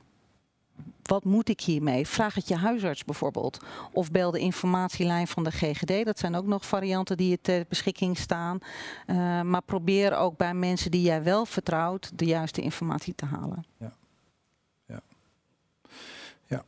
wat 1.07 1.24
moet 1.24 1.49
ik 1.49 1.61
hiermee? 1.61 2.07
Vraag 2.07 2.36
het 2.36 2.47
je 2.47 2.55
huisarts 2.55 3.05
bijvoorbeeld. 3.05 3.59
Of 3.91 4.11
bel 4.11 4.32
de 4.32 4.39
informatielijn 4.39 5.28
van 5.28 5.43
de 5.43 5.51
GGD. 5.51 6.05
Dat 6.05 6.20
zijn 6.20 6.36
ook 6.36 6.45
nog 6.45 6.65
varianten 6.65 7.18
die 7.18 7.30
je 7.30 7.41
ter 7.41 7.65
beschikking 7.70 8.18
staan. 8.18 8.59
Uh, 9.07 9.41
maar 9.41 9.61
probeer 9.61 10.15
ook 10.15 10.38
bij 10.38 10.53
mensen 10.53 10.91
die 10.91 11.01
jij 11.01 11.24
wel 11.24 11.45
vertrouwt 11.45 12.11
de 12.15 12.26
juiste 12.26 12.61
informatie 12.61 13.15
te 13.15 13.26
halen. 13.26 13.65
Ja. 13.78 13.93
Ja. 14.88 15.01
ja. 16.45 16.63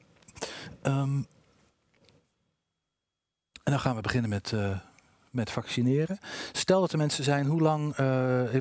Um, 0.84 1.26
en 3.70 3.76
dan 3.76 3.84
gaan 3.84 3.96
we 3.96 4.02
beginnen 4.02 4.30
met, 4.30 4.52
uh, 4.52 4.78
met 5.30 5.52
vaccineren. 5.52 6.20
Stel 6.52 6.82
dat 6.82 6.92
er 6.92 6.98
mensen 6.98 7.24
zijn, 7.24 7.46
hoe 7.46 7.62
lang 7.62 7.98
uh, 7.98 8.54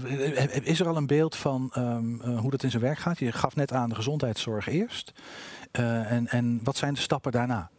is 0.62 0.80
er 0.80 0.88
al 0.88 0.96
een 0.96 1.06
beeld 1.06 1.36
van 1.36 1.72
um, 1.76 2.20
uh, 2.24 2.38
hoe 2.38 2.50
dat 2.50 2.62
in 2.62 2.70
zijn 2.70 2.82
werk 2.82 2.98
gaat? 2.98 3.18
Je 3.18 3.32
gaf 3.32 3.56
net 3.56 3.72
aan 3.72 3.88
de 3.88 3.94
gezondheidszorg 3.94 4.68
eerst. 4.68 5.12
en, 5.70 6.28
en 6.28 6.61
wat 6.62 6.76
zijn 6.76 6.94
de 6.94 7.00
stappen 7.00 7.32
daarna? 7.32 7.70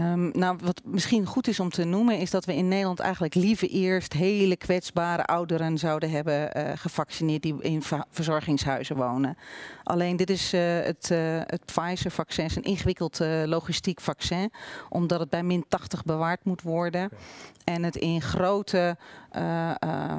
Um, 0.00 0.30
nou, 0.32 0.58
wat 0.62 0.82
misschien 0.84 1.26
goed 1.26 1.48
is 1.48 1.60
om 1.60 1.70
te 1.70 1.84
noemen, 1.84 2.18
is 2.18 2.30
dat 2.30 2.44
we 2.44 2.54
in 2.54 2.68
Nederland 2.68 3.00
eigenlijk 3.00 3.34
liever 3.34 3.68
eerst 3.68 4.12
hele 4.12 4.56
kwetsbare 4.56 5.24
ouderen 5.24 5.78
zouden 5.78 6.10
hebben 6.10 6.56
uh, 6.56 6.70
gevaccineerd 6.74 7.42
die 7.42 7.62
in 7.62 7.82
verzorgingshuizen 8.10 8.96
wonen. 8.96 9.36
Alleen 9.82 10.16
dit 10.16 10.30
is 10.30 10.54
uh, 10.54 10.60
het, 10.62 11.08
uh, 11.12 11.40
het 11.44 11.64
Pfizer-vaccin, 11.64 12.50
een 12.54 12.62
ingewikkeld 12.62 13.20
logistiek 13.44 14.00
vaccin, 14.00 14.52
omdat 14.88 15.20
het 15.20 15.30
bij 15.30 15.42
min 15.42 15.64
80 15.68 16.04
bewaard 16.04 16.44
moet 16.44 16.62
worden. 16.62 17.04
Okay. 17.04 17.18
En 17.64 17.82
het 17.82 17.96
in 17.96 18.22
grote 18.22 18.96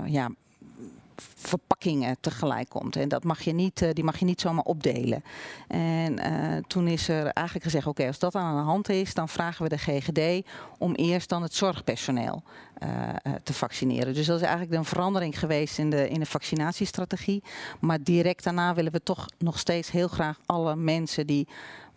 ja, 0.05 0.29
verpakkingen 1.35 2.17
tegelijk 2.19 2.69
komt. 2.69 2.95
En 2.95 3.09
dat 3.09 3.23
mag 3.23 3.41
je 3.41 3.53
niet, 3.53 3.81
uh, 3.81 3.89
die 3.93 4.03
mag 4.03 4.17
je 4.17 4.25
niet 4.25 4.41
zomaar 4.41 4.63
opdelen. 4.63 5.23
En 5.67 6.19
uh, 6.19 6.57
toen 6.67 6.87
is 6.87 7.09
er 7.09 7.25
eigenlijk 7.25 7.65
gezegd, 7.65 7.87
oké, 7.87 8.07
als 8.07 8.19
dat 8.19 8.35
aan 8.35 8.55
de 8.55 8.63
hand 8.63 8.89
is, 8.89 9.13
dan 9.13 9.29
vragen 9.29 9.63
we 9.63 9.69
de 9.69 9.77
GGD 9.77 10.47
om 10.77 10.93
eerst 10.95 11.29
dan 11.29 11.41
het 11.41 11.53
zorgpersoneel 11.53 12.43
uh, 12.83 13.33
te 13.43 13.53
vaccineren. 13.53 14.13
Dus 14.13 14.25
dat 14.25 14.35
is 14.35 14.41
eigenlijk 14.41 14.77
een 14.77 14.85
verandering 14.85 15.39
geweest 15.39 15.77
in 15.77 15.89
de, 15.89 16.09
in 16.09 16.19
de 16.19 16.25
vaccinatiestrategie. 16.25 17.43
Maar 17.79 18.03
direct 18.03 18.43
daarna 18.43 18.73
willen 18.73 18.91
we 18.91 19.03
toch 19.03 19.25
nog 19.37 19.59
steeds 19.59 19.91
heel 19.91 20.07
graag 20.07 20.39
alle 20.45 20.75
mensen 20.75 21.27
die 21.27 21.47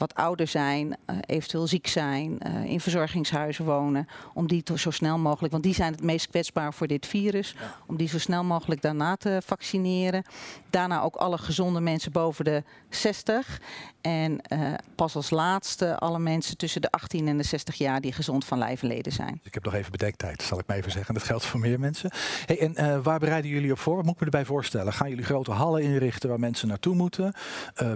wat 0.01 0.15
ouder 0.15 0.47
zijn, 0.47 0.87
uh, 0.87 1.17
eventueel 1.27 1.67
ziek 1.67 1.87
zijn, 1.87 2.39
uh, 2.47 2.65
in 2.65 2.81
verzorgingshuizen 2.81 3.65
wonen, 3.65 4.09
om 4.35 4.47
die 4.47 4.63
zo 4.75 4.91
snel 4.91 5.19
mogelijk, 5.19 5.53
want 5.53 5.65
die 5.65 5.75
zijn 5.75 5.93
het 5.93 6.03
meest 6.03 6.29
kwetsbaar 6.29 6.75
voor 6.75 6.87
dit 6.87 7.07
virus, 7.07 7.55
ja. 7.59 7.77
om 7.87 7.97
die 7.97 8.09
zo 8.09 8.19
snel 8.19 8.45
mogelijk 8.45 8.83
daarna 8.83 9.17
te 9.17 9.43
vaccineren. 9.45 10.23
Daarna 10.71 11.03
ook 11.03 11.17
alle 11.17 11.39
gezonde 11.39 11.81
mensen 11.81 12.13
boven 12.13 12.45
de 12.45 12.63
60 12.89 13.61
en 14.01 14.41
uh, 14.53 14.75
pas 14.95 15.17
als 15.17 15.31
laatste 15.31 15.99
alle 15.99 16.19
mensen 16.19 16.57
tussen 16.57 16.81
de 16.81 16.91
18 16.91 17.29
en 17.29 17.37
de 17.37 17.43
60 17.43 17.75
jaar 17.75 18.01
die 18.01 18.13
gezond 18.13 18.45
van 18.45 18.59
lijf 18.59 18.83
en 18.83 18.89
leden 18.89 19.13
zijn. 19.13 19.41
Ik 19.43 19.55
heb 19.55 19.65
nog 19.65 19.75
even 19.75 19.91
bedenktijd, 19.91 20.43
zal 20.43 20.59
ik 20.59 20.67
maar 20.67 20.77
even 20.77 20.91
zeggen. 20.91 21.15
Dat 21.15 21.23
geldt 21.23 21.45
voor 21.45 21.61
meer 21.61 21.81
mensen. 21.81 22.11
Hey, 22.47 22.73
en 22.75 23.03
waar 23.03 23.19
bereiden 23.19 23.51
jullie 23.51 23.73
op 23.73 23.79
voor? 23.79 23.97
Wat 23.97 24.05
moet 24.05 24.15
ik 24.15 24.21
me 24.21 24.27
erbij 24.27 24.45
voorstellen? 24.45 24.93
Gaan 24.93 25.09
jullie 25.09 25.25
grote 25.25 25.51
hallen 25.51 25.83
inrichten 25.83 26.29
waar 26.29 26.41
mensen 26.41 26.69
naartoe 26.69 26.95
moeten? 26.95 27.33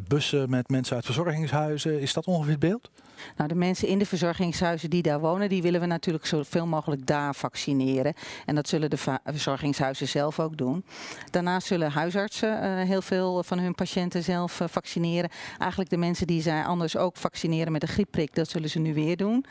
bussen 0.08 0.50
met 0.50 0.68
mensen 0.68 0.96
uit 0.96 1.04
verzorgingshuizen? 1.04 1.93
Is 2.00 2.12
dat 2.12 2.26
ongeveer 2.26 2.50
het 2.50 2.60
beeld? 2.60 2.90
Nou, 3.36 3.48
de 3.48 3.54
mensen 3.54 3.88
in 3.88 3.98
de 3.98 4.06
verzorgingshuizen 4.06 4.90
die 4.90 5.02
daar 5.02 5.20
wonen, 5.20 5.48
die 5.48 5.62
willen 5.62 5.80
we 5.80 5.86
natuurlijk 5.86 6.26
zoveel 6.26 6.66
mogelijk 6.66 7.06
daar 7.06 7.34
vaccineren. 7.34 8.14
En 8.46 8.54
dat 8.54 8.68
zullen 8.68 8.90
de 8.90 9.18
verzorgingshuizen 9.24 10.08
zelf 10.08 10.40
ook 10.40 10.56
doen. 10.56 10.84
Daarnaast 11.30 11.66
zullen 11.66 11.90
huisartsen 11.90 12.64
uh, 12.64 12.82
heel 12.82 13.02
veel 13.02 13.42
van 13.42 13.58
hun 13.58 13.74
patiënten 13.74 14.22
zelf 14.22 14.60
uh, 14.60 14.68
vaccineren. 14.68 15.30
Eigenlijk 15.58 15.90
de 15.90 15.96
mensen 15.96 16.26
die 16.26 16.42
zij 16.42 16.64
anders 16.64 16.96
ook 16.96 17.16
vaccineren 17.16 17.72
met 17.72 17.82
een 17.82 17.88
griepprik, 17.88 18.34
dat 18.34 18.48
zullen 18.48 18.70
ze 18.70 18.78
nu 18.78 18.94
weer 18.94 19.16
doen. 19.16 19.44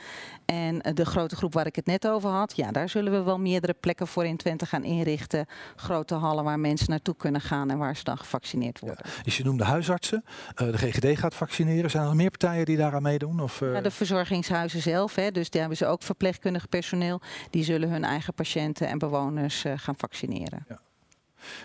En 0.46 0.76
uh, 0.76 0.94
de 0.94 1.06
grote 1.06 1.36
groep 1.36 1.54
waar 1.54 1.66
ik 1.66 1.76
het 1.76 1.86
net 1.86 2.08
over 2.08 2.30
had, 2.30 2.56
ja, 2.56 2.72
daar 2.72 2.90
zullen 2.90 3.12
we 3.12 3.24
wel 3.24 3.40
meerdere 3.40 3.74
plekken 3.74 4.08
voor 4.08 4.26
in 4.26 4.38
Twente 4.38 4.66
gaan 4.66 4.84
inrichten. 4.84 5.46
Grote 5.76 6.16
hallen 6.16 6.44
waar 6.44 6.60
mensen 6.60 6.90
naartoe 6.90 7.16
kunnen 7.16 7.42
gaan 7.42 7.70
en 7.70 7.78
waar 7.78 7.96
ze 7.96 8.04
dan 8.04 8.18
gevaccineerd 8.18 8.80
worden. 8.80 9.06
Ja. 9.06 9.24
Dus 9.24 9.38
je 9.38 9.44
noemde 9.44 9.64
huisartsen, 9.64 10.24
de 10.56 10.78
GGD 10.78 11.20
gaat 11.20 11.36
vaccineren. 11.36 11.90
Zijn 11.90 12.04
er 12.04 12.10
nog 12.10 12.18
meer 12.18 12.32
partijen 12.38 12.66
die 12.66 12.78
daaraan 12.78 13.02
meedoen? 13.02 13.40
Of, 13.40 13.60
ja, 13.60 13.82
de 13.82 13.92
verzorgingshuizen 13.92 14.82
zelf, 14.82 15.16
hè, 15.16 15.32
dus 15.32 15.50
daar 15.50 15.60
hebben 15.60 15.78
ze 15.78 15.86
ook 15.86 16.04
verpleegkundig 16.04 16.70
personeel. 16.70 17.22
Die 17.50 17.64
zullen 17.64 17.90
hun 17.90 18.04
eigen 18.04 18.34
patiënten 18.34 18.88
en 18.88 18.98
bewoners 18.98 19.66
uh, 19.66 19.74
gaan 19.76 19.96
vaccineren. 19.98 20.66
Ja. 20.68 20.80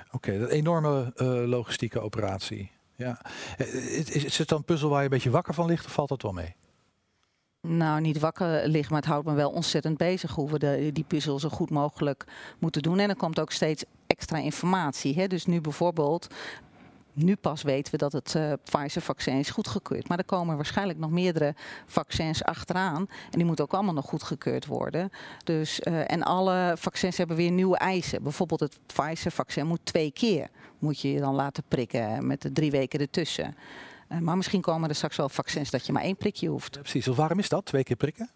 Oké, 0.07 0.17
okay, 0.17 0.39
dat 0.39 0.51
enorme 0.51 1.13
uh, 1.17 1.29
logistieke 1.49 2.01
operatie. 2.01 2.71
Ja. 2.97 3.21
Is, 3.57 4.11
is 4.11 4.39
het 4.39 4.49
dan 4.49 4.59
een 4.59 4.65
puzzel 4.65 4.89
waar 4.89 4.99
je 4.99 5.05
een 5.05 5.11
beetje 5.11 5.31
wakker 5.31 5.55
van 5.55 5.67
ligt 5.67 5.87
of 5.87 5.93
valt 5.93 6.09
dat 6.09 6.23
wel 6.23 6.33
mee? 6.33 6.57
Nou, 7.61 8.01
niet 8.01 8.19
wakker 8.19 8.69
liggen, 8.69 8.93
maar 8.93 9.03
het 9.03 9.11
houdt 9.11 9.27
me 9.27 9.35
wel 9.35 9.51
ontzettend 9.51 9.97
bezig 9.97 10.31
hoe 10.31 10.51
we 10.51 10.59
de, 10.59 10.91
die 10.93 11.05
puzzel 11.05 11.39
zo 11.39 11.49
goed 11.49 11.71
mogelijk 11.71 12.25
moeten 12.59 12.83
doen. 12.83 12.99
En 12.99 13.09
er 13.09 13.17
komt 13.17 13.41
ook 13.41 13.53
steeds 13.53 13.85
extra 14.07 14.39
informatie. 14.39 15.15
Hè? 15.15 15.27
Dus 15.27 15.47
nu 15.47 15.61
bijvoorbeeld 15.61 16.27
nu 17.25 17.37
pas 17.37 17.63
weten 17.63 17.93
we 17.93 17.99
dat 17.99 18.13
het 18.13 18.35
uh, 18.35 18.53
Pfizer-vaccin 18.65 19.39
is 19.39 19.51
goedgekeurd. 19.51 20.09
Maar 20.09 20.19
er 20.19 20.25
komen 20.25 20.57
waarschijnlijk 20.57 20.99
nog 20.99 21.11
meerdere 21.11 21.55
vaccins 21.87 22.45
achteraan. 22.45 23.07
En 23.31 23.39
die 23.39 23.45
moeten 23.45 23.65
ook 23.65 23.73
allemaal 23.73 23.95
nog 23.95 24.05
goedgekeurd 24.05 24.67
worden. 24.67 25.11
Dus, 25.45 25.81
uh, 25.81 26.11
en 26.13 26.23
alle 26.23 26.75
vaccins 26.79 27.17
hebben 27.17 27.37
weer 27.37 27.51
nieuwe 27.51 27.77
eisen. 27.77 28.23
Bijvoorbeeld 28.23 28.61
het 28.61 28.79
Pfizer-vaccin 28.87 29.67
moet 29.67 29.81
twee 29.83 30.11
keer 30.11 30.49
moet 30.79 31.01
je 31.01 31.13
je 31.13 31.21
dan 31.21 31.35
laten 31.35 31.63
prikken 31.69 32.27
met 32.27 32.43
de 32.43 32.53
drie 32.53 32.71
weken 32.71 33.01
ertussen. 33.01 33.57
Uh, 34.09 34.19
maar 34.19 34.37
misschien 34.37 34.61
komen 34.61 34.89
er 34.89 34.95
straks 34.95 35.17
wel 35.17 35.29
vaccins 35.29 35.71
dat 35.71 35.87
je 35.87 35.93
maar 35.93 36.03
één 36.03 36.17
prikje 36.17 36.49
hoeft. 36.49 36.81
Precies. 36.81 37.07
Waarom 37.07 37.39
is 37.39 37.49
dat, 37.49 37.65
twee 37.65 37.83
keer 37.83 37.97
prikken? 37.97 38.31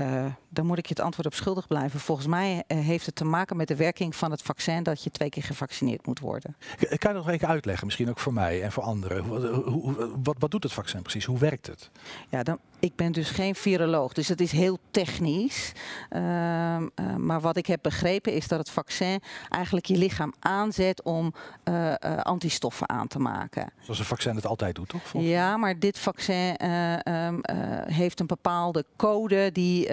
Uh, 0.00 0.24
dan 0.48 0.66
moet 0.66 0.78
ik 0.78 0.86
je 0.86 0.94
het 0.94 1.04
antwoord 1.04 1.26
op 1.26 1.34
schuldig 1.34 1.66
blijven. 1.66 2.00
Volgens 2.00 2.26
mij 2.26 2.64
uh, 2.68 2.78
heeft 2.78 3.06
het 3.06 3.14
te 3.14 3.24
maken 3.24 3.56
met 3.56 3.68
de 3.68 3.76
werking 3.76 4.16
van 4.16 4.30
het 4.30 4.42
vaccin 4.42 4.82
dat 4.82 5.04
je 5.04 5.10
twee 5.10 5.28
keer 5.28 5.42
gevaccineerd 5.42 6.06
moet 6.06 6.20
worden. 6.20 6.56
Kan 6.98 7.12
je 7.12 7.16
nog 7.16 7.28
een 7.28 7.38
keer 7.38 7.48
uitleggen, 7.48 7.86
misschien 7.86 8.10
ook 8.10 8.18
voor 8.18 8.32
mij 8.32 8.62
en 8.62 8.72
voor 8.72 8.82
anderen? 8.82 9.28
Wat, 9.28 9.42
wat, 10.22 10.36
wat 10.38 10.50
doet 10.50 10.62
het 10.62 10.72
vaccin 10.72 11.02
precies? 11.02 11.24
Hoe 11.24 11.38
werkt 11.38 11.66
het? 11.66 11.90
Ja, 12.28 12.42
dan, 12.42 12.58
ik 12.78 12.96
ben 12.96 13.12
dus 13.12 13.30
geen 13.30 13.54
viroloog, 13.54 14.12
dus 14.12 14.28
het 14.28 14.40
is 14.40 14.52
heel 14.52 14.78
technisch. 14.90 15.72
Uh, 16.10 16.20
uh, 16.20 17.16
maar 17.16 17.40
wat 17.40 17.56
ik 17.56 17.66
heb 17.66 17.78
begrepen 17.82 18.32
is 18.32 18.48
dat 18.48 18.58
het 18.58 18.70
vaccin 18.70 19.20
eigenlijk 19.48 19.86
je 19.86 19.96
lichaam 19.96 20.34
aanzet 20.38 21.02
om 21.02 21.34
antistoffen 22.22 22.88
aan 22.88 23.06
te 23.06 23.18
maken. 23.18 23.72
Zoals 23.80 23.98
een 23.98 24.04
vaccin 24.04 24.36
het 24.36 24.46
altijd 24.46 24.74
doet, 24.74 24.88
toch? 24.88 25.02
Ja, 25.12 25.56
maar 25.56 25.78
dit 25.78 25.98
vaccin 25.98 26.70
um, 27.08 27.40
heeft 27.86 28.20
een 28.20 28.26
bepaalde 28.26 28.84
code 28.96 29.52
die 29.52 29.83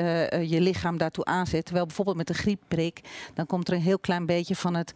je 0.48 0.58
lichaam 0.62 0.98
daartoe 0.98 1.26
aanzet. 1.26 1.66
Terwijl 1.66 1.86
bijvoorbeeld 1.86 2.18
met 2.18 2.28
de 2.28 2.34
griepprik, 2.34 3.02
dan 3.34 3.46
komt 3.46 3.68
er 3.68 3.74
een 3.74 3.82
heel 3.82 4.00
klein 4.00 4.26
beetje 4.26 4.56
van 4.56 4.76
het, 4.76 4.94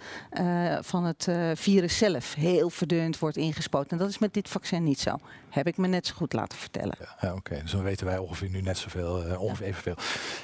van 0.81 1.03
het 1.03 1.27
virus 1.53 1.97
zelf 1.97 2.33
heel 2.33 2.69
verdund 2.69 3.19
wordt 3.19 3.37
ingespoten. 3.37 3.89
En 3.89 3.97
dat 3.97 4.09
is 4.09 4.17
met 4.17 4.33
dit 4.33 4.49
vaccin 4.49 4.83
niet 4.83 4.99
zo. 4.99 5.17
Heb 5.49 5.67
ik 5.67 5.77
me 5.77 5.87
net 5.87 6.07
zo 6.07 6.13
goed 6.15 6.33
laten 6.33 6.57
vertellen. 6.57 6.95
Ja, 6.99 7.15
ja 7.21 7.29
oké. 7.29 7.37
Okay. 7.37 7.61
Dus 7.61 7.73
weten 7.73 8.05
wij 8.05 8.17
ongeveer 8.17 8.49
nu 8.49 8.61
net 8.61 8.77
zoveel, 8.77 9.37
ongeveer 9.37 9.65
ja. 9.65 9.71
evenveel. 9.71 9.95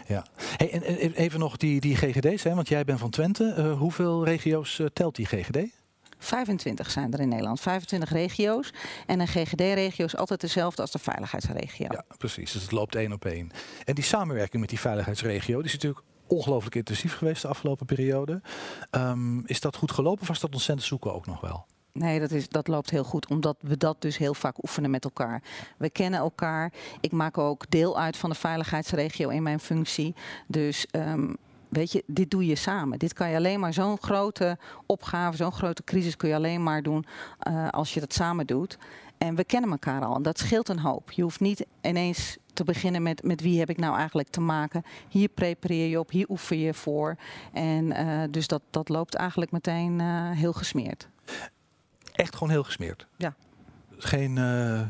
Ja. 0.08 0.26
Hey, 0.58 0.72
en, 0.72 0.84
en, 0.84 1.14
even 1.14 1.40
nog 1.40 1.58
die, 1.58 1.80
die 1.80 1.96
GGD's, 1.96 2.44
hè, 2.44 2.56
want 2.56 2.68
jij 2.68 2.84
bent 2.84 3.00
van 3.00 3.10
Twente. 3.10 3.76
Hoeveel 3.78 4.26
regio's 4.26 4.82
telt 4.94 5.16
die 5.16 5.26
GGD? 5.26 5.81
25 6.24 6.92
zijn 6.92 7.14
er 7.14 7.20
in 7.20 7.28
Nederland, 7.28 7.60
25 7.60 8.12
regio's. 8.12 8.74
En 9.06 9.20
een 9.20 9.28
GGD-regio 9.28 10.06
is 10.06 10.16
altijd 10.16 10.42
dezelfde 10.42 10.82
als 10.82 10.92
de 10.92 11.00
veiligheidsregio. 11.00 11.88
Ja, 11.90 12.06
precies. 12.18 12.52
Dus 12.52 12.62
het 12.62 12.72
loopt 12.72 12.96
één 12.96 13.12
op 13.12 13.26
één. 13.26 13.52
En 13.86 13.96
die 13.96 14.04
samenwerking 14.04 14.62
met 14.62 14.70
die 14.70 14.80
veiligheidsregio, 14.80 15.58
die 15.58 15.66
is 15.66 15.74
natuurlijk 15.74 16.06
ongelooflijk 16.28 16.76
intensief 16.76 17.16
geweest 17.16 17.42
de 17.42 17.48
afgelopen 17.48 17.86
periode. 17.86 18.42
Um, 18.92 19.44
is 19.46 19.60
dat 19.60 19.76
goed 19.76 19.92
gelopen 19.92 20.22
of 20.22 20.28
was 20.28 20.40
dat 20.40 20.54
ontzettend 20.54 20.88
zoeken 20.88 21.14
ook 21.14 21.26
nog 21.26 21.42
wel? 21.42 21.66
Nee, 21.94 22.20
dat, 22.20 22.32
is, 22.32 22.50
dat 22.50 22.68
loopt 22.68 22.90
heel 22.90 23.04
goed, 23.04 23.28
omdat 23.28 23.58
we 23.60 23.78
dat 23.78 24.02
dus 24.02 24.18
heel 24.18 24.34
vaak 24.34 24.64
oefenen 24.64 24.90
met 24.90 25.04
elkaar. 25.04 25.42
We 25.78 25.90
kennen 25.90 26.20
elkaar. 26.20 26.74
Ik 27.00 27.12
maak 27.12 27.38
ook 27.38 27.70
deel 27.70 28.00
uit 28.00 28.18
van 28.18 28.30
de 28.30 28.36
veiligheidsregio 28.36 29.30
in 29.30 29.44
mijn 29.44 29.60
functie. 29.60 30.16
Dus 30.48 30.88
um, 30.92 31.38
weet 31.72 31.92
je, 31.92 32.04
dit 32.06 32.32
doe 32.32 32.46
je 32.46 32.56
samen. 32.56 33.00
Dit 33.00 33.14
kan 33.14 33.30
je 33.30 33.36
alleen 33.36 33.60
maar, 33.60 33.74
zo'n 33.74 33.98
grote 33.98 34.58
opgave, 34.86 35.38
zo'n 35.38 35.52
grote 35.52 35.84
crisis 35.84 36.16
kun 36.16 36.30
je 36.30 36.36
alleen 36.36 36.64
maar 36.64 36.84
doen 36.84 37.06
uh, 37.48 37.70
als 37.70 37.94
je 37.94 38.00
dat 38.00 38.14
samen 38.14 38.48
doet. 38.48 38.78
En 39.18 39.36
we 39.36 39.44
kennen 39.44 39.72
elkaar 39.72 40.06
al. 40.06 40.16
En 40.16 40.22
dat 40.22 40.40
scheelt 40.40 40.70
een 40.70 40.80
hoop. 40.80 41.12
Je 41.12 41.22
hoeft 41.22 41.40
niet 41.40 41.66
ineens 41.82 42.38
te 42.54 42.64
beginnen 42.64 43.04
met, 43.04 43.24
met 43.24 43.42
wie 43.42 43.60
heb 43.60 43.70
ik 43.70 43.78
nou 43.78 43.98
eigenlijk 43.98 44.30
te 44.30 44.42
maken. 44.42 44.84
Hier 45.10 45.28
prepareer 45.28 45.90
je 45.90 46.00
op, 46.00 46.12
hier 46.12 46.30
oefen 46.30 46.58
je 46.58 46.74
voor. 46.74 47.16
En 47.54 47.86
uh, 47.86 48.24
dus 48.30 48.48
dat, 48.48 48.62
dat 48.70 48.90
loopt 48.90 49.16
eigenlijk 49.16 49.52
meteen 49.52 50.00
uh, 50.00 50.32
heel 50.32 50.54
gesmeerd. 50.54 51.10
Echt 52.12 52.34
gewoon 52.34 52.50
heel 52.50 52.64
gesmeerd? 52.64 53.08
Ja. 53.18 53.36
Geen, 53.98 54.36
uh, 54.36 54.82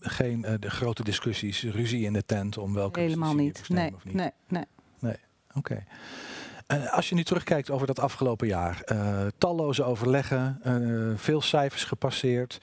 geen 0.00 0.40
de 0.60 0.70
grote 0.70 1.04
discussies, 1.04 1.62
ruzie 1.62 2.04
in 2.04 2.12
de 2.12 2.24
tent 2.26 2.58
om 2.58 2.74
welke 2.74 3.00
Helemaal 3.00 3.34
niet. 3.34 3.68
Nee, 3.68 3.94
niet. 4.04 4.14
nee, 4.14 4.30
nee. 4.48 4.64
Oké. 5.54 5.58
Okay. 5.72 5.86
Uh, 6.72 6.92
als 6.92 7.08
je 7.08 7.14
nu 7.14 7.24
terugkijkt 7.24 7.70
over 7.70 7.86
dat 7.86 7.98
afgelopen 7.98 8.46
jaar, 8.46 8.82
uh, 8.92 9.26
talloze 9.38 9.82
overleggen, 9.82 10.60
uh, 10.66 11.12
veel 11.16 11.40
cijfers 11.40 11.84
gepasseerd. 11.84 12.58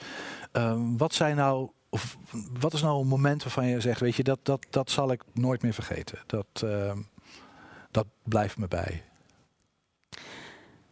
Ehm, 0.51 0.97
wat 0.97 1.13
zijn 1.13 1.35
nou, 1.35 1.69
of 1.89 2.17
wat 2.59 2.73
is 2.73 2.81
nou 2.81 3.01
een 3.01 3.07
moment 3.07 3.43
waarvan 3.43 3.67
je 3.67 3.81
zegt, 3.81 3.99
weet 3.99 4.15
je, 4.15 4.23
dat, 4.23 4.39
dat, 4.43 4.65
dat 4.69 4.91
zal 4.91 5.11
ik 5.11 5.23
nooit 5.33 5.61
meer 5.61 5.73
vergeten. 5.73 6.19
Dat, 6.25 6.47
ehm, 6.53 6.97
dat 7.91 8.05
blijft 8.23 8.57
me 8.57 8.67
bij. 8.67 9.03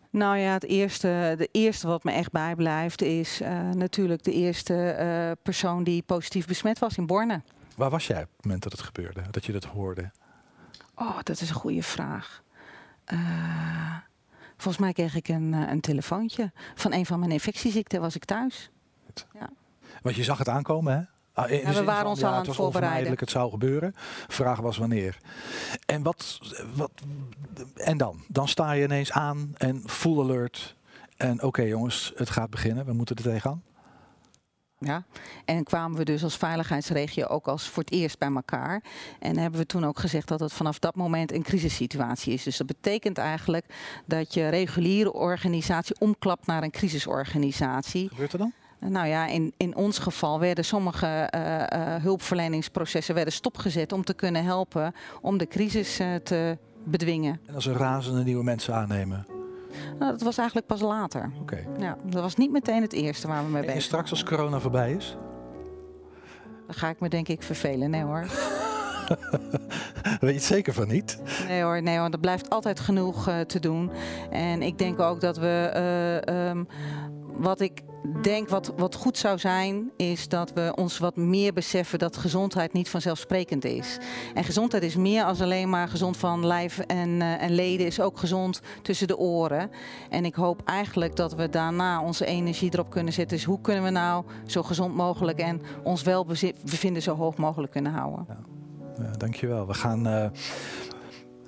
Nou 0.10 0.38
ja, 0.38 0.54
het 0.54 0.66
eerste, 0.66 1.36
de 1.38 1.50
eerste 1.52 1.88
wat 1.88 2.04
me 2.04 2.12
echt 2.12 2.32
bijblijft 2.32 3.02
is 3.02 3.42
natuurlijk 3.74 4.24
de 4.24 4.34
eerste 4.34 5.38
persoon 5.44 5.84
die 5.84 6.04
positief 6.04 6.48
besmet 6.48 6.80
was 6.80 6.98
in 6.98 7.06
Borne. 7.06 7.42
Waar 7.76 7.90
was 7.90 8.08
jij 8.08 8.22
op 8.22 8.30
het 8.36 8.46
moment 8.46 8.64
dat 8.64 8.72
het 8.72 8.82
gebeurde, 8.82 9.22
dat 9.32 9.46
je 9.46 9.52
dat 9.52 9.66
hoorde? 9.66 10.12
Oh, 10.96 11.18
dat 11.24 11.42
is 11.42 11.50
een 11.50 11.56
goede 11.56 11.84
vraag. 11.84 12.44
Uh, 13.14 13.98
volgens 14.58 14.78
mij 14.78 14.94
kreeg 14.94 15.16
ik 15.16 15.28
een, 15.28 15.54
uh, 15.54 15.70
een 15.70 15.82
telefoontje 15.82 16.52
van 16.76 16.94
een 16.94 17.06
van 17.06 17.20
mijn 17.20 17.32
infectieziekten. 17.32 18.02
Was 18.02 18.16
ik 18.16 18.26
thuis. 18.26 18.70
Ja. 19.34 19.50
Want 20.02 20.16
je 20.16 20.24
zag 20.24 20.38
het 20.38 20.50
aankomen, 20.50 20.94
hè? 20.94 21.02
Ah, 21.34 21.50
ja, 21.50 21.74
we 21.74 21.84
waren 21.84 22.10
ons 22.10 22.20
ja, 22.20 22.28
al 22.28 22.34
aan 22.34 22.46
het 22.46 22.56
voorbereiden. 22.56 23.16
Het 23.18 23.30
zou 23.30 23.50
gebeuren. 23.50 23.94
Vraag 24.28 24.60
was 24.60 24.78
wanneer. 24.78 25.18
En 25.86 26.04
wat, 26.04 26.40
wat? 26.76 26.92
En 27.76 27.98
dan? 27.98 28.24
Dan 28.28 28.48
sta 28.48 28.72
je 28.72 28.84
ineens 28.84 29.12
aan 29.12 29.54
en 29.58 29.84
full 29.86 30.20
alert. 30.20 30.76
En 31.18 31.34
oké 31.34 31.46
okay, 31.46 31.68
jongens, 31.68 32.14
het 32.16 32.30
gaat 32.30 32.50
beginnen. 32.50 32.86
We 32.86 32.94
moeten 32.94 33.16
er 33.16 33.24
tegenaan. 33.24 33.64
Ja, 34.80 35.04
en 35.46 35.64
kwamen 35.64 35.98
we 35.98 36.06
dus 36.06 36.24
als 36.24 36.38
veiligheidsregio 36.38 37.26
ook 37.26 37.48
als 37.48 37.70
voor 37.70 37.84
het 37.84 37.92
eerst 37.92 38.18
bij 38.18 38.32
elkaar. 38.32 38.84
En 39.20 39.38
hebben 39.38 39.60
we 39.60 39.66
toen 39.66 39.86
ook 39.86 40.00
gezegd 40.00 40.28
dat 40.28 40.40
het 40.40 40.54
vanaf 40.54 40.80
dat 40.80 40.96
moment 40.96 41.32
een 41.32 41.44
crisissituatie 41.44 42.34
is. 42.34 42.44
Dus 42.44 42.58
dat 42.58 42.68
betekent 42.68 43.18
eigenlijk 43.18 43.66
dat 44.06 44.34
je 44.34 44.48
reguliere 44.48 45.14
organisatie 45.14 46.00
omklapt 46.00 46.46
naar 46.46 46.64
een 46.64 46.72
crisisorganisatie. 46.72 48.10
Gebeurt 48.10 48.34
er 48.34 48.40
dan? 48.40 48.54
Nou 48.80 49.08
ja, 49.08 49.28
in, 49.28 49.54
in 49.58 49.76
ons 49.76 50.00
geval 50.00 50.40
werden 50.40 50.66
sommige 50.66 51.32
uh, 51.36 51.52
uh, 51.52 51.96
hulpverleningsprocessen 51.96 53.16
werden 53.16 53.34
stopgezet 53.34 53.92
om 53.92 54.04
te 54.04 54.14
kunnen 54.14 54.44
helpen 54.44 54.94
om 55.22 55.38
de 55.38 55.48
crisis 55.48 56.00
uh, 56.00 56.16
te 56.16 56.58
bedwingen. 56.84 57.40
En 57.46 57.56
als 57.56 57.66
er 57.66 57.76
razende 57.76 58.24
nieuwe 58.24 58.44
mensen 58.44 58.76
aannemen? 58.76 59.35
Nou, 60.00 60.12
dat 60.12 60.22
was 60.22 60.38
eigenlijk 60.38 60.68
pas 60.68 60.82
later. 60.82 61.32
Oké. 61.42 61.54
Okay. 61.54 61.66
Ja, 61.80 61.98
dat 62.04 62.22
was 62.22 62.36
niet 62.36 62.52
meteen 62.52 62.82
het 62.82 62.94
eerste 62.94 63.28
waar 63.28 63.44
we 63.46 63.50
mee 63.50 63.52
bezig 63.52 63.66
waren. 63.66 63.82
En 63.82 63.88
straks 63.88 64.10
als 64.10 64.24
corona 64.24 64.60
voorbij 64.60 64.92
is? 64.92 65.18
Dan 66.66 66.76
ga 66.76 66.90
ik 66.90 67.00
me 67.00 67.10
denk 67.10 67.28
ik 67.28 67.44
vervelen. 67.44 67.90
Nee 67.90 68.04
hoor. 68.04 68.26
Weet 70.20 70.20
je 70.20 70.28
het 70.28 70.44
zeker 70.44 70.74
van 70.74 70.88
niet? 70.88 71.22
Nee 71.48 71.62
hoor, 71.62 71.82
nee 71.82 71.98
hoor. 71.98 72.10
Er 72.10 72.20
blijft 72.20 72.50
altijd 72.50 72.80
genoeg 72.80 73.30
uh, 73.30 73.40
te 73.40 73.60
doen. 73.60 73.92
En 74.30 74.62
ik 74.62 74.78
denk 74.78 75.00
ook 75.00 75.22
dat 75.22 75.38
we... 75.38 76.22
Uh, 76.30 76.50
um, 76.50 76.68
wat 77.38 77.60
ik 77.60 77.82
denk 78.22 78.50
wat, 78.50 78.74
wat 78.78 78.96
goed 78.96 79.18
zou 79.18 79.40
zijn, 79.40 79.92
is 79.98 80.28
dat 80.28 80.54
we 80.54 80.74
ons 80.76 80.98
wat 80.98 81.16
meer 81.16 81.54
beseffen 81.54 82.00
dat 82.00 82.18
gezondheid 82.18 82.74
niet 82.74 82.90
vanzelfsprekend 82.90 83.66
is. 83.66 83.98
En 84.34 84.44
gezondheid 84.44 84.84
is 84.84 84.96
meer 84.96 85.24
als 85.24 85.42
alleen 85.42 85.70
maar 85.70 85.88
gezond 85.88 86.18
van 86.18 86.46
lijf 86.46 86.80
en, 86.80 87.10
uh, 87.10 87.42
en 87.42 87.52
leden, 87.52 87.86
is 87.86 88.02
ook 88.02 88.18
gezond 88.18 88.62
tussen 88.82 89.08
de 89.08 89.18
oren. 89.18 89.72
En 90.10 90.26
ik 90.26 90.36
hoop 90.36 90.62
eigenlijk 90.66 91.16
dat 91.16 91.36
we 91.36 91.50
daarna 91.50 92.02
onze 92.02 92.26
energie 92.26 92.74
erop 92.74 92.90
kunnen 92.90 93.14
zetten. 93.14 93.38
Dus 93.38 93.46
hoe 93.46 93.62
kunnen 93.62 93.84
we 93.84 93.90
nou 93.90 94.24
zo 94.46 94.64
gezond 94.64 94.96
mogelijk 94.96 95.40
en 95.40 95.62
ons 95.84 96.04
welbevinden 96.04 97.02
zo 97.02 97.16
hoog 97.16 97.38
mogelijk 97.38 97.72
kunnen 97.72 97.92
houden? 97.92 98.26
Ja. 98.28 98.56
Ja, 98.98 99.12
dankjewel. 99.12 99.68
We 99.68 99.74
gaan 99.74 100.08
uh, 100.08 100.26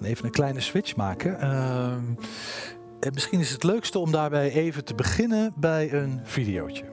even 0.02 0.26
een 0.26 0.32
kleine 0.32 0.60
switch 0.60 0.96
maken. 0.96 1.38
Uh, 1.42 1.96
en 3.00 3.14
misschien 3.14 3.40
is 3.40 3.52
het 3.52 3.64
leukste 3.64 4.00
om 4.00 4.12
daarbij 4.12 4.52
even 4.52 4.86
te 4.86 4.96
beginnen 4.96 5.54
bij 5.56 5.94
een 5.94 6.20
videootje. 6.24 6.84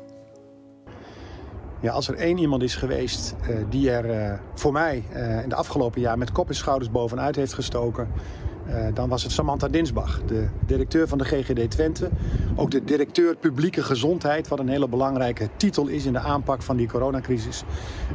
Ja, 1.80 1.92
als 1.92 2.08
er 2.08 2.14
één 2.14 2.38
iemand 2.38 2.62
is 2.62 2.74
geweest 2.74 3.34
uh, 3.48 3.56
die 3.70 3.90
er 3.90 4.30
uh, 4.32 4.38
voor 4.54 4.72
mij 4.72 5.04
in 5.42 5.48
de 5.48 5.54
afgelopen 5.54 6.00
jaar 6.00 6.18
met 6.18 6.32
kop 6.32 6.48
en 6.48 6.54
schouders 6.54 6.90
bovenuit 6.90 7.36
heeft 7.36 7.54
gestoken, 7.54 8.08
dan 8.94 9.08
was 9.08 9.22
het 9.22 9.32
Samantha 9.32 9.68
Dinsbach, 9.68 10.20
de 10.26 10.48
directeur 10.66 11.08
van 11.08 11.18
de 11.18 11.24
GGD 11.24 11.70
Twente. 11.70 12.08
Ook 12.56 12.70
de 12.70 12.84
directeur 12.84 13.36
publieke 13.36 13.82
gezondheid, 13.82 14.48
wat 14.48 14.58
een 14.58 14.68
hele 14.68 14.88
belangrijke 14.88 15.48
titel 15.56 15.86
is 15.86 16.04
in 16.04 16.12
de 16.12 16.18
aanpak 16.18 16.62
van 16.62 16.76
die 16.76 16.88
coronacrisis. 16.88 17.64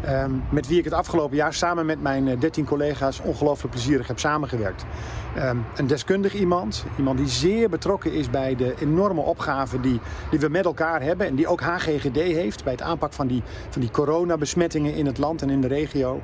Um, 0.08 0.44
met 0.52 0.68
wie 0.68 0.78
ik 0.78 0.84
het 0.84 0.94
afgelopen 0.94 1.36
jaar 1.36 1.54
samen 1.54 1.86
met 1.86 2.02
mijn 2.02 2.40
13 2.40 2.66
collega's 2.66 3.22
ongelooflijk 3.22 3.74
plezierig 3.74 4.08
heb 4.08 4.20
samengewerkt. 4.20 4.86
Um, 5.38 5.66
een 5.76 5.88
deskundig 5.88 6.34
iemand, 6.34 6.86
iemand 6.98 7.18
die 7.18 7.28
zeer 7.28 7.70
betrokken 7.70 8.14
is 8.14 8.30
bij 8.30 8.56
de 8.56 8.74
enorme 8.80 9.22
opgave 9.22 9.80
die, 9.80 10.00
die 10.30 10.40
we 10.40 10.50
met 10.50 10.66
elkaar 10.66 11.02
hebben 11.02 11.28
en 11.28 11.36
die 11.36 11.48
ook 11.48 11.62
HGGD 11.62 12.16
heeft 12.16 12.64
bij 12.64 12.74
het 12.74 12.82
aanpak 12.82 13.14
van 13.14 13.28
die, 13.28 13.44
van 13.70 13.82
die 13.82 13.92
coronabesmettingen 13.92 14.94
in 14.94 15.06
het 15.06 15.18
land 15.18 15.42
en 15.42 15.50
in 15.50 15.62
de 15.62 15.68
regio. 15.68 16.22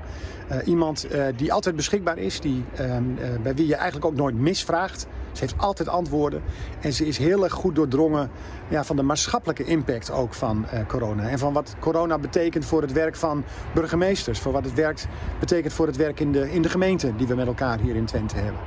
Uh, 0.51 0.57
iemand 0.65 1.05
uh, 1.11 1.25
die 1.35 1.53
altijd 1.53 1.75
beschikbaar 1.75 2.17
is, 2.17 2.39
die, 2.39 2.63
uh, 2.81 2.97
bij 3.43 3.55
wie 3.55 3.67
je 3.67 3.75
eigenlijk 3.75 4.05
ook 4.05 4.15
nooit 4.15 4.35
misvraagt. 4.35 5.07
Ze 5.31 5.41
heeft 5.41 5.57
altijd 5.57 5.89
antwoorden 5.89 6.41
en 6.81 6.93
ze 6.93 7.07
is 7.07 7.17
heel 7.17 7.43
erg 7.43 7.53
goed 7.53 7.75
doordrongen 7.75 8.29
ja, 8.67 8.83
van 8.83 8.95
de 8.95 9.01
maatschappelijke 9.01 9.63
impact 9.63 10.11
ook 10.11 10.33
van 10.33 10.65
corona. 10.87 11.29
En 11.29 11.39
van 11.39 11.53
wat 11.53 11.75
corona 11.79 12.17
betekent 12.17 12.65
voor 12.65 12.81
het 12.81 12.91
werk 12.91 13.15
van 13.15 13.43
burgemeesters. 13.73 14.39
Voor 14.39 14.51
wat 14.51 14.63
het 14.63 14.73
werk 14.73 15.05
betekent 15.39 15.73
voor 15.73 15.87
het 15.87 15.95
werk 15.95 16.19
in 16.19 16.31
de, 16.31 16.51
in 16.51 16.61
de 16.61 16.69
gemeente 16.69 17.15
die 17.15 17.27
we 17.27 17.35
met 17.35 17.47
elkaar 17.47 17.79
hier 17.79 17.95
in 17.95 18.05
Twente 18.05 18.35
hebben. 18.35 18.61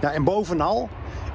Ja, 0.00 0.12
en 0.12 0.24
bovenal, 0.24 0.88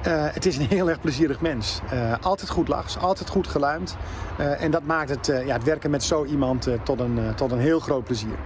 uh, 0.06 0.24
het 0.32 0.46
is 0.46 0.56
een 0.56 0.66
heel 0.66 0.88
erg 0.88 1.00
plezierig 1.00 1.40
mens. 1.40 1.80
Uh, 1.92 2.14
altijd 2.20 2.50
goed 2.50 2.68
lachs, 2.68 2.98
altijd 2.98 3.28
goed 3.28 3.46
geluimd. 3.46 3.96
Uh, 4.40 4.62
en 4.62 4.70
dat 4.70 4.82
maakt 4.82 5.10
het, 5.10 5.26
ja, 5.26 5.52
het 5.52 5.64
werken 5.64 5.90
met 5.90 6.02
zo 6.02 6.24
iemand 6.24 6.68
tot, 6.82 7.00
een, 7.00 7.34
tot 7.34 7.50
een 7.52 7.58
heel 7.58 7.80
groot 7.80 8.04
plezier. 8.04 8.36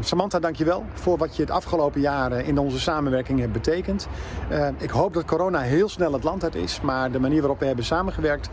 Samantha, 0.00 0.38
dankjewel 0.38 0.84
voor 0.94 1.18
wat 1.18 1.36
je 1.36 1.42
het 1.42 1.50
afgelopen 1.50 2.00
jaren 2.00 2.44
in 2.44 2.58
onze 2.58 2.80
samenwerking 2.80 3.40
hebt 3.40 3.52
betekend. 3.52 4.08
ik 4.78 4.90
hoop 4.90 5.14
dat 5.14 5.24
corona 5.24 5.60
heel 5.60 5.88
snel 5.88 6.12
het 6.12 6.24
land 6.24 6.42
uit 6.42 6.54
is. 6.54 6.80
Maar 6.80 7.10
de 7.10 7.20
manier 7.20 7.40
waarop 7.40 7.58
we 7.58 7.66
hebben 7.66 7.84
samengewerkt 7.84 8.48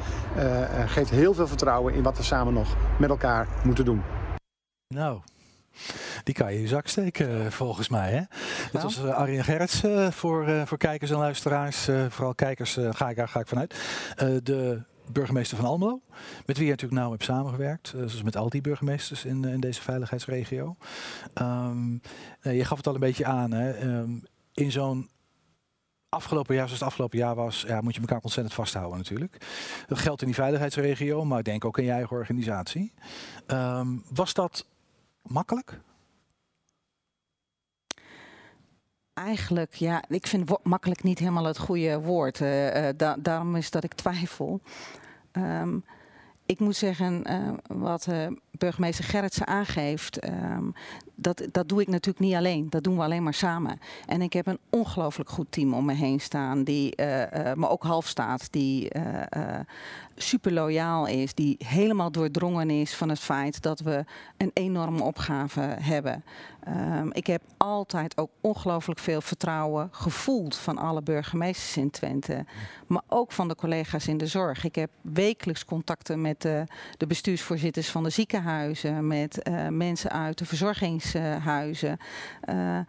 geeft 0.86 1.10
heel 1.10 1.34
veel 1.34 1.48
vertrouwen 1.48 1.94
in 1.94 2.04
wat 2.04 2.18
we 2.18 2.24
samen 2.24 2.54
nog 2.54 2.76
met 2.98 3.10
elkaar 3.10 3.48
moeten 3.64 3.86
doen. 3.86 4.02
Nou, 4.88 5.20
die 6.24 6.34
kan 6.34 6.52
je 6.52 6.56
in 6.56 6.62
je 6.62 6.68
zak 6.68 6.88
steken, 6.88 7.52
volgens 7.52 7.90
mij. 7.90 8.12
Hè? 8.12 8.22
Dit 8.72 8.82
was 8.82 9.00
uh, 9.00 9.10
Arjen 9.10 9.44
Gerrits 9.44 9.84
uh, 9.84 10.12
voor, 10.12 10.48
uh, 10.48 10.66
voor 10.66 10.78
kijkers 10.78 11.12
en 11.12 11.18
luisteraars. 11.18 11.90
vooral 12.10 12.36
kijkers 12.36 12.78
ga, 12.92 13.10
ik, 13.10 13.16
daar 13.16 13.28
ga 13.28 13.40
ik 13.40 13.48
vanuit. 13.48 13.76
de 14.44 14.82
burgemeester 15.12 15.58
van 15.58 15.66
Almelo, 15.66 16.02
met 16.46 16.58
wie 16.58 16.66
je 16.66 16.72
natuurlijk 16.72 17.02
nauw 17.02 17.12
hebt 17.12 17.24
samengewerkt. 17.24 17.88
zoals 17.88 18.24
met 18.24 18.36
al 18.36 18.50
die 18.50 18.62
burgemeesters 18.62 19.26
in, 19.26 19.46
in 19.46 19.60
deze 19.60 19.82
veiligheidsregio. 19.82 20.76
Um, 21.42 22.02
je 22.42 22.66
gaf 22.66 22.78
het 22.78 22.88
al 22.88 22.94
een 22.94 23.00
beetje 23.00 23.26
aan. 23.26 23.52
Hè? 23.52 23.98
Um, 24.00 24.24
in 24.54 24.72
zo'n 24.72 25.10
afgelopen 26.10 26.56
jaar, 26.56 26.66
zoals 26.66 26.80
het 26.80 26.90
afgelopen 26.90 27.18
jaar 27.18 27.36
was, 27.36 27.64
ja, 27.68 27.82
moet 27.82 27.94
je 27.96 28.00
elkaar 28.00 28.20
ontzettend 28.22 28.56
vasthouden 28.56 28.98
natuurlijk. 28.98 29.38
Dat 29.88 29.98
geldt 29.98 30.22
in 30.22 30.28
die 30.28 30.36
veiligheidsregio, 30.36 31.26
maar 31.26 31.40
ik 31.40 31.46
denk 31.46 31.66
ook 31.66 31.78
in 31.78 31.84
je 31.84 31.92
eigen 31.92 32.18
organisatie. 32.18 32.94
Um, 33.48 34.04
was 34.14 34.34
dat 34.34 34.66
makkelijk? 35.28 35.80
Eigenlijk, 39.14 39.74
ja, 39.74 40.04
ik 40.08 40.28
vind 40.28 40.64
makkelijk 40.64 41.04
niet 41.04 41.20
helemaal 41.20 41.46
het 41.46 41.58
goede 41.58 42.02
woord. 42.02 42.40
Uh, 42.40 42.88
da 42.96 43.16
daarom 43.20 43.56
is 43.56 43.72
dat 43.72 43.84
ik 43.84 43.94
twijfel. 43.94 44.62
Um, 45.32 45.86
ik 46.46 46.60
moet 46.60 46.76
zeggen, 46.76 47.32
uh, 47.32 47.78
wat 47.80 48.08
burgemeester 48.52 49.06
Gerritsen 49.06 49.48
aangeeft, 49.48 50.28
um, 50.28 50.74
dat, 51.20 51.44
dat 51.52 51.70
doe 51.70 51.82
ik 51.82 51.88
natuurlijk 51.88 52.26
niet 52.26 52.36
alleen. 52.36 52.70
Dat 52.70 52.84
doen 52.84 52.96
we 52.96 53.04
alleen 53.04 53.24
maar 53.24 53.34
samen. 53.34 53.80
En 54.06 54.22
ik 54.22 54.34
heb 54.34 54.48
een 54.48 54.60
ongelooflijk 54.70 55.30
goed 55.30 55.52
team 55.52 55.74
om 55.74 55.86
me 55.86 55.94
heen 55.94 56.20
staan, 56.20 56.64
die 56.64 57.02
uh, 57.02 57.06
me 57.54 57.70
ook 57.70 57.84
half 57.84 58.08
staat, 58.08 58.48
die 58.52 58.90
uh, 58.96 59.60
super 60.16 60.54
loyaal 60.54 61.08
is, 61.08 61.34
die 61.34 61.56
helemaal 61.66 62.12
doordrongen 62.12 62.70
is 62.70 62.96
van 62.96 63.10
het 63.10 63.20
feit 63.20 63.62
dat 63.62 63.80
we 63.80 64.06
een 64.38 64.52
enorme 64.54 65.04
opgave 65.04 65.62
hebben. 65.80 66.24
Um, 66.68 67.14
ik 67.14 67.28
heb 67.28 67.42
altijd 67.58 68.18
ook 68.18 68.30
ongelooflijk 68.42 69.00
veel 69.00 69.22
vertrouwen 69.22 69.90
gevoeld 69.92 70.56
van 70.56 70.78
alle 70.78 71.02
burgemeesters 71.02 71.78
in 71.78 71.90
Twente, 71.90 72.46
maar 72.88 73.02
ook 73.08 73.32
van 73.32 73.48
de 73.48 73.56
collega's 73.56 74.08
in 74.08 74.18
de 74.18 74.28
zorg. 74.28 74.64
Ik 74.64 74.76
heb 74.76 74.90
wekelijks 75.02 75.66
contacten 75.66 76.22
met 76.22 76.42
de, 76.42 76.66
bestuursvoorzitters 77.08 77.90
van 77.90 78.04
de 78.04 78.10
ziekenhuizen, 78.10 79.08
met 79.08 79.50
mensen 79.70 80.12
uit 80.12 80.38
de 80.38 80.46
verzorgingshuizen. 81.10 81.98
Uh, 82.50 82.80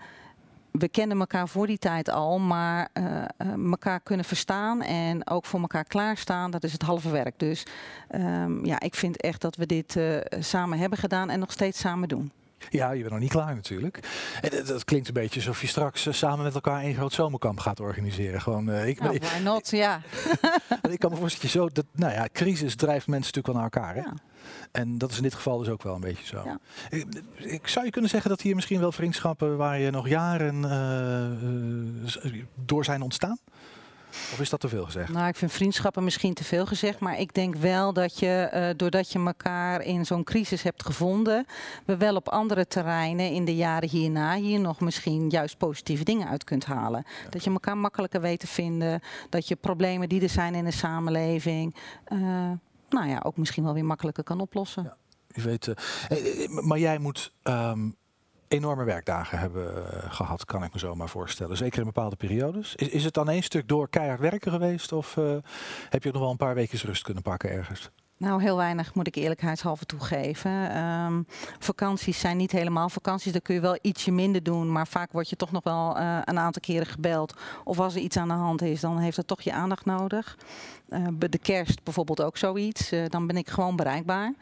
we 0.70 0.88
kennen 0.88 1.18
elkaar 1.18 1.48
voor 1.48 1.66
die 1.66 1.78
tijd 1.78 2.10
al, 2.10 2.38
maar 2.38 2.88
uh, 2.94 3.70
elkaar 3.70 4.00
kunnen 4.00 4.24
verstaan 4.24 4.82
en 4.82 5.30
ook 5.30 5.44
voor 5.44 5.60
elkaar 5.60 5.84
klaarstaan, 5.84 6.50
dat 6.50 6.64
is 6.64 6.72
het 6.72 6.82
halve 6.82 7.10
werk. 7.10 7.38
Dus 7.38 7.66
um, 8.14 8.64
ja, 8.64 8.80
ik 8.80 8.94
vind 8.94 9.20
echt 9.20 9.40
dat 9.40 9.56
we 9.56 9.66
dit 9.66 9.96
uh, 9.96 10.16
samen 10.40 10.78
hebben 10.78 10.98
gedaan 10.98 11.30
en 11.30 11.38
nog 11.38 11.52
steeds 11.52 11.78
samen 11.78 12.08
doen. 12.08 12.32
Ja, 12.70 12.90
je 12.90 12.98
bent 12.98 13.10
nog 13.10 13.20
niet 13.20 13.30
klaar 13.30 13.54
natuurlijk. 13.54 14.00
En 14.40 14.64
dat 14.64 14.84
klinkt 14.84 15.08
een 15.08 15.14
beetje 15.14 15.40
alsof 15.40 15.60
je 15.60 15.66
straks 15.66 16.18
samen 16.18 16.44
met 16.44 16.54
elkaar 16.54 16.84
een 16.84 16.94
groot 16.94 17.12
zomerkamp 17.12 17.58
gaat 17.58 17.80
organiseren. 17.80 18.40
Gewoon, 18.40 18.70
uh, 18.70 18.88
ik, 18.88 19.00
nou, 19.00 19.18
why 19.18 19.42
not, 19.42 19.70
ja. 19.70 20.00
ik 20.90 20.98
kan 20.98 21.10
me 21.10 21.16
voorstellen 21.16 21.30
dat 21.30 21.40
je 21.40 21.48
zo, 21.48 21.68
dat, 21.68 21.84
nou 21.92 22.12
ja, 22.12 22.28
crisis 22.32 22.76
drijft 22.76 23.06
mensen 23.06 23.32
natuurlijk 23.34 23.46
wel 23.46 23.54
naar 23.54 23.64
elkaar. 23.64 23.94
Hè? 23.94 24.00
Ja. 24.00 24.27
En 24.72 24.98
dat 24.98 25.10
is 25.10 25.16
in 25.16 25.22
dit 25.22 25.34
geval 25.34 25.58
dus 25.58 25.68
ook 25.68 25.82
wel 25.82 25.94
een 25.94 26.00
beetje 26.00 26.26
zo. 26.26 26.42
Ja. 26.44 26.58
Ik, 26.90 27.06
ik, 27.36 27.68
zou 27.68 27.84
je 27.84 27.90
kunnen 27.90 28.10
zeggen 28.10 28.30
dat 28.30 28.40
hier 28.40 28.54
misschien 28.54 28.80
wel 28.80 28.92
vriendschappen 28.92 29.56
waar 29.56 29.78
je 29.78 29.90
nog 29.90 30.08
jaren 30.08 30.62
uh, 30.62 32.42
door 32.54 32.84
zijn 32.84 33.02
ontstaan? 33.02 33.38
Of 34.10 34.40
is 34.40 34.50
dat 34.50 34.60
te 34.60 34.68
veel 34.68 34.84
gezegd? 34.84 35.12
Nou, 35.12 35.28
ik 35.28 35.36
vind 35.36 35.52
vriendschappen 35.52 36.04
misschien 36.04 36.34
te 36.34 36.44
veel 36.44 36.66
gezegd. 36.66 36.98
Maar 36.98 37.18
ik 37.18 37.34
denk 37.34 37.54
wel 37.54 37.92
dat 37.92 38.18
je, 38.18 38.50
uh, 38.54 38.68
doordat 38.76 39.12
je 39.12 39.18
elkaar 39.18 39.82
in 39.82 40.06
zo'n 40.06 40.24
crisis 40.24 40.62
hebt 40.62 40.84
gevonden, 40.84 41.46
we 41.84 41.96
wel 41.96 42.16
op 42.16 42.28
andere 42.28 42.66
terreinen 42.66 43.30
in 43.30 43.44
de 43.44 43.56
jaren 43.56 43.88
hierna 43.88 44.34
hier 44.34 44.60
nog 44.60 44.80
misschien 44.80 45.28
juist 45.28 45.58
positieve 45.58 46.04
dingen 46.04 46.28
uit 46.28 46.44
kunt 46.44 46.64
halen. 46.64 47.04
Ja. 47.06 47.30
Dat 47.30 47.44
je 47.44 47.50
elkaar 47.50 47.78
makkelijker 47.78 48.20
weet 48.20 48.40
te 48.40 48.46
vinden. 48.46 49.00
Dat 49.28 49.48
je 49.48 49.56
problemen 49.56 50.08
die 50.08 50.22
er 50.22 50.28
zijn 50.28 50.54
in 50.54 50.64
de 50.64 50.70
samenleving. 50.70 51.74
Uh, 52.12 52.50
nou 52.88 53.08
ja, 53.08 53.20
ook 53.24 53.36
misschien 53.36 53.64
wel 53.64 53.74
weer 53.74 53.84
makkelijker 53.84 54.24
kan 54.24 54.40
oplossen. 54.40 54.82
Ja, 54.82 54.96
je 55.26 55.40
weet, 55.40 55.66
uh, 55.66 56.62
maar 56.62 56.78
jij 56.78 56.98
moet 56.98 57.32
um, 57.42 57.96
enorme 58.48 58.84
werkdagen 58.84 59.38
hebben 59.38 59.84
gehad, 60.10 60.44
kan 60.44 60.64
ik 60.64 60.72
me 60.72 60.78
zo 60.78 60.94
maar 60.94 61.08
voorstellen. 61.08 61.56
Zeker 61.56 61.78
in 61.78 61.84
bepaalde 61.84 62.16
periodes. 62.16 62.74
Is, 62.74 62.88
is 62.88 63.04
het 63.04 63.14
dan 63.14 63.28
één 63.28 63.42
stuk 63.42 63.68
door 63.68 63.88
keihard 63.88 64.20
werken 64.20 64.52
geweest? 64.52 64.92
Of 64.92 65.14
heb 65.88 66.02
je 66.02 66.12
nog 66.12 66.20
wel 66.20 66.30
een 66.30 66.36
paar 66.36 66.54
weken 66.54 66.78
rust 66.78 67.02
kunnen 67.02 67.22
pakken 67.22 67.50
ergens? 67.50 67.90
Nou, 68.18 68.42
heel 68.42 68.56
weinig 68.56 68.94
moet 68.94 69.06
ik 69.06 69.14
eerlijkheidshalve 69.14 69.86
toegeven. 69.86 70.78
Um, 70.78 71.26
vakanties 71.58 72.20
zijn 72.20 72.36
niet 72.36 72.52
helemaal 72.52 72.88
vakanties. 72.88 73.32
Daar 73.32 73.40
kun 73.40 73.54
je 73.54 73.60
wel 73.60 73.78
ietsje 73.82 74.10
minder 74.10 74.42
doen. 74.42 74.72
Maar 74.72 74.86
vaak 74.86 75.12
word 75.12 75.28
je 75.28 75.36
toch 75.36 75.52
nog 75.52 75.64
wel 75.64 75.98
uh, 75.98 76.18
een 76.24 76.38
aantal 76.38 76.62
keren 76.62 76.86
gebeld. 76.86 77.34
Of 77.64 77.80
als 77.80 77.94
er 77.94 78.00
iets 78.00 78.16
aan 78.16 78.28
de 78.28 78.34
hand 78.34 78.62
is, 78.62 78.80
dan 78.80 78.98
heeft 78.98 79.16
het 79.16 79.26
toch 79.26 79.40
je 79.40 79.52
aandacht 79.52 79.84
nodig. 79.84 80.38
Uh, 80.88 81.06
de 81.18 81.38
kerst 81.38 81.82
bijvoorbeeld 81.82 82.22
ook 82.22 82.36
zoiets. 82.36 82.92
Uh, 82.92 83.04
dan 83.08 83.26
ben 83.26 83.36
ik 83.36 83.48
gewoon 83.48 83.76
bereikbaar. 83.76 84.34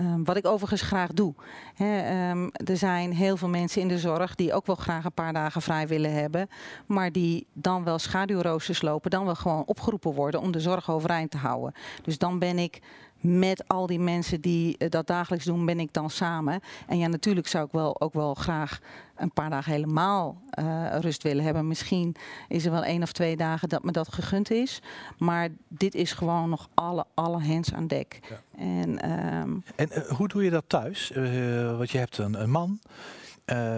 Um, 0.00 0.24
wat 0.24 0.36
ik 0.36 0.46
overigens 0.46 0.82
graag 0.82 1.12
doe. 1.12 1.34
He, 1.74 2.30
um, 2.30 2.50
er 2.52 2.76
zijn 2.76 3.12
heel 3.12 3.36
veel 3.36 3.48
mensen 3.48 3.80
in 3.80 3.88
de 3.88 3.98
zorg 3.98 4.34
die 4.34 4.52
ook 4.52 4.66
wel 4.66 4.76
graag 4.76 5.04
een 5.04 5.12
paar 5.12 5.32
dagen 5.32 5.62
vrij 5.62 5.86
willen 5.86 6.12
hebben. 6.12 6.48
Maar 6.86 7.12
die 7.12 7.46
dan 7.52 7.84
wel 7.84 7.98
schaduwroosters 7.98 8.82
lopen, 8.82 9.10
dan 9.10 9.24
wel 9.24 9.34
gewoon 9.34 9.62
opgeroepen 9.66 10.12
worden 10.12 10.40
om 10.40 10.50
de 10.50 10.60
zorg 10.60 10.90
overeind 10.90 11.30
te 11.30 11.36
houden. 11.36 11.74
Dus 12.02 12.18
dan 12.18 12.38
ben 12.38 12.58
ik 12.58 12.80
met 13.24 13.68
al 13.68 13.86
die 13.86 13.98
mensen 13.98 14.40
die 14.40 14.76
uh, 14.78 14.88
dat 14.88 15.06
dagelijks 15.06 15.44
doen, 15.44 15.66
ben 15.66 15.80
ik 15.80 15.92
dan 15.92 16.10
samen. 16.10 16.60
En 16.86 16.98
ja, 16.98 17.06
natuurlijk 17.06 17.46
zou 17.46 17.66
ik 17.66 17.72
wel 17.72 18.00
ook 18.00 18.12
wel 18.12 18.34
graag 18.34 18.80
een 19.16 19.32
paar 19.32 19.50
dagen 19.50 19.72
helemaal 19.72 20.42
uh, 20.58 20.98
rust 21.00 21.22
willen 21.22 21.44
hebben. 21.44 21.68
Misschien 21.68 22.16
is 22.48 22.64
er 22.64 22.70
wel 22.70 22.84
één 22.84 23.02
of 23.02 23.12
twee 23.12 23.36
dagen 23.36 23.68
dat 23.68 23.84
me 23.84 23.92
dat 23.92 24.12
gegund 24.12 24.50
is. 24.50 24.82
Maar 25.18 25.48
dit 25.68 25.94
is 25.94 26.12
gewoon 26.12 26.48
nog 26.50 26.68
alle, 26.74 27.04
alle 27.14 27.42
hands 27.42 27.72
aan 27.72 27.86
dek. 27.86 28.20
Ja. 28.28 28.40
En, 28.58 29.10
um... 29.10 29.64
en 29.76 29.88
uh, 29.92 29.98
hoe 29.98 30.28
doe 30.28 30.44
je 30.44 30.50
dat 30.50 30.64
thuis? 30.66 31.10
Uh, 31.10 31.76
want 31.76 31.90
je 31.90 31.98
hebt 31.98 32.18
een, 32.18 32.40
een 32.42 32.50
man, 32.50 32.80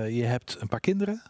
je 0.09 0.24
hebt 0.24 0.57
een 0.61 0.68
paar 0.68 0.80
kinderen. 0.80 1.22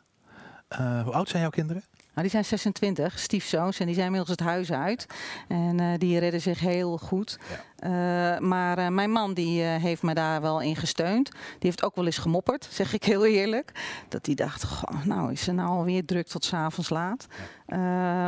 hoe 1.05 1.13
oud 1.13 1.29
zijn 1.29 1.43
jouw 1.43 1.51
kinderen? 1.51 1.85
Nou, 2.17 2.29
die 2.29 2.37
zijn 2.37 2.45
26, 2.45 3.19
stiefzoons, 3.19 3.79
en 3.81 3.87
die 3.87 3.95
zijn 3.95 4.07
inmiddels 4.07 4.39
het 4.39 4.47
huis 4.47 4.73
uit. 4.73 5.07
En 5.49 5.81
uh, 5.81 5.93
die 5.99 6.19
redden 6.19 6.41
zich 6.41 6.61
heel 6.61 6.99
goed. 6.99 7.39
Uh, 7.85 8.39
maar 8.39 8.79
uh, 8.79 8.89
mijn 8.89 9.11
man 9.11 9.35
die 9.35 9.63
heeft 9.63 10.03
me 10.03 10.15
daar 10.15 10.41
wel 10.41 10.61
in 10.61 10.77
gesteund. 10.77 11.31
Die 11.31 11.41
heeft 11.59 11.83
ook 11.83 11.95
wel 11.95 12.05
eens 12.05 12.19
gemopperd, 12.19 12.69
zeg 12.81 12.93
ik 12.93 13.05
heel 13.05 13.27
eerlijk. 13.27 13.73
Dat 14.09 14.27
hij 14.27 14.35
dacht, 14.35 14.65
goh, 14.65 15.05
nou 15.05 15.33
is 15.33 15.43
ze 15.43 15.53
nou 15.53 15.69
alweer 15.69 16.05
druk 16.05 16.27
tot 16.27 16.45
's 16.45 16.53
avonds 16.53 16.91
laat. 16.91 17.27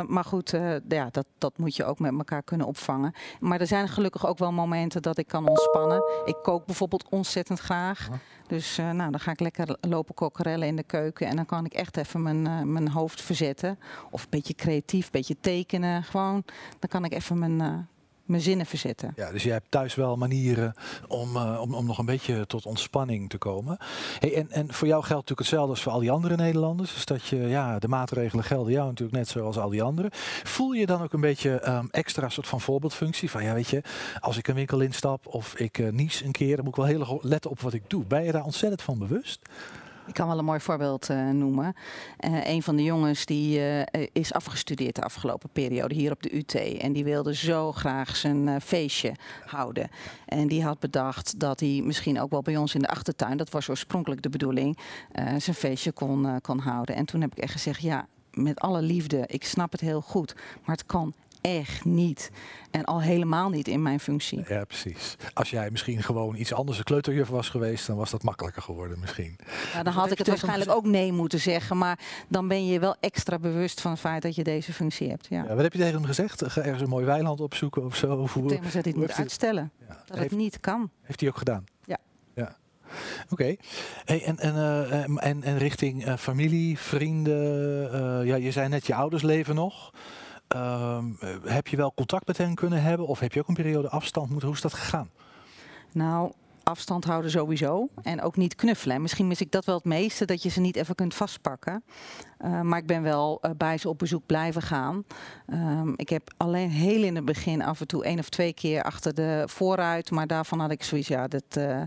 Maar 0.06 0.24
goed, 0.24 0.50
ja, 0.88 1.08
dat, 1.10 1.26
dat 1.38 1.58
moet 1.58 1.76
je 1.76 1.84
ook 1.84 1.98
met 1.98 2.12
elkaar 2.12 2.42
kunnen 2.42 2.66
opvangen. 2.66 3.12
Maar 3.40 3.60
er 3.60 3.66
zijn 3.66 3.88
gelukkig 3.88 4.26
ook 4.26 4.38
wel 4.38 4.52
momenten 4.52 5.02
dat 5.02 5.18
ik 5.18 5.26
kan 5.26 5.48
ontspannen. 5.48 6.02
Ik 6.24 6.36
kook 6.42 6.66
bijvoorbeeld 6.66 7.08
ontzettend 7.08 7.58
graag. 7.58 8.08
Dus 8.46 8.76
nou, 8.76 9.10
dan 9.10 9.20
ga 9.20 9.30
ik 9.30 9.40
lekker 9.40 9.76
lopen 9.80 10.14
kokkerellen 10.14 10.68
in 10.68 10.76
de 10.76 10.82
keuken. 10.82 11.26
En 11.26 11.36
dan 11.36 11.46
kan 11.46 11.64
ik 11.64 11.72
echt 11.72 11.96
even 11.96 12.22
mijn, 12.22 12.72
mijn 12.72 12.88
hoofd 12.90 13.22
verzetten. 13.22 13.78
Of 14.10 14.22
een 14.22 14.30
beetje 14.30 14.54
creatief, 14.54 15.04
een 15.04 15.10
beetje 15.12 15.36
tekenen. 15.40 16.02
Gewoon, 16.02 16.44
dan 16.78 16.88
kan 16.88 17.04
ik 17.04 17.12
even 17.12 17.38
mijn, 17.38 17.88
mijn 18.28 18.42
zinnen 18.42 18.66
verzetten. 18.66 19.12
Ja, 19.16 19.32
dus 19.32 19.42
je 19.42 19.50
hebt 19.50 19.70
thuis 19.70 19.94
wel 19.94 20.16
manieren 20.16 20.74
om, 21.08 21.36
uh, 21.36 21.60
om, 21.60 21.74
om 21.74 21.86
nog 21.86 21.98
een 21.98 22.04
beetje 22.04 22.46
tot 22.46 22.66
ontspanning 22.66 23.30
te 23.30 23.38
komen. 23.38 23.76
Hey, 24.18 24.34
en, 24.34 24.50
en 24.50 24.72
voor 24.72 24.88
jou 24.88 25.02
geldt 25.02 25.28
natuurlijk 25.28 25.38
hetzelfde 25.38 25.70
als 25.70 25.82
voor 25.82 25.92
al 25.92 26.00
die 26.00 26.10
andere 26.10 26.36
Nederlanders. 26.36 26.94
Dus 26.94 27.04
dat 27.04 27.26
je, 27.26 27.36
ja, 27.36 27.78
de 27.78 27.88
maatregelen 27.88 28.44
gelden 28.44 28.72
jou 28.72 28.86
natuurlijk 28.86 29.18
net 29.18 29.28
zoals 29.28 29.58
al 29.58 29.68
die 29.68 29.82
anderen. 29.82 30.10
Voel 30.42 30.72
je 30.72 30.86
dan 30.86 31.02
ook 31.02 31.12
een 31.12 31.20
beetje 31.20 31.68
um, 31.68 31.88
extra 31.90 32.28
soort 32.28 32.46
van 32.46 32.60
voorbeeldfunctie? 32.60 33.30
Van 33.30 33.44
ja, 33.44 33.54
weet 33.54 33.68
je, 33.68 33.82
als 34.20 34.36
ik 34.36 34.48
een 34.48 34.54
winkel 34.54 34.80
instap 34.80 35.26
of 35.26 35.54
ik 35.56 35.78
uh, 35.78 35.92
nies 35.92 36.20
een 36.20 36.32
keer, 36.32 36.56
dan 36.56 36.64
moet 36.64 36.76
ik 36.76 36.80
wel 36.82 36.90
heel 36.90 37.00
erg 37.00 37.22
letten 37.22 37.50
op 37.50 37.60
wat 37.60 37.72
ik 37.72 37.82
doe. 37.86 38.04
Ben 38.04 38.24
je 38.24 38.32
daar 38.32 38.44
ontzettend 38.44 38.82
van 38.82 38.98
bewust? 38.98 39.40
Ik 40.08 40.14
kan 40.14 40.28
wel 40.28 40.38
een 40.38 40.44
mooi 40.44 40.60
voorbeeld 40.60 41.10
uh, 41.10 41.30
noemen. 41.30 41.74
Uh, 42.24 42.46
een 42.46 42.62
van 42.62 42.76
de 42.76 42.82
jongens 42.82 43.24
die 43.24 43.58
uh, 43.58 43.82
is 44.12 44.32
afgestudeerd 44.32 44.94
de 44.94 45.02
afgelopen 45.02 45.48
periode 45.52 45.94
hier 45.94 46.12
op 46.12 46.22
de 46.22 46.36
UT. 46.36 46.54
En 46.54 46.92
die 46.92 47.04
wilde 47.04 47.34
zo 47.34 47.72
graag 47.72 48.16
zijn 48.16 48.60
feestje 48.60 49.14
houden. 49.46 49.90
En 50.26 50.48
die 50.48 50.64
had 50.64 50.78
bedacht 50.78 51.40
dat 51.40 51.60
hij 51.60 51.80
misschien 51.84 52.20
ook 52.20 52.30
wel 52.30 52.42
bij 52.42 52.56
ons 52.56 52.74
in 52.74 52.80
de 52.80 52.88
achtertuin, 52.88 53.36
dat 53.36 53.50
was 53.50 53.68
oorspronkelijk 53.68 54.22
de 54.22 54.28
bedoeling, 54.28 54.78
zijn 55.38 55.56
feestje 55.56 55.92
kon, 55.92 56.40
kon 56.40 56.58
houden. 56.58 56.94
En 56.94 57.04
toen 57.04 57.20
heb 57.20 57.32
ik 57.32 57.42
echt 57.42 57.52
gezegd, 57.52 57.80
ja, 57.80 58.06
met 58.32 58.60
alle 58.60 58.82
liefde, 58.82 59.24
ik 59.26 59.44
snap 59.44 59.72
het 59.72 59.80
heel 59.80 60.00
goed, 60.00 60.34
maar 60.64 60.76
het 60.76 60.86
kan 60.86 61.14
echt 61.40 61.84
niet. 61.84 62.30
En 62.70 62.84
al 62.84 63.00
helemaal 63.00 63.50
niet 63.50 63.68
in 63.68 63.82
mijn 63.82 64.00
functie. 64.00 64.44
Ja, 64.48 64.64
precies. 64.64 65.16
Als 65.34 65.50
jij 65.50 65.70
misschien 65.70 66.02
gewoon 66.02 66.36
iets 66.36 66.52
anders 66.52 66.78
een 66.78 66.84
kleuterjuf 66.84 67.28
was 67.28 67.48
geweest, 67.48 67.86
dan 67.86 67.96
was 67.96 68.10
dat 68.10 68.22
makkelijker 68.22 68.62
geworden 68.62 68.98
misschien. 69.00 69.36
Ja, 69.72 69.82
dan 69.82 69.92
had 69.92 70.10
ik 70.10 70.18
het 70.18 70.26
waarschijnlijk 70.26 70.70
ook 70.70 70.84
nee 70.84 71.12
moeten 71.12 71.40
zeggen. 71.40 71.78
Maar 71.78 71.98
dan 72.28 72.48
ben 72.48 72.66
je 72.66 72.78
wel 72.78 72.96
extra 73.00 73.38
bewust 73.38 73.80
van 73.80 73.90
het 73.90 74.00
feit 74.00 74.22
dat 74.22 74.34
je 74.34 74.44
deze 74.44 74.72
functie 74.72 75.08
hebt. 75.08 75.26
Ja. 75.30 75.42
ja 75.42 75.54
wat 75.54 75.62
heb 75.62 75.72
je 75.72 75.78
tegen 75.78 75.94
hem 75.94 76.04
gezegd? 76.04 76.42
Ga 76.46 76.62
ergens 76.62 76.82
een 76.82 76.88
mooi 76.88 77.04
weiland 77.04 77.40
opzoeken 77.40 77.84
of 77.84 77.96
zo? 77.96 78.16
Of 78.16 78.32
hoe, 78.32 78.48
dat 78.48 78.72
hij 78.72 78.82
het 78.84 78.96
moet 78.96 79.12
uitstellen. 79.12 79.70
Ja. 79.88 80.02
Dat 80.06 80.16
heeft, 80.18 80.30
het 80.30 80.38
niet 80.38 80.60
kan. 80.60 80.90
Heeft 81.02 81.20
hij 81.20 81.28
ook 81.28 81.38
gedaan? 81.38 81.64
Ja. 81.84 81.98
ja. 82.34 82.56
Oké. 83.22 83.32
Okay. 83.32 83.58
Hey, 84.04 84.24
en, 84.24 84.38
en, 84.38 84.54
uh, 84.54 85.26
en, 85.26 85.42
en 85.42 85.58
richting 85.58 86.06
uh, 86.06 86.16
familie, 86.16 86.78
vrienden. 86.78 88.20
Uh, 88.20 88.26
ja, 88.26 88.36
je 88.36 88.50
zei 88.50 88.68
net, 88.68 88.86
je 88.86 88.94
ouders 88.94 89.22
leven 89.22 89.54
nog. 89.54 89.92
Um, 90.56 91.16
heb 91.44 91.66
je 91.66 91.76
wel 91.76 91.92
contact 91.94 92.26
met 92.26 92.38
hen 92.38 92.54
kunnen 92.54 92.82
hebben 92.82 93.06
of 93.06 93.20
heb 93.20 93.32
je 93.32 93.40
ook 93.40 93.48
een 93.48 93.54
periode 93.54 93.88
afstand 93.88 94.28
moeten? 94.30 94.46
Hoe 94.46 94.56
is 94.56 94.62
dat 94.62 94.74
gegaan? 94.74 95.10
Nou, 95.92 96.32
afstand 96.68 97.04
houden 97.04 97.30
sowieso. 97.30 97.88
En 98.02 98.22
ook 98.22 98.36
niet 98.36 98.54
knuffelen. 98.54 99.02
Misschien 99.02 99.26
mis 99.26 99.40
ik 99.40 99.50
dat 99.50 99.64
wel 99.64 99.74
het 99.74 99.84
meeste, 99.84 100.24
dat 100.24 100.42
je 100.42 100.48
ze 100.48 100.60
niet 100.60 100.76
even 100.76 100.94
kunt 100.94 101.14
vastpakken. 101.14 101.84
Uh, 102.44 102.60
maar 102.60 102.78
ik 102.78 102.86
ben 102.86 103.02
wel 103.02 103.38
uh, 103.42 103.50
bij 103.56 103.78
ze 103.78 103.88
op 103.88 103.98
bezoek 103.98 104.26
blijven 104.26 104.62
gaan. 104.62 105.04
Um, 105.46 105.92
ik 105.96 106.08
heb 106.08 106.32
alleen 106.36 106.70
heel 106.70 107.02
in 107.02 107.16
het 107.16 107.24
begin 107.24 107.62
af 107.62 107.80
en 107.80 107.86
toe 107.86 108.04
één 108.04 108.18
of 108.18 108.28
twee 108.28 108.52
keer 108.52 108.82
achter 108.82 109.14
de 109.14 109.42
vooruit. 109.46 110.10
Maar 110.10 110.26
daarvan 110.26 110.60
had 110.60 110.70
ik 110.70 110.82
zoiets, 110.82 111.08
ja, 111.08 111.28
dat, 111.28 111.56
uh, 111.58 111.82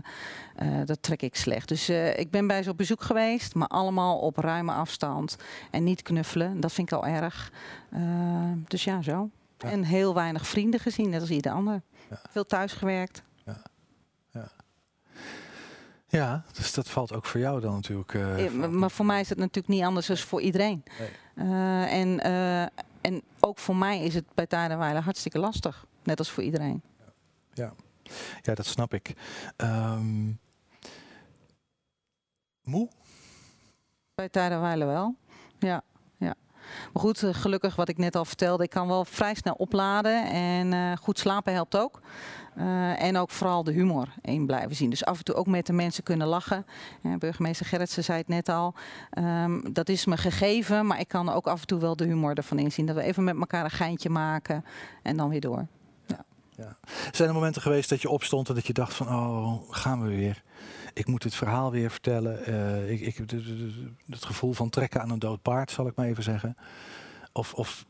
dat 0.84 1.02
trek 1.02 1.22
ik 1.22 1.36
slecht. 1.36 1.68
Dus 1.68 1.88
ik 2.16 2.30
ben 2.30 2.46
bij 2.46 2.62
ze 2.62 2.70
op 2.70 2.76
bezoek 2.76 3.02
geweest, 3.02 3.54
maar 3.54 3.68
allemaal 3.68 4.18
op 4.18 4.36
ruime 4.36 4.72
afstand. 4.72 5.36
En 5.70 5.84
niet 5.84 6.02
knuffelen, 6.02 6.60
dat 6.60 6.72
vind 6.72 6.92
ik 6.92 6.98
al 6.98 7.06
erg. 7.06 7.52
dus 8.68 8.84
ja, 8.84 9.02
zo. 9.02 9.30
Ja. 9.58 9.70
En 9.70 9.84
heel 9.84 10.14
weinig 10.14 10.46
vrienden 10.46 10.80
gezien, 10.80 11.10
net 11.10 11.20
als 11.20 11.30
ieder 11.30 11.52
ander. 11.52 11.82
Ja. 12.10 12.20
Veel 12.30 12.46
thuis 12.46 12.72
gewerkt. 12.72 13.22
Ja, 16.12 16.44
dus 16.52 16.72
dat 16.72 16.88
valt 16.88 17.12
ook 17.12 17.24
voor 17.24 17.40
jou 17.40 17.60
dan 17.60 17.72
natuurlijk. 17.72 18.14
eh, 18.14 18.52
maar 18.52 18.90
voor 18.90 19.06
mij 19.06 19.20
is 19.20 19.28
het 19.28 19.38
natuurlijk 19.38 19.68
niet 19.68 19.82
anders 19.82 20.06
dan 20.06 20.16
voor 20.16 20.40
iedereen. 20.40 20.84
Nee. 20.98 21.08
Eh, 21.34 21.92
en, 22.00 22.20
eh, 22.20 22.62
en 23.00 23.22
ook 23.40 23.58
voor 23.58 23.76
mij 23.76 24.00
is 24.00 24.14
het 24.14 24.24
bij 24.34 24.46
Tijdenweiler 24.46 25.02
hartstikke 25.02 25.38
lastig. 25.38 25.86
Net 26.02 26.18
als 26.18 26.30
voor 26.30 26.42
iedereen. 26.42 26.82
Ja, 27.52 27.72
ja 28.42 28.54
dat 28.54 28.66
snap 28.66 28.94
ik. 28.94 29.12
Ehm, 29.56 30.32
moe? 32.62 32.88
Bij 34.14 34.28
Tijdenweiler 34.28 34.86
wel. 34.86 35.16
Ja, 35.58 35.82
ja. 36.16 36.34
Maar 36.92 37.02
goed, 37.02 37.24
gelukkig 37.30 37.76
wat 37.76 37.88
ik 37.88 37.98
net 37.98 38.16
al 38.16 38.24
vertelde, 38.24 38.64
ik 38.64 38.70
kan 38.70 38.88
wel 38.88 39.04
vrij 39.04 39.34
snel 39.34 39.54
opladen. 39.54 40.30
En 40.30 40.98
goed 40.98 41.18
slapen 41.18 41.52
helpt 41.52 41.76
ook. 41.76 42.00
Eh, 42.56 43.02
en 43.02 43.16
ook 43.16 43.30
vooral 43.30 43.64
de 43.64 43.72
humor 43.72 44.08
in 44.20 44.46
blijven 44.46 44.76
zien. 44.76 44.90
Dus 44.90 45.04
af 45.04 45.18
en 45.18 45.24
toe 45.24 45.34
ook 45.34 45.46
met 45.46 45.66
de 45.66 45.72
mensen 45.72 46.02
kunnen 46.02 46.26
lachen. 46.26 46.66
Ja, 47.02 47.16
burgemeester 47.16 47.66
Gerritsen 47.66 48.04
zei 48.04 48.18
het 48.18 48.28
net 48.28 48.48
al. 48.48 48.74
Ehm, 49.10 49.72
dat 49.72 49.88
is 49.88 50.06
me 50.06 50.16
gegeven, 50.16 50.86
maar 50.86 51.00
ik 51.00 51.08
kan 51.08 51.28
ook 51.28 51.46
af 51.46 51.60
en 51.60 51.66
toe 51.66 51.80
wel 51.80 51.96
de 51.96 52.04
humor 52.04 52.34
ervan 52.34 52.58
inzien. 52.58 52.86
Dat 52.86 52.96
we 52.96 53.02
even 53.02 53.24
met 53.24 53.36
elkaar 53.36 53.64
een 53.64 53.70
geintje 53.70 54.10
maken 54.10 54.64
en 55.02 55.16
dan 55.16 55.28
weer 55.28 55.40
door. 55.40 55.66
Ja. 56.56 56.76
Zijn 57.10 57.28
er 57.28 57.34
momenten 57.34 57.62
geweest 57.62 57.88
dat 57.88 58.02
je 58.02 58.08
opstond 58.08 58.48
en 58.48 58.54
dat 58.54 58.66
je 58.66 58.72
dacht 58.72 58.94
van, 58.94 59.08
oh, 59.08 59.70
gaan 59.70 60.02
we 60.02 60.08
weer? 60.08 60.42
Ik 60.94 61.06
moet 61.06 61.22
het 61.22 61.34
verhaal 61.34 61.70
weer 61.70 61.90
vertellen. 61.90 62.44
Eh, 62.44 62.90
ik, 62.90 63.00
ik, 63.00 63.16
het 64.06 64.24
gevoel 64.24 64.52
van 64.52 64.70
trekken 64.70 65.00
aan 65.00 65.10
een 65.10 65.18
dood 65.18 65.42
paard, 65.42 65.70
zal 65.70 65.86
ik 65.86 65.96
maar 65.96 66.06
even 66.06 66.22
zeggen. 66.22 66.56
Of, 67.32 67.54
of 67.54 67.86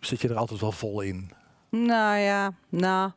zit 0.00 0.20
je 0.20 0.28
er 0.28 0.36
altijd 0.36 0.60
wel 0.60 0.72
vol 0.72 1.00
in? 1.00 1.32
Nou 1.70 2.16
ja, 2.18 2.52
nou, 2.68 3.10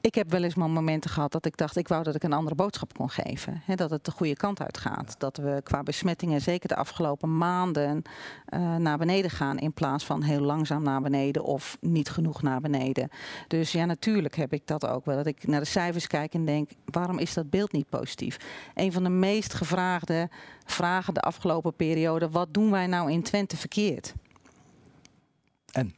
ik 0.00 0.14
heb 0.14 0.30
wel 0.30 0.42
eens 0.42 0.54
maar 0.54 0.70
momenten 0.70 1.10
gehad 1.10 1.32
dat 1.32 1.46
ik 1.46 1.56
dacht, 1.56 1.76
ik 1.76 1.88
wou 1.88 2.02
dat 2.02 2.14
ik 2.14 2.22
een 2.22 2.32
andere 2.32 2.54
boodschap 2.54 2.94
kon 2.94 3.10
geven. 3.10 3.62
Dat 3.74 3.90
het 3.90 4.04
de 4.04 4.10
goede 4.10 4.36
kant 4.36 4.62
uit 4.62 4.78
gaat. 4.78 5.14
Dat 5.18 5.36
we 5.36 5.60
qua 5.62 5.82
besmettingen 5.82 6.40
zeker 6.40 6.68
de 6.68 6.76
afgelopen 6.76 7.36
maanden 7.36 8.02
eh, 8.44 8.76
naar 8.76 8.98
beneden 8.98 9.30
gaan 9.30 9.58
in 9.58 9.72
plaats 9.72 10.04
van 10.04 10.22
heel 10.22 10.40
langzaam 10.40 10.82
naar 10.82 11.00
beneden 11.00 11.44
of 11.44 11.76
niet 11.80 12.10
genoeg 12.10 12.42
naar 12.42 12.60
beneden. 12.60 13.08
Dus 13.48 13.72
ja, 13.72 13.84
natuurlijk 13.84 14.36
heb 14.36 14.52
ik 14.52 14.66
dat 14.66 14.86
ook 14.86 15.04
wel. 15.04 15.16
Dat 15.16 15.26
ik 15.26 15.46
naar 15.46 15.60
de 15.60 15.66
cijfers 15.66 16.06
kijk 16.06 16.34
en 16.34 16.44
denk, 16.44 16.70
waarom 16.84 17.18
is 17.18 17.34
dat 17.34 17.50
beeld 17.50 17.72
niet 17.72 17.88
positief? 17.88 18.36
Een 18.74 18.92
van 18.92 19.02
de 19.02 19.10
meest 19.10 19.54
gevraagde 19.54 20.28
vragen 20.64 21.14
de 21.14 21.20
afgelopen 21.20 21.74
periode, 21.74 22.30
wat 22.30 22.54
doen 22.54 22.70
wij 22.70 22.86
nou 22.86 23.10
in 23.10 23.22
Twente 23.22 23.56
verkeerd? 23.56 24.14
En? 25.72 25.94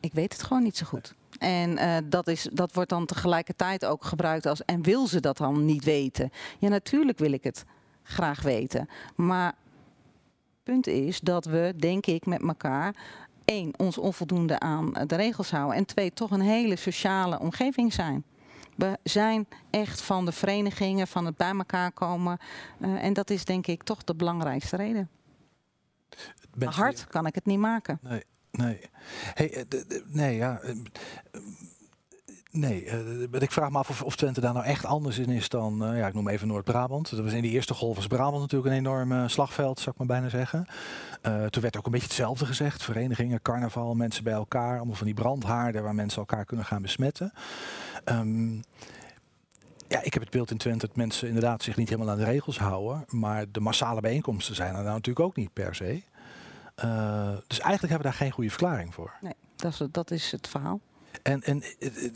Ik 0.00 0.12
weet 0.12 0.32
het 0.32 0.42
gewoon 0.42 0.62
niet 0.62 0.76
zo 0.76 0.86
goed. 0.86 1.14
En 1.40 1.76
eh, 1.76 1.96
dat, 2.04 2.28
is, 2.28 2.48
dat 2.52 2.72
wordt 2.72 2.90
dan 2.90 3.06
tegelijkertijd 3.06 3.84
ook 3.84 4.04
gebruikt 4.04 4.46
als. 4.46 4.64
En 4.64 4.82
wil 4.82 5.06
ze 5.06 5.20
dat 5.20 5.36
dan 5.36 5.64
niet 5.64 5.84
weten? 5.84 6.30
Ja, 6.58 6.68
natuurlijk 6.68 7.18
wil 7.18 7.32
ik 7.32 7.44
het 7.44 7.64
graag 8.02 8.42
weten. 8.42 8.88
Maar 9.16 9.54
punt 10.62 10.86
is 10.86 11.20
dat 11.20 11.44
we, 11.44 11.74
denk 11.76 12.06
ik, 12.06 12.26
met 12.26 12.42
elkaar. 12.42 12.94
één, 13.44 13.78
ons 13.78 13.98
onvoldoende 13.98 14.58
aan 14.58 14.92
de 15.06 15.16
regels 15.16 15.50
houden. 15.50 15.76
En 15.76 15.84
twee, 15.84 16.12
toch 16.12 16.30
een 16.30 16.40
hele 16.40 16.76
sociale 16.76 17.38
omgeving 17.38 17.92
zijn. 17.92 18.24
We 18.76 18.98
zijn 19.02 19.46
echt 19.70 20.00
van 20.00 20.24
de 20.24 20.32
verenigingen, 20.32 21.06
van 21.06 21.26
het 21.26 21.36
bij 21.36 21.54
elkaar 21.54 21.92
komen. 21.92 22.38
Eh, 22.80 23.04
en 23.04 23.12
dat 23.12 23.30
is 23.30 23.44
denk 23.44 23.66
ik 23.66 23.82
toch 23.82 24.04
de 24.04 24.14
belangrijkste 24.14 24.76
reden. 24.76 25.08
Hard 26.58 27.06
kan 27.06 27.26
ik 27.26 27.34
het 27.34 27.46
niet 27.46 27.58
maken. 27.58 27.98
Nee, 28.02 28.22
nee. 28.50 28.80
Hey, 29.34 29.52
eh, 29.54 29.64
nee, 30.06 30.36
ja. 30.36 30.60
eh, 30.60 30.74
Nee, 32.52 32.88
maar 33.30 33.42
ik 33.42 33.50
vraag 33.50 33.70
me 33.70 33.78
af 33.78 33.90
of, 33.90 34.02
of 34.02 34.16
Twente 34.16 34.40
daar 34.40 34.52
nou 34.52 34.64
echt 34.64 34.84
anders 34.84 35.18
in 35.18 35.28
is 35.28 35.48
dan, 35.48 35.76
ja, 35.78 36.06
ik 36.06 36.14
noem 36.14 36.28
even 36.28 36.48
Noord-Brabant. 36.48 37.10
Dat 37.10 37.20
was 37.20 37.32
in 37.32 37.42
die 37.42 37.50
eerste 37.50 37.74
golf 37.74 37.96
was 37.96 38.06
Brabant 38.06 38.40
natuurlijk 38.40 38.70
een 38.70 38.76
enorm 38.78 39.28
slagveld, 39.28 39.78
zou 39.78 39.90
ik 39.90 39.98
maar 39.98 40.06
bijna 40.06 40.28
zeggen. 40.28 40.66
Toen 41.50 41.62
werd 41.62 41.76
ook 41.76 41.86
een 41.86 41.92
beetje 41.92 42.06
hetzelfde 42.06 42.46
gezegd. 42.46 42.82
Verenigingen, 42.82 43.42
carnaval, 43.42 43.94
mensen 43.94 44.24
bij 44.24 44.32
elkaar. 44.32 44.76
Allemaal 44.76 44.96
van 44.96 45.06
die 45.06 45.14
brandhaarden 45.14 45.82
waar 45.82 45.94
mensen 45.94 46.18
elkaar 46.18 46.44
kunnen 46.44 46.64
gaan 46.64 46.82
besmetten. 46.82 47.32
Ehm, 48.04 48.54
ja, 49.88 50.02
ik 50.02 50.12
heb 50.12 50.22
het 50.22 50.30
beeld 50.30 50.50
in 50.50 50.56
Twente 50.56 50.86
dat 50.86 50.96
mensen 50.96 51.26
inderdaad 51.26 51.62
zich 51.62 51.76
niet 51.76 51.88
helemaal 51.88 52.12
aan 52.12 52.18
de 52.18 52.24
regels 52.24 52.58
houden. 52.58 53.04
Maar 53.08 53.44
de 53.50 53.60
massale 53.60 54.00
bijeenkomsten 54.00 54.54
zijn 54.54 54.74
er 54.74 54.82
nou 54.82 54.94
natuurlijk 54.94 55.26
ook 55.26 55.36
niet 55.36 55.52
per 55.52 55.74
se. 55.74 56.02
Eh, 56.80 57.36
dus 57.46 57.60
eigenlijk 57.60 57.92
hebben 57.92 57.96
we 57.98 58.02
daar 58.02 58.12
geen 58.12 58.30
goede 58.30 58.50
verklaring 58.50 58.94
voor. 58.94 59.12
Nee, 59.20 59.34
dat 59.56 59.72
is, 59.72 59.82
dat 59.90 60.10
is 60.10 60.30
het 60.30 60.48
verhaal. 60.48 60.80
En, 61.22 61.42
en 61.42 61.62
eh, 61.62 61.88
eh, 61.88 62.12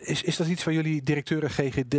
is, 0.00 0.22
is 0.22 0.36
dat 0.36 0.46
iets 0.46 0.64
waar 0.64 0.74
jullie 0.74 1.02
directeuren 1.02 1.50
GGD, 1.50 1.96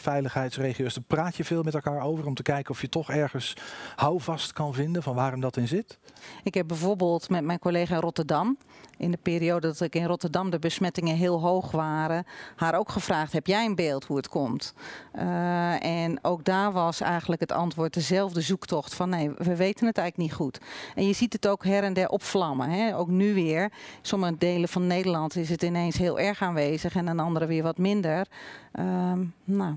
veiligheidsregio's, 0.00 0.94
daar 0.94 1.04
praat 1.06 1.36
je 1.36 1.44
veel 1.44 1.62
met 1.62 1.74
elkaar 1.74 2.00
over 2.00 2.26
om 2.26 2.34
te 2.34 2.42
kijken 2.42 2.70
of 2.70 2.80
je 2.80 2.88
toch 2.88 3.10
ergens 3.10 3.54
houvast 3.96 4.52
kan 4.52 4.74
vinden 4.74 5.02
van 5.02 5.14
waarom 5.14 5.40
dat 5.40 5.56
in 5.56 5.68
zit? 5.68 5.98
Ik 6.42 6.54
heb 6.54 6.68
bijvoorbeeld 6.68 7.28
met 7.28 7.44
mijn 7.44 7.58
collega 7.58 7.94
in 7.94 8.00
Rotterdam, 8.00 8.58
in 8.96 9.10
de 9.10 9.18
periode 9.22 9.66
dat 9.66 9.80
ik 9.80 9.94
in 9.94 10.06
Rotterdam 10.06 10.50
de 10.50 10.58
besmettingen 10.58 11.16
heel 11.16 11.40
hoog 11.40 11.70
waren, 11.70 12.26
haar 12.56 12.78
ook 12.78 12.88
gevraagd: 12.88 13.32
heb 13.32 13.46
jij 13.46 13.64
een 13.64 13.74
beeld 13.74 14.04
hoe 14.04 14.16
het 14.16 14.28
komt? 14.28 14.74
Eh, 15.12 15.84
en 15.84 16.18
ook 16.22 16.44
daar 16.44 16.72
was 16.72 17.00
eigenlijk 17.00 17.40
het 17.40 17.52
antwoord 17.52 17.94
dezelfde 17.94 18.40
zoektocht 18.40 18.94
van 18.94 19.08
nee, 19.08 19.30
we 19.30 19.56
weten 19.56 19.86
het 19.86 19.98
eigenlijk 19.98 20.16
niet 20.16 20.38
goed. 20.38 20.58
En 20.94 21.06
je 21.06 21.12
ziet 21.12 21.32
het 21.32 21.48
ook 21.48 21.64
her 21.64 21.82
en 21.82 21.92
der 21.92 22.08
opvlammen. 22.08 22.70
Hè? 22.70 22.96
Ook 22.96 23.08
nu 23.08 23.34
weer. 23.34 23.72
Sommige 24.02 24.36
delen 24.38 24.68
van 24.68 24.86
Nederland 24.86 25.36
is 25.36 25.48
het 25.48 25.62
ineens 25.62 25.98
heel 25.98 26.18
erg 26.18 26.42
aanwezig 26.42 26.96
en 26.96 27.08
in 27.08 27.20
andere 27.20 27.46
weer 27.46 27.62
wat 27.62 27.78
minder. 27.78 28.26
Ehm, 28.72 29.24
nou, 29.44 29.74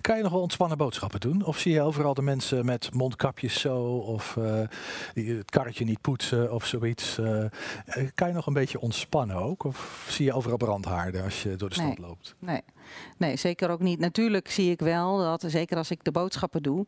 Kan 0.00 0.16
je 0.16 0.22
nog 0.22 0.32
wel 0.32 0.40
ontspannen 0.40 0.78
boodschappen 0.78 1.20
doen? 1.20 1.44
Of 1.44 1.58
zie 1.58 1.72
je 1.72 1.80
overal 1.82 2.14
de 2.14 2.22
mensen 2.22 2.64
met 2.64 2.94
mondkapjes 2.94 3.60
zo, 3.60 3.76
of 3.96 4.36
eh, 4.36 4.60
die 5.14 5.36
het 5.36 5.50
karretje 5.50 5.84
niet 5.84 6.00
poetsen 6.00 6.52
of 6.52 6.64
zoiets? 6.66 7.18
Eh, 7.18 7.44
eh, 7.44 7.50
kan 8.14 8.28
je 8.28 8.34
nog 8.34 8.46
een 8.46 8.52
beetje 8.52 8.80
ontspannen 8.80 9.36
ook? 9.36 9.64
Of 9.64 10.06
zie 10.08 10.24
je 10.24 10.32
overal 10.32 10.56
brandhaarden 10.56 11.24
als 11.24 11.42
je 11.42 11.56
door 11.56 11.68
de 11.68 11.74
stad 11.74 11.86
Nee. 11.86 12.00
loopt? 12.00 12.34
Nee. 12.38 12.60
nee, 13.18 13.36
zeker 13.36 13.70
ook 13.70 13.80
niet. 13.80 13.98
Natuurlijk 13.98 14.50
zie 14.50 14.70
ik 14.70 14.80
wel 14.80 15.18
dat, 15.18 15.44
zeker 15.46 15.76
als 15.76 15.90
ik 15.90 16.04
de 16.04 16.10
boodschappen 16.12 16.62
doe, 16.62 16.86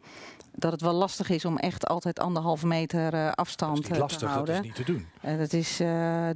dat 0.54 0.72
het 0.72 0.80
wel 0.80 0.92
lastig 0.94 1.28
is 1.30 1.44
om 1.44 1.56
echt 1.56 1.86
altijd 1.86 2.18
anderhalve 2.20 2.66
meter 2.66 3.34
afstand 3.34 3.76
Niet 3.76 3.90
eh, 3.90 3.98
lastig, 3.98 4.18
te 4.18 4.24
dat 4.24 4.34
houden. 4.34 4.54
is 4.54 4.60
niet 4.60 4.74
te 4.74 4.84
doen. 4.84 5.06
Dat 5.38 5.52
is 5.52 5.76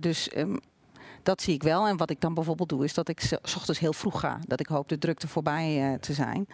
dus. 0.01 0.29
ehm, 0.29 0.57
dat 1.23 1.43
zie 1.43 1.55
ik 1.55 1.63
wel. 1.63 1.87
En 1.87 1.97
wat 1.97 2.11
ik 2.11 2.21
dan 2.21 2.35
bijvoorbeeld 2.35 2.69
doe, 2.69 2.85
is 2.85 2.95
dat 2.95 3.09
ik 3.09 3.21
s 3.21 3.57
ochtends 3.57 3.81
heel 3.81 3.93
vroeg 3.93 4.21
ga. 4.21 4.39
Dat 4.47 4.61
ik 4.61 4.67
hoop 4.67 4.89
de 4.89 4.99
drukte 4.99 5.29
voorbij 5.29 5.93
eh, 5.93 5.99
te 5.99 6.13
zijn. 6.13 6.47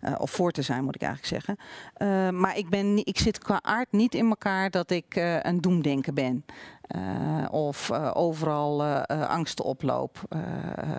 Eh, 0.00 0.14
of 0.18 0.30
voor 0.30 0.50
te 0.50 0.62
zijn, 0.62 0.84
moet 0.84 0.94
ik 0.94 1.02
eigenlijk 1.02 1.32
zeggen. 1.32 1.56
Eh, 1.94 2.40
maar 2.40 2.56
ik, 2.56 2.68
ben, 2.68 3.06
ik 3.06 3.18
zit 3.18 3.38
qua 3.38 3.62
aard 3.62 3.92
niet 3.92 4.14
in 4.14 4.28
elkaar 4.28 4.70
dat 4.70 4.90
ik 4.90 5.40
een 5.42 5.60
doemdenker 5.60 6.12
ben. 6.12 6.44
Eh, 6.92 7.44
of 7.50 7.90
eh, 7.90 8.10
overal 8.14 8.84
eh, 8.84 9.28
angsten 9.28 9.64
oploop. 9.64 10.20
Eh, 10.28 10.38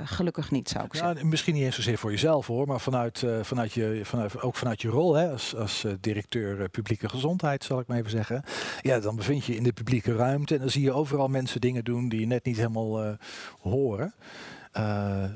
gelukkig 0.03 0.51
niet, 0.51 0.69
zou 0.69 0.85
ik 0.85 0.95
zeggen. 0.95 1.27
Misschien 1.27 1.53
niet 1.53 1.63
eens 1.63 1.75
zozeer 1.75 1.97
voor 1.97 2.11
jezelf 2.11 2.47
hoor, 2.47 2.67
maar 2.67 2.79
vanuit, 2.79 3.25
vanuit 3.41 3.73
je, 3.73 4.01
vanuit, 4.03 4.41
ook 4.41 4.55
vanuit 4.55 4.81
je 4.81 4.87
rol 4.87 5.13
hè, 5.13 5.31
als, 5.31 5.55
als 5.55 5.85
directeur 5.99 6.69
publieke 6.69 7.09
gezondheid, 7.09 7.63
zal 7.63 7.79
ik 7.79 7.87
maar 7.87 7.97
even 7.97 8.11
zeggen. 8.11 8.43
Ja, 8.81 8.99
dan 8.99 9.15
bevind 9.15 9.45
je 9.45 9.51
je 9.51 9.57
in 9.57 9.63
de 9.63 9.73
publieke 9.73 10.15
ruimte 10.15 10.53
en 10.53 10.59
dan 10.59 10.69
zie 10.69 10.83
je 10.83 10.91
overal 10.91 11.27
mensen 11.27 11.61
dingen 11.61 11.83
doen 11.83 12.09
die 12.09 12.19
je 12.19 12.25
net 12.25 12.45
niet 12.45 12.57
helemaal 12.57 13.17
horen. 13.61 14.13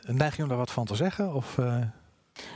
Neig 0.05 0.35
je 0.35 0.43
om 0.43 0.49
daar 0.49 0.57
wat 0.57 0.71
van 0.71 0.85
te 0.85 0.95
zeggen? 0.95 1.33
Of, 1.33 1.57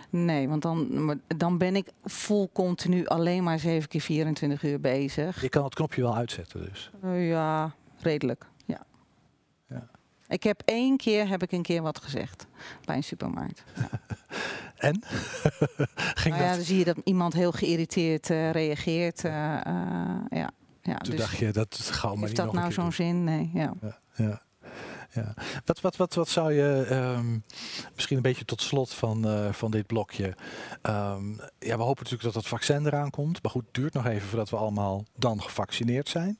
Nee, 0.09 0.49
want 0.49 0.61
dan, 0.61 1.19
dan 1.37 1.57
ben 1.57 1.75
ik 1.75 1.87
vol 2.03 2.49
continu 2.53 3.05
alleen 3.05 3.43
maar 3.43 3.59
7 3.59 3.89
keer 3.89 4.01
24 4.01 4.63
uur 4.63 4.79
bezig. 4.79 5.41
je 5.41 5.49
kan 5.49 5.63
het 5.63 5.75
knopje 5.75 6.01
wel 6.01 6.15
uitzetten 6.15 6.69
dus. 6.69 6.91
Ja, 7.13 7.73
redelijk. 8.03 8.45
Ja. 8.65 8.83
Ja. 9.69 9.89
Ik 10.27 10.43
heb 10.43 10.61
één 10.65 10.97
keer 10.97 11.27
heb 11.27 11.43
ik 11.43 11.51
een 11.51 11.61
keer 11.61 11.81
wat 11.81 12.01
gezegd 12.01 12.47
bij 12.85 12.95
een 12.95 13.03
supermarkt. 13.03 13.63
En? 14.77 15.01
Ging 16.23 16.35
nou 16.35 16.41
ja, 16.43 16.47
dat? 16.47 16.55
dan 16.55 16.65
zie 16.65 16.77
je 16.77 16.85
dat 16.85 16.97
iemand 17.03 17.33
heel 17.33 17.51
geïrriteerd 17.51 18.29
eh, 18.29 18.51
reageert. 18.51 19.23
eh, 19.25 19.65
eh, 19.65 20.21
ja. 20.29 20.51
Ja, 20.81 20.97
Toen 20.97 21.15
dus 21.15 21.19
dacht 21.19 21.37
je, 21.37 21.51
dat 21.51 21.75
gauw 21.91 22.09
maar 22.15 22.19
heeft 22.27 22.37
niet 22.37 22.45
dat 22.45 22.53
nou 22.53 22.71
zo'n 22.71 22.91
zin? 22.91 23.23
Nee, 23.23 23.51
ja. 23.53 23.73
Ja, 23.81 23.97
ja, 24.15 24.41
ja. 25.11 25.33
Wat, 25.65 25.81
wat, 25.81 25.95
wat, 25.95 26.13
wat 26.13 26.29
zou 26.29 26.53
je, 26.53 26.85
ehm, 26.89 27.37
misschien 27.95 28.15
een 28.17 28.21
beetje 28.23 28.45
tot 28.45 28.61
slot 28.61 28.93
van, 28.93 29.25
van 29.53 29.71
dit 29.71 29.87
blokje. 29.87 30.35
Ehm, 30.81 31.29
ja, 31.59 31.77
we 31.77 31.83
hopen 31.83 32.03
natuurlijk 32.03 32.23
dat 32.23 32.33
het 32.33 32.47
vaccin 32.47 32.85
eraan 32.85 33.09
komt. 33.09 33.43
Maar 33.43 33.51
goed, 33.51 33.65
het 33.65 33.73
duurt 33.73 33.93
nog 33.93 34.05
even 34.05 34.27
voordat 34.27 34.49
we 34.49 34.55
allemaal 34.55 35.05
dan 35.17 35.41
gevaccineerd 35.41 36.09
zijn. 36.09 36.37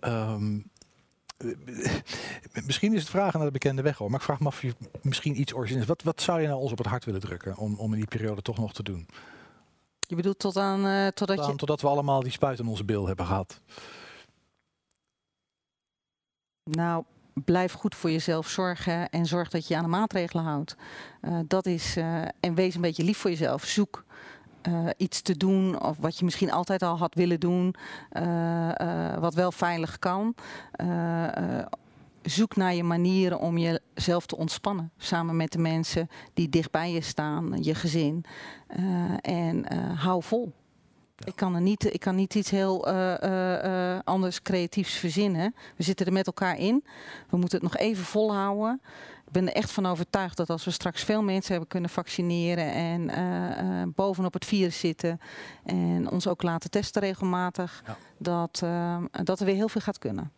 Eh, 0.00 0.34
misschien 2.66 2.94
is 2.94 3.00
het 3.00 3.10
vragen 3.10 3.38
naar 3.38 3.46
de 3.46 3.52
bekende 3.52 3.82
weg 3.82 3.98
hoor. 3.98 4.10
Maar 4.10 4.18
ik 4.18 4.24
vraag 4.24 4.40
me 4.40 4.46
af 4.46 4.54
of 4.54 4.62
je 4.62 4.74
misschien 5.02 5.40
iets 5.40 5.54
origineels. 5.54 5.86
Wat, 5.86 6.02
wat 6.02 6.20
zou 6.20 6.40
je 6.40 6.46
nou 6.46 6.60
ons 6.60 6.72
op 6.72 6.78
het 6.78 6.86
hart 6.86 7.04
willen 7.04 7.20
drukken 7.20 7.56
om, 7.56 7.74
om 7.74 7.92
in 7.92 7.98
die 7.98 8.08
periode 8.08 8.42
toch 8.42 8.58
nog 8.58 8.72
te 8.72 8.82
doen? 8.82 9.08
Je 10.00 10.16
bedoelt 10.16 10.38
tot 10.38 10.56
aan, 10.56 10.86
eh, 10.86 11.06
totdat 11.06 11.36
Tot 11.36 11.44
aan- 11.44 11.50
je... 11.50 11.56
Totdat 11.56 11.80
we 11.80 11.88
allemaal 11.88 12.22
die 12.22 12.32
spuit 12.32 12.58
in 12.58 12.66
onze 12.66 12.84
bil 12.84 13.06
hebben 13.06 13.26
gehad. 13.26 13.60
Nou, 16.62 17.04
blijf 17.44 17.72
goed 17.72 17.94
voor 17.94 18.10
jezelf 18.10 18.48
zorgen 18.48 19.08
en 19.08 19.26
zorg 19.26 19.48
dat 19.48 19.66
je 19.66 19.74
je 19.74 19.80
aan 19.80 19.90
de 19.90 19.96
maatregelen 19.96 20.44
houdt. 20.44 20.76
Uh, 21.22 21.40
dat 21.46 21.66
is, 21.66 21.96
uh, 21.96 22.22
en 22.40 22.54
wees 22.54 22.74
een 22.74 22.80
beetje 22.80 23.04
lief 23.04 23.18
voor 23.18 23.30
jezelf. 23.30 23.64
Zoek 23.64 24.04
uh, 24.68 24.88
iets 24.96 25.22
te 25.22 25.36
doen 25.36 25.82
of 25.82 25.96
wat 25.98 26.18
je 26.18 26.24
misschien 26.24 26.52
altijd 26.52 26.82
al 26.82 26.98
had 26.98 27.14
willen 27.14 27.40
doen, 27.40 27.74
wat 29.18 29.34
wel 29.34 29.52
veilig 29.52 29.98
kan. 29.98 30.34
zoek 32.22 32.56
naar 32.56 32.74
je 32.74 32.84
manieren 32.84 33.38
om 33.38 33.58
jezelf 33.58 34.26
te 34.26 34.36
ontspannen. 34.36 34.90
Samen 34.96 35.36
met 35.36 35.52
de 35.52 35.58
mensen 35.58 36.08
die 36.34 36.48
dicht 36.48 36.70
bij 36.70 36.92
je 36.92 37.00
staan, 37.00 37.62
je 37.62 37.74
gezin. 37.74 38.24
en 39.20 39.64
hou 39.94 40.22
vol. 40.22 40.52
Ik 41.24 41.36
kan, 41.36 41.54
er 41.54 41.60
niet, 41.60 41.94
ik 41.94 42.00
kan 42.00 42.14
niet 42.14 42.34
iets 42.34 42.50
heel 42.50 42.88
uh, 42.88 43.14
uh, 43.22 43.98
anders 44.04 44.42
creatiefs 44.42 44.94
verzinnen. 44.94 45.54
We 45.76 45.82
zitten 45.82 46.06
er 46.06 46.12
met 46.12 46.26
elkaar 46.26 46.58
in. 46.58 46.84
We 47.30 47.36
moeten 47.36 47.60
het 47.60 47.72
nog 47.72 47.76
even 47.76 48.04
volhouden. 48.04 48.80
Ik 49.28 49.34
ben 49.34 49.46
er 49.46 49.54
echt 49.54 49.70
van 49.70 49.86
overtuigd 49.86 50.36
dat 50.36 50.50
als 50.50 50.64
we 50.64 50.70
straks 50.70 51.02
veel 51.02 51.22
mensen 51.22 51.50
hebben 51.50 51.68
kunnen 51.68 51.90
vaccineren 51.90 52.72
en 52.72 53.92
bovenop 53.94 54.32
het 54.32 54.44
virus 54.44 54.78
zitten 54.78 55.20
en 55.64 56.10
ons 56.10 56.26
ook 56.26 56.42
laten 56.42 56.70
testen 56.70 57.02
regelmatig, 57.02 57.82
dat, 58.18 58.62
dat 59.24 59.40
er 59.40 59.46
weer 59.46 59.54
heel 59.54 59.68
veel 59.68 59.80
gaat 59.80 59.98
kunnen. 59.98 60.32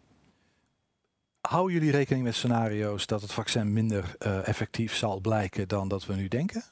Houden 1.41 1.75
jullie 1.75 1.91
rekening 1.91 2.25
met 2.25 2.35
scenario's 2.35 3.07
dat 3.07 3.23
het 3.23 3.33
vaccin 3.33 3.73
minder 3.73 4.17
effectief 4.45 4.95
zal 4.95 5.21
blijken 5.21 5.69
dan 5.69 5.89
dat 5.89 6.07
we 6.07 6.15
nu 6.15 6.29
denken? 6.29 6.63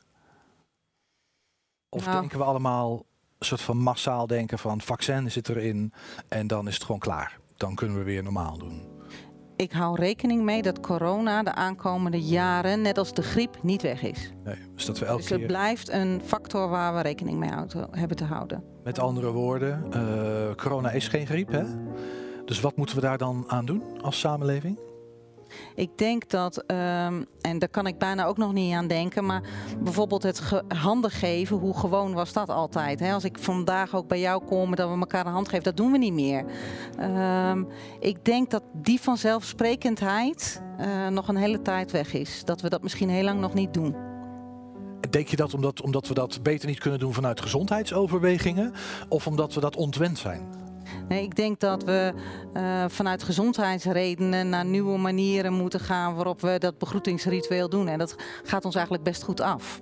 Of 1.89 2.05
nou. 2.05 2.21
denken 2.21 2.39
we 2.39 2.45
allemaal 2.45 3.05
een 3.39 3.47
soort 3.47 3.61
van 3.61 3.77
massaal 3.77 4.27
denken 4.27 4.59
van 4.59 4.81
vaccin 4.81 5.31
zit 5.31 5.49
erin 5.49 5.93
en 6.29 6.47
dan 6.47 6.69
is 6.69 6.75
het 6.75 6.85
gewoon 6.85 7.01
klaar. 7.01 7.39
Dan 7.57 7.75
kunnen 7.75 7.99
we 7.99 8.03
weer 8.03 8.23
normaal 8.23 8.59
doen. 8.59 8.98
Ik 9.59 9.73
hou 9.73 9.97
rekening 9.97 10.43
mee 10.43 10.63
dat 10.63 10.81
corona 10.81 11.43
de 11.43 11.55
aankomende 11.55 12.21
jaren, 12.21 12.83
net 12.83 12.99
als 12.99 13.15
de 13.15 13.23
griep, 13.23 13.59
niet 13.63 13.83
weg 13.83 14.03
is. 14.03 14.33
Nee, 14.45 14.57
dus 14.75 14.85
dat 14.85 14.99
we 14.99 15.05
elke 15.05 15.21
dus 15.21 15.31
het 15.31 15.47
blijft 15.47 15.89
een 15.89 16.21
factor 16.25 16.69
waar 16.69 16.95
we 16.95 17.01
rekening 17.01 17.39
mee 17.39 17.51
hebben 17.91 18.17
te 18.17 18.25
houden. 18.25 18.65
Met 18.85 18.99
andere 18.99 19.31
woorden, 19.31 19.85
uh, 19.95 20.55
corona 20.55 20.91
is 20.91 21.09
geen 21.09 21.27
griep, 21.27 21.51
hè? 21.51 21.65
Dus 22.45 22.61
wat 22.61 22.77
moeten 22.77 22.97
we 22.97 23.03
daar 23.03 23.19
dan 23.19 23.45
aan 23.47 23.67
doen 23.67 23.83
als 24.03 24.19
samenleving? 24.19 24.79
Ik 25.75 25.99
denk 25.99 26.31
dat, 26.31 26.65
um, 26.67 27.27
en 27.41 27.59
daar 27.59 27.69
kan 27.69 27.87
ik 27.87 27.99
bijna 27.99 28.25
ook 28.25 28.37
nog 28.37 28.53
niet 28.53 28.75
aan 28.75 28.87
denken, 28.87 29.27
maar 29.27 29.43
bijvoorbeeld 29.83 30.23
het 30.23 30.43
handen 30.69 31.11
geven, 31.11 31.57
hoe 31.57 31.79
gewoon 31.79 32.13
was 32.13 32.33
dat 32.33 32.49
altijd? 32.49 33.01
Hè? 33.01 33.13
Als 33.13 33.25
ik 33.25 33.39
vandaag 33.39 33.95
ook 33.95 34.09
bij 34.09 34.21
jou 34.21 34.45
kom, 34.45 34.75
dat 34.75 34.91
we 34.91 34.99
elkaar 34.99 35.27
een 35.27 35.33
hand 35.33 35.49
geven, 35.49 35.65
dat 35.65 35.77
doen 35.77 35.93
we 35.93 35.99
niet 35.99 36.13
meer. 36.13 36.45
Um, 37.01 37.67
ik 38.01 38.25
denk 38.25 38.51
dat 38.51 38.63
die 38.73 39.01
vanzelfsprekendheid 39.01 40.63
uh, 40.81 41.09
nog 41.09 41.29
een 41.29 41.37
hele 41.37 41.63
tijd 41.63 41.91
weg 41.91 42.13
is. 42.13 42.45
Dat 42.45 42.61
we 42.61 42.69
dat 42.69 42.83
misschien 42.83 43.09
heel 43.09 43.25
lang 43.25 43.41
nog 43.41 43.55
niet 43.55 43.75
doen. 43.75 43.97
Denk 45.11 45.29
je 45.29 45.37
dat 45.37 45.55
omdat, 45.55 45.83
omdat 45.83 46.09
we 46.09 46.15
dat 46.15 46.43
beter 46.43 46.69
niet 46.69 46.79
kunnen 46.79 47.01
doen 47.01 47.15
vanuit 47.15 47.41
gezondheidsoverwegingen 47.41 48.73
of 49.09 49.27
omdat 49.27 49.55
we 49.55 49.61
dat 49.61 49.77
ontwend 49.77 50.19
zijn? 50.19 50.68
Nee, 51.09 51.23
ik 51.23 51.37
denk 51.37 51.61
dat 51.61 51.85
we 51.85 52.13
uh, 52.57 52.85
vanuit 52.89 53.23
gezondheidsredenen 53.23 54.49
naar 54.49 54.65
nieuwe 54.65 54.99
manieren 54.99 55.53
moeten 55.53 55.81
gaan 55.81 56.15
waarop 56.15 56.41
we 56.41 56.59
dat 56.59 56.79
begroetingsritueel 56.79 57.69
doen. 57.69 57.89
En 57.89 57.99
dat 57.99 58.17
gaat 58.43 58.65
ons 58.65 58.75
eigenlijk 58.75 59.05
best 59.05 59.23
goed 59.23 59.41
af. 59.41 59.81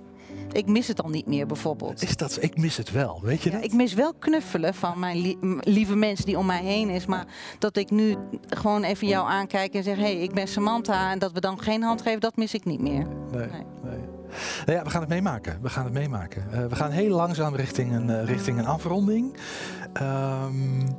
Ik 0.51 0.67
mis 0.67 0.87
het 0.87 1.03
al 1.03 1.09
niet 1.09 1.27
meer 1.27 1.45
bijvoorbeeld. 1.45 2.03
Is 2.03 2.15
dat, 2.15 2.37
ik 2.41 2.57
mis 2.57 2.77
het 2.77 2.91
wel, 2.91 3.19
weet 3.23 3.41
je 3.41 3.49
ja, 3.49 3.55
dat? 3.55 3.65
Ik 3.65 3.73
mis 3.73 3.93
wel 3.93 4.13
knuffelen 4.13 4.73
van 4.73 4.99
mijn 4.99 5.37
lieve 5.61 5.95
mensen 5.95 6.25
die 6.25 6.37
om 6.37 6.45
mij 6.45 6.63
heen 6.63 6.89
is. 6.89 7.05
Maar 7.05 7.25
dat 7.59 7.77
ik 7.77 7.89
nu 7.89 8.15
gewoon 8.47 8.83
even 8.83 9.07
jou 9.07 9.29
aankijk 9.29 9.73
en 9.73 9.83
zeg... 9.83 9.95
hé, 9.95 10.01
hey, 10.01 10.17
ik 10.17 10.33
ben 10.33 10.47
Samantha 10.47 11.11
en 11.11 11.19
dat 11.19 11.31
we 11.31 11.39
dan 11.39 11.59
geen 11.59 11.83
hand 11.83 12.01
geven, 12.01 12.19
dat 12.19 12.35
mis 12.35 12.53
ik 12.53 12.65
niet 12.65 12.81
meer. 12.81 13.07
Nee, 13.31 13.47
nee. 13.47 13.61
nee. 13.83 14.16
Nou 14.65 14.77
ja, 14.77 14.83
we 14.83 14.89
gaan 14.89 15.01
het 15.01 15.09
meemaken. 15.09 15.59
We 15.61 15.69
gaan 15.69 15.83
het 15.83 15.93
meemaken. 15.93 16.43
Uh, 16.51 16.65
we 16.65 16.75
gaan 16.75 16.91
heel 16.91 17.15
langzaam 17.15 17.55
richting 17.55 17.93
een, 17.93 18.09
uh, 18.09 18.23
richting 18.23 18.59
een 18.59 18.65
afronding. 18.65 19.35
Um, 20.01 20.97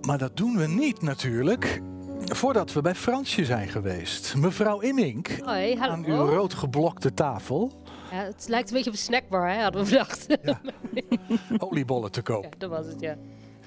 maar 0.00 0.18
dat 0.18 0.36
doen 0.36 0.56
we 0.56 0.66
niet 0.66 1.02
natuurlijk 1.02 1.80
voordat 2.24 2.72
we 2.72 2.80
bij 2.80 2.94
Fransje 2.94 3.44
zijn 3.44 3.68
geweest. 3.68 4.34
Mevrouw 4.36 4.80
Immink, 4.80 5.28
Hoi, 5.44 5.76
hallo. 5.76 5.92
aan 5.92 6.04
uw 6.04 6.24
rood 6.26 6.54
geblokte 6.54 7.14
tafel. 7.14 7.82
Ja, 8.10 8.24
het 8.24 8.44
lijkt 8.48 8.68
een 8.68 8.74
beetje 8.74 8.90
op 8.90 8.96
een 8.96 9.02
snackbar, 9.02 9.48
hè, 9.50 9.62
hadden 9.62 9.84
we 9.84 9.90
bedacht. 9.90 10.26
Ja. 10.42 10.60
Oliebollen 11.68 12.10
te 12.10 12.22
koop. 12.22 12.42
Ja, 12.42 12.50
dat 12.58 12.70
was 12.70 12.86
het, 12.86 13.00
ja. 13.00 13.16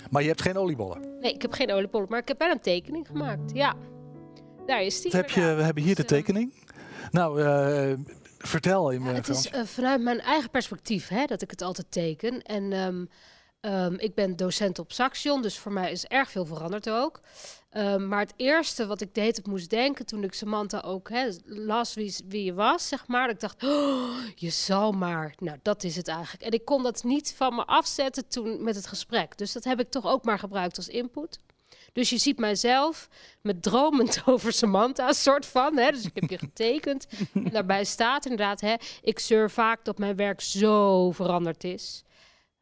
Maar 0.10 0.22
je 0.22 0.28
hebt 0.28 0.42
geen 0.42 0.58
oliebollen? 0.58 1.02
Nee, 1.22 1.34
ik 1.34 1.42
heb 1.42 1.54
geen 1.54 1.72
oliebollen, 1.72 2.08
maar 2.10 2.20
ik 2.20 2.28
heb 2.28 2.40
wel 2.40 2.52
een 2.52 2.62
tekening 2.62 3.08
gemaakt. 3.08 3.52
Ja, 3.54 3.76
daar 4.66 4.84
is 4.84 5.02
die. 5.02 5.16
Heb 5.16 5.30
je, 5.30 5.42
we 5.42 5.62
hebben 5.62 5.84
hier 5.84 5.96
de 5.96 6.06
tekening. 6.06 6.54
Nou, 7.12 7.42
uh, 7.42 7.94
vertel 8.38 8.90
in 8.90 9.04
ja, 9.04 9.14
Het 9.14 9.30
is 9.30 9.52
uh, 9.52 9.64
vanuit 9.64 10.02
mijn 10.02 10.20
eigen 10.20 10.50
perspectief 10.50 11.08
hè, 11.08 11.26
dat 11.26 11.42
ik 11.42 11.52
het 11.52 11.62
altijd 11.62 11.92
teken. 11.92 12.42
En 12.42 12.74
um, 12.74 13.10
um, 13.62 14.00
ik 14.00 14.16
ben 14.16 14.36
docent 14.36 14.80
op 14.80 14.92
Saxion, 14.92 15.42
dus 15.42 15.58
voor 15.58 15.72
mij 15.72 15.92
is 15.92 16.06
erg 16.06 16.32
veel 16.32 16.46
veranderd 16.46 16.90
ook. 16.90 17.22
Um, 17.72 18.08
maar 18.08 18.20
het 18.20 18.34
eerste 18.36 18.88
wat 18.88 19.02
ik 19.02 19.14
deed, 19.14 19.38
ik 19.38 19.48
moest 19.48 19.70
denken 19.70 20.06
toen 20.06 20.24
ik 20.24 20.34
Samantha 20.34 20.82
ook 20.82 21.10
hè, 21.10 21.30
las 21.46 21.94
wie, 21.94 22.16
wie 22.28 22.44
je 22.44 22.54
was, 22.54 22.88
zeg 22.88 23.08
maar. 23.08 23.30
Ik 23.30 23.40
dacht, 23.40 23.64
oh, 23.64 24.10
je 24.36 24.50
zal 24.50 24.92
maar. 24.92 25.34
Nou, 25.38 25.58
dat 25.62 25.84
is 25.84 25.96
het 25.96 26.08
eigenlijk. 26.08 26.44
En 26.44 26.52
ik 26.52 26.66
kon 26.66 26.84
dat 26.84 27.04
niet 27.04 27.34
van 27.36 27.56
me 27.56 27.66
afzetten 27.66 28.28
toen 28.28 28.64
met 28.64 28.76
het 28.76 28.88
gesprek. 28.88 29.38
Dus 29.38 29.52
dat 29.52 29.64
heb 29.64 29.80
ik 29.80 29.90
toch 29.90 30.06
ook 30.06 30.24
maar 30.24 30.40
gebruikt 30.40 30.78
als 30.78 30.88
input. 30.88 31.40
Dus 31.98 32.10
je 32.10 32.18
ziet 32.18 32.40
mijzelf 32.40 33.10
met 33.42 33.64
dromend 33.64 34.22
over 34.26 34.54
Samantha, 34.54 35.14
soort 35.14 35.46
van. 35.46 35.78
Hè? 35.78 35.92
Dus 35.92 36.06
ik 36.06 36.12
heb 36.14 36.30
je 36.30 36.38
getekend. 36.38 37.08
en 37.34 37.44
daarbij 37.44 37.84
staat 37.84 38.26
inderdaad, 38.26 38.62
hè, 38.62 38.76
ik 39.02 39.20
zeur 39.20 39.50
vaak 39.52 39.86
dat 39.86 39.98
mijn 39.98 40.16
werk 40.16 40.42
zo 40.42 41.12
veranderd 41.12 41.64
is. 41.64 42.04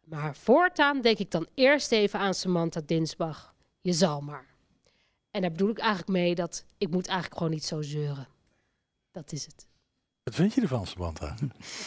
Maar 0.04 0.36
voortaan 0.36 1.02
denk 1.02 1.18
ik 1.18 1.32
dan 1.32 1.48
eerst 1.54 1.92
even 1.92 2.20
aan 2.20 2.34
Samantha 2.34 2.82
Dinsbach. 2.86 3.54
Je 3.82 3.94
zal 3.94 4.22
maar. 4.22 4.46
En 5.32 5.42
daar 5.42 5.52
bedoel 5.52 5.70
ik 5.70 5.80
eigenlijk 5.80 6.10
mee 6.10 6.36
dat 6.36 6.66
ik 6.78 6.90
moet 6.90 7.08
eigenlijk 7.08 7.38
gewoon 7.38 7.54
niet 7.54 7.66
zo 7.66 7.82
zeuren. 7.82 8.28
Dat 9.12 9.32
is 9.32 9.46
het. 9.46 9.68
Wat 10.26 10.36
vind 10.36 10.54
je 10.54 10.62
ervan, 10.62 10.86
Samantha? 10.86 11.36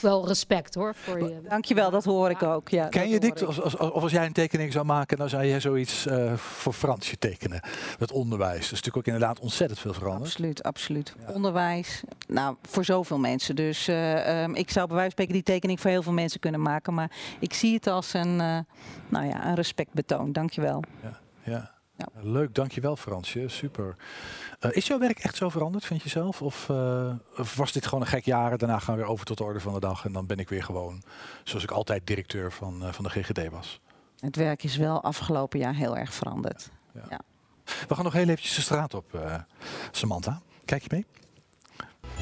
Wel 0.00 0.26
respect 0.26 0.74
hoor. 0.74 0.94
Voor 0.94 1.18
je. 1.18 1.40
Dankjewel, 1.48 1.90
dat 1.90 2.04
hoor 2.04 2.30
ik 2.30 2.42
ook. 2.42 2.68
Ja, 2.68 2.88
Ken 2.88 3.08
je 3.08 3.20
dit? 3.20 3.44
Als, 3.44 3.60
als, 3.60 3.76
of 3.76 4.02
als 4.02 4.12
jij 4.12 4.26
een 4.26 4.32
tekening 4.32 4.72
zou 4.72 4.84
maken, 4.84 5.18
dan 5.18 5.28
zou 5.28 5.46
jij 5.46 5.60
zoiets 5.60 6.06
uh, 6.06 6.34
voor 6.34 6.72
Fransje 6.72 7.18
tekenen. 7.18 7.60
Het 7.98 8.12
onderwijs. 8.12 8.54
Dat 8.54 8.62
is 8.62 8.70
natuurlijk 8.70 8.96
ook 8.96 9.06
inderdaad 9.06 9.38
ontzettend 9.40 9.80
veel 9.80 9.92
veranderd. 9.92 10.24
Absoluut, 10.24 10.62
absoluut. 10.62 11.14
Ja. 11.26 11.32
Onderwijs, 11.32 12.02
nou, 12.28 12.56
voor 12.62 12.84
zoveel 12.84 13.18
mensen. 13.18 13.56
Dus 13.56 13.88
uh, 13.88 14.42
um, 14.42 14.54
ik 14.54 14.70
zou 14.70 14.86
bij 14.86 14.96
wijze 14.96 15.14
van 15.14 15.24
spreken 15.24 15.34
die 15.34 15.54
tekening 15.54 15.80
voor 15.80 15.90
heel 15.90 16.02
veel 16.02 16.12
mensen 16.12 16.40
kunnen 16.40 16.62
maken. 16.62 16.94
Maar 16.94 17.10
ik 17.40 17.54
zie 17.54 17.74
het 17.74 17.86
als 17.86 18.12
een, 18.12 18.40
uh, 18.40 18.58
nou 19.08 19.26
ja, 19.26 19.46
een 19.46 19.54
respectbetoon. 19.54 20.32
Dankjewel. 20.32 20.82
Ja, 21.02 21.20
ja. 21.42 21.77
Ja. 21.98 22.06
Leuk, 22.20 22.54
dankjewel 22.54 22.96
Fransje, 22.96 23.48
super. 23.48 23.96
Uh, 24.60 24.70
is 24.76 24.86
jouw 24.86 24.98
werk 24.98 25.18
echt 25.18 25.36
zo 25.36 25.48
veranderd, 25.48 25.84
vind 25.84 26.02
je 26.02 26.08
zelf? 26.08 26.42
Of, 26.42 26.68
uh, 26.68 27.10
of, 27.38 27.54
was 27.54 27.72
dit 27.72 27.84
gewoon 27.86 28.00
een 28.00 28.06
gek 28.06 28.24
jaar, 28.24 28.58
daarna 28.58 28.78
gaan 28.78 28.94
we 28.94 29.00
weer 29.00 29.10
over 29.10 29.26
tot 29.26 29.38
de 29.38 29.44
orde 29.44 29.60
van 29.60 29.72
de 29.72 29.80
dag 29.80 30.04
en 30.04 30.12
dan 30.12 30.26
ben 30.26 30.38
ik 30.38 30.48
weer 30.48 30.62
gewoon, 30.62 31.02
zoals 31.44 31.64
ik 31.64 31.70
altijd 31.70 32.06
directeur 32.06 32.52
van, 32.52 32.82
uh, 32.82 32.92
van 32.92 33.04
de 33.04 33.10
GGD 33.10 33.48
was? 33.50 33.80
Het 34.20 34.36
werk 34.36 34.64
is 34.64 34.76
wel 34.76 35.02
afgelopen 35.02 35.58
jaar 35.58 35.74
heel 35.74 35.96
erg 35.96 36.14
veranderd. 36.14 36.70
Ja. 36.94 37.02
Ja. 37.10 37.20
We 37.88 37.94
gaan 37.94 38.04
nog 38.04 38.12
heel 38.12 38.28
eventjes 38.28 38.54
de 38.54 38.60
straat 38.60 38.94
op, 38.94 39.18
Samantha. 39.90 40.40
Kijk 40.64 40.82
je 40.82 40.88
mee? 40.90 41.06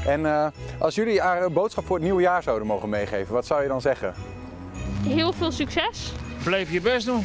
En 0.07 0.53
als 0.79 0.95
jullie 0.95 1.21
haar 1.21 1.43
een 1.43 1.53
boodschap 1.53 1.87
voor 1.87 1.97
het 1.97 2.05
nieuwe 2.05 2.23
jaar 2.23 2.43
zouden 2.43 2.67
mogen 2.67 2.89
meegeven, 2.89 3.35
wat 3.35 3.47
zou 3.47 3.63
je 3.63 3.69
dan 3.69 3.81
zeggen? 3.81 4.15
Heel 5.03 5.33
veel 5.33 5.53
succes. 5.53 6.13
Blijf 6.45 6.73
je 6.73 6.81
best 6.81 7.07
doen. 7.07 7.25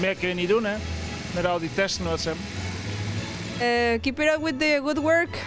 Meer 0.00 0.14
kun 0.14 0.28
je 0.28 0.34
niet 0.34 0.48
doen, 0.48 0.64
hè? 0.64 0.76
Met 1.34 1.46
al 1.46 1.58
die 1.58 1.70
testen 1.74 2.04
wat 2.04 2.20
ze 2.20 2.28
hebben. 2.28 2.46
Uh, 3.56 4.00
keep 4.00 4.20
it 4.20 4.36
up 4.36 4.42
with 4.42 4.60
the 4.60 4.80
good 4.82 4.98
work 4.98 5.38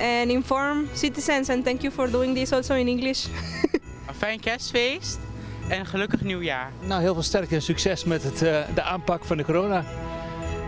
and 0.00 0.30
inform 0.30 0.88
citizens. 0.92 1.48
And 1.48 1.64
thank 1.64 1.80
you 1.80 1.92
for 1.92 2.10
doing 2.10 2.36
this 2.36 2.52
also 2.52 2.74
in 2.74 2.88
English. 2.88 3.26
Een 4.08 4.14
fijn 4.14 4.40
kerstfeest 4.40 5.18
en 5.68 5.78
een 5.78 5.86
gelukkig 5.86 6.20
nieuwjaar. 6.20 6.70
Nou, 6.80 7.02
heel 7.02 7.14
veel 7.14 7.22
sterkte 7.22 7.54
en 7.54 7.62
succes 7.62 8.04
met 8.04 8.22
het, 8.22 8.42
uh, 8.42 8.58
de 8.74 8.82
aanpak 8.82 9.24
van 9.24 9.36
de 9.36 9.44
corona. 9.44 9.84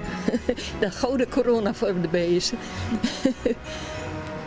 de 0.80 0.90
gouden 0.90 1.28
corona 1.28 1.74
voor 1.74 2.00
de 2.00 2.08
beesten. 2.08 2.58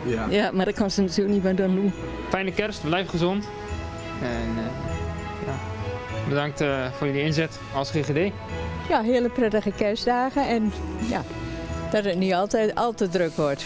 ja. 0.06 0.26
ja, 0.30 0.50
maar 0.52 0.64
dat 0.64 0.74
kan 0.74 0.90
ze 0.90 1.00
natuurlijk 1.00 1.34
niet 1.34 1.42
meer 1.42 1.56
dan 1.56 1.74
doen. 1.74 1.92
Fijne 2.28 2.52
kerst, 2.52 2.82
blijf 2.82 3.08
gezond. 3.08 3.48
En 4.22 4.48
uh, 4.56 4.64
ja, 5.46 5.54
bedankt 6.28 6.60
uh, 6.60 6.92
voor 6.92 7.06
jullie 7.06 7.22
inzet 7.22 7.58
als 7.74 7.90
GGD. 7.90 8.32
Ja, 8.90 9.02
hele 9.02 9.28
prettige 9.28 9.72
kerstdagen 9.72 10.48
en 10.48 10.72
ja, 11.08 11.22
dat 11.90 12.04
het 12.04 12.16
niet 12.16 12.34
altijd 12.34 12.74
al 12.74 12.94
te 12.94 13.08
druk 13.08 13.32
wordt. 13.36 13.64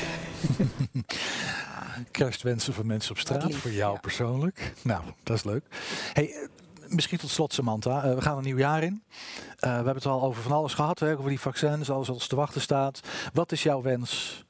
Kerstwensen 2.11 2.75
voor 2.75 2.87
mensen 2.87 3.11
op 3.11 3.19
straat, 3.19 3.55
voor 3.55 3.71
jou 3.71 3.95
ja. 3.95 4.01
persoonlijk. 4.01 4.73
Nou, 4.83 5.03
dat 5.23 5.37
is 5.37 5.45
leuk. 5.45 5.65
Hey, 6.13 6.49
Misschien 6.89 7.19
tot 7.19 7.31
slot, 7.31 7.53
Samantha. 7.53 8.05
Eh, 8.05 8.15
we 8.15 8.21
gaan 8.21 8.37
een 8.37 8.45
nieuw 8.45 8.57
jaar 8.57 8.83
in. 8.83 9.03
Eh, 9.59 9.71
we 9.71 9.75
hebben 9.75 9.95
het 9.95 10.07
al 10.07 10.23
over 10.23 10.43
van 10.43 10.53
alles 10.53 10.75
gehad, 10.75 10.99
hè, 10.99 11.13
over 11.17 11.29
die 11.29 11.41
vaccins, 11.41 11.91
alles 11.91 12.07
wat 12.07 12.17
ons 12.17 12.27
te 12.27 12.37
wachten 12.37 12.61
staat. 12.61 13.01
Wat 13.33 13.53
is 13.53 13.63
jouw 13.63 13.83
wens 13.83 14.45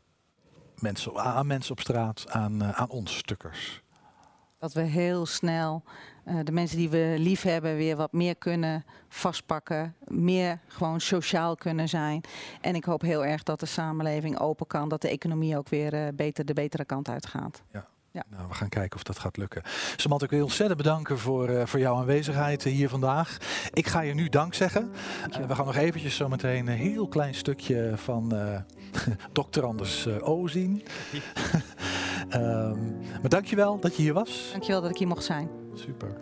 mensen, 0.78 1.16
aan 1.16 1.46
mensen 1.46 1.72
op 1.72 1.80
straat, 1.80 2.24
aan, 2.28 2.62
eh, 2.62 2.70
aan 2.70 2.90
ons 2.90 3.16
stukkers? 3.16 3.82
Dat 4.58 4.72
we 4.72 4.80
heel 4.80 5.26
snel 5.26 5.82
eh, 6.24 6.36
de 6.44 6.52
mensen 6.52 6.76
die 6.76 6.88
we 6.88 7.14
lief 7.18 7.42
hebben 7.42 7.76
weer 7.76 7.96
wat 7.96 8.12
meer 8.12 8.36
kunnen 8.36 8.84
vastpakken. 9.08 9.94
Meer 10.04 10.58
gewoon 10.66 11.00
sociaal 11.00 11.56
kunnen 11.56 11.88
zijn. 11.88 12.20
En 12.60 12.74
ik 12.74 12.84
hoop 12.84 13.00
heel 13.00 13.24
erg 13.24 13.42
dat 13.42 13.60
de 13.60 13.66
samenleving 13.66 14.38
open 14.38 14.66
kan. 14.66 14.88
Dat 14.88 15.02
de 15.02 15.08
economie 15.08 15.58
ook 15.58 15.68
weer 15.68 15.94
eh, 15.94 16.08
beter 16.14 16.44
de 16.44 16.52
betere 16.52 16.84
kant 16.84 17.08
uitgaat. 17.08 17.62
Ja. 17.72 17.86
Ja. 18.14 18.24
Nou, 18.30 18.48
we 18.48 18.54
gaan 18.54 18.68
kijken 18.68 18.96
of 18.96 19.02
dat 19.02 19.18
gaat 19.18 19.36
lukken. 19.36 19.62
Samantha, 19.96 20.24
ik 20.24 20.30
wil 20.30 20.38
je 20.38 20.44
ontzettend 20.44 20.78
bedanken 20.78 21.18
voor, 21.18 21.48
eh, 21.48 21.66
voor 21.66 21.80
jouw 21.80 21.96
aanwezigheid 21.96 22.62
hier 22.62 22.88
vandaag. 22.88 23.36
Ik 23.72 23.86
ga 23.86 24.00
je 24.00 24.14
nu 24.14 24.28
dank 24.28 24.54
zeggen. 24.54 24.92
We 25.46 25.54
gaan 25.54 25.66
nog 25.66 25.76
eventjes 25.76 26.16
zo 26.16 26.28
meteen 26.28 26.66
een 26.66 26.76
heel 26.76 27.08
klein 27.08 27.34
stukje 27.34 27.92
van 27.96 28.34
eh 28.34 28.60
Dr. 29.50 29.64
Anders 29.64 30.08
O 30.20 30.46
zien. 30.46 30.82
Ehm, 32.28 32.90
maar 33.20 33.28
dankjewel 33.28 33.80
dat 33.80 33.96
je 33.96 34.02
hier 34.02 34.12
was. 34.12 34.48
Dankjewel 34.50 34.80
dat 34.80 34.90
ik 34.90 34.96
hier 34.96 35.08
mocht 35.08 35.24
zijn. 35.24 35.63
Super. 35.74 36.16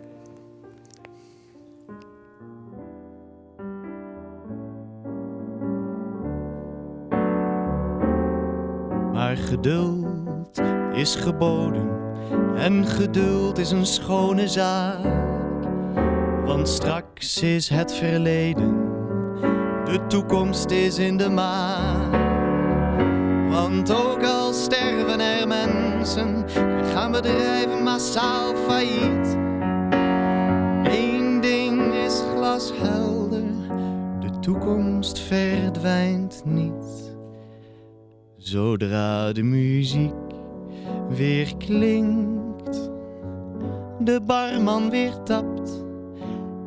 Maar 9.13 9.37
geduld 9.37 10.61
is 10.93 11.15
geboden 11.15 11.89
en 12.55 12.85
geduld 12.85 13.57
is 13.57 13.71
een 13.71 13.85
schone 13.85 14.47
zaak. 14.47 15.05
Want 16.45 16.69
straks 16.69 17.41
is 17.41 17.69
het 17.69 17.93
verleden, 17.93 18.75
de 19.85 19.99
toekomst 20.07 20.71
is 20.71 20.97
in 20.97 21.17
de 21.17 21.29
maak. 21.29 22.31
Want 23.49 23.91
ook 23.91 24.23
al 24.23 24.53
sterven 24.53 25.19
er 25.19 25.47
mensen, 25.47 26.45
gaan 26.93 27.11
bedrijven 27.11 27.83
massaal 27.83 28.55
failliet. 28.55 29.32
Is 32.55 32.71
glashelder, 32.71 33.43
de 34.19 34.39
toekomst 34.39 35.19
verdwijnt 35.19 36.41
niet. 36.45 37.15
Zodra 38.37 39.31
de 39.31 39.43
muziek 39.43 40.13
weer 41.09 41.57
klinkt, 41.57 42.91
de 43.99 44.21
barman 44.25 44.89
weer 44.89 45.23
tapt, 45.23 45.83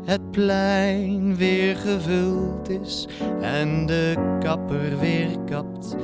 het 0.05 0.31
plein 0.31 1.37
weer 1.37 1.77
gevuld 1.77 2.69
is 2.69 3.09
en 3.41 3.87
de 3.87 4.37
kapper 4.41 4.99
weer 4.99 5.39
kapt, 5.45 5.97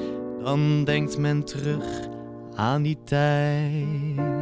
dan 0.43 0.85
denkt 0.85 1.19
men 1.19 1.45
terug 1.45 2.09
aan 2.55 2.83
die 2.83 2.99
tijd. 3.05 4.42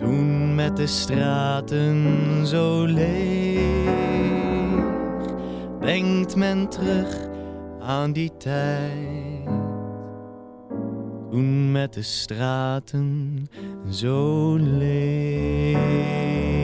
Toen 0.00 0.54
met 0.54 0.76
de 0.76 0.86
straten 0.86 2.06
zo 2.46 2.84
leeg, 2.84 3.88
denkt 5.80 6.36
men 6.36 6.68
terug 6.68 7.28
aan 7.80 8.12
die 8.12 8.36
tijd. 8.36 9.48
Toen 11.30 11.72
met 11.72 11.92
de 11.92 12.02
straten 12.02 13.48
zo 13.90 14.56
leeg. 14.56 16.59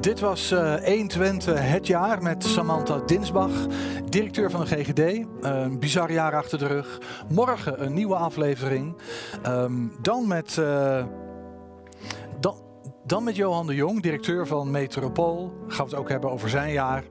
Dit 0.00 0.20
was 0.20 0.50
eh 0.50 0.74
120 0.74 1.70
het 1.70 1.86
jaar 1.86 2.22
met 2.22 2.44
Samantha 2.44 2.98
Dinsbach, 3.06 3.66
directeur 4.08 4.50
van 4.50 4.60
de 4.60 4.66
GGD. 4.66 5.26
Een 5.40 5.78
bizar 5.78 6.12
jaar 6.12 6.34
achter 6.34 6.58
de 6.58 6.66
rug. 6.66 7.00
Morgen 7.28 7.84
een 7.84 7.94
nieuwe 7.94 8.14
aflevering. 8.14 8.96
Ehm, 9.42 9.86
dan 10.02 10.28
met... 10.28 10.58
eh, 10.58 11.04
dan, 12.40 12.54
dan 13.04 13.24
met 13.24 13.36
Johan 13.36 13.66
de 13.66 13.74
Jong, 13.74 14.02
directeur 14.02 14.46
van 14.46 14.70
Metropool. 14.70 15.52
Gaan 15.66 15.84
we 15.84 15.90
het 15.90 16.00
ook 16.00 16.08
hebben 16.08 16.30
over 16.30 16.48
zijn 16.48 16.72
jaar. 16.72 17.04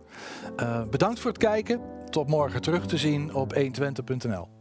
Eh, 0.56 0.82
bedankt 0.90 1.20
voor 1.20 1.32
het 1.32 1.40
kijken. 1.40 1.82
Tot 2.10 2.28
morgen 2.28 2.62
terug 2.62 2.86
te 2.86 2.98
zien 2.98 3.34
op 3.34 3.54
120.nl. 3.56 4.57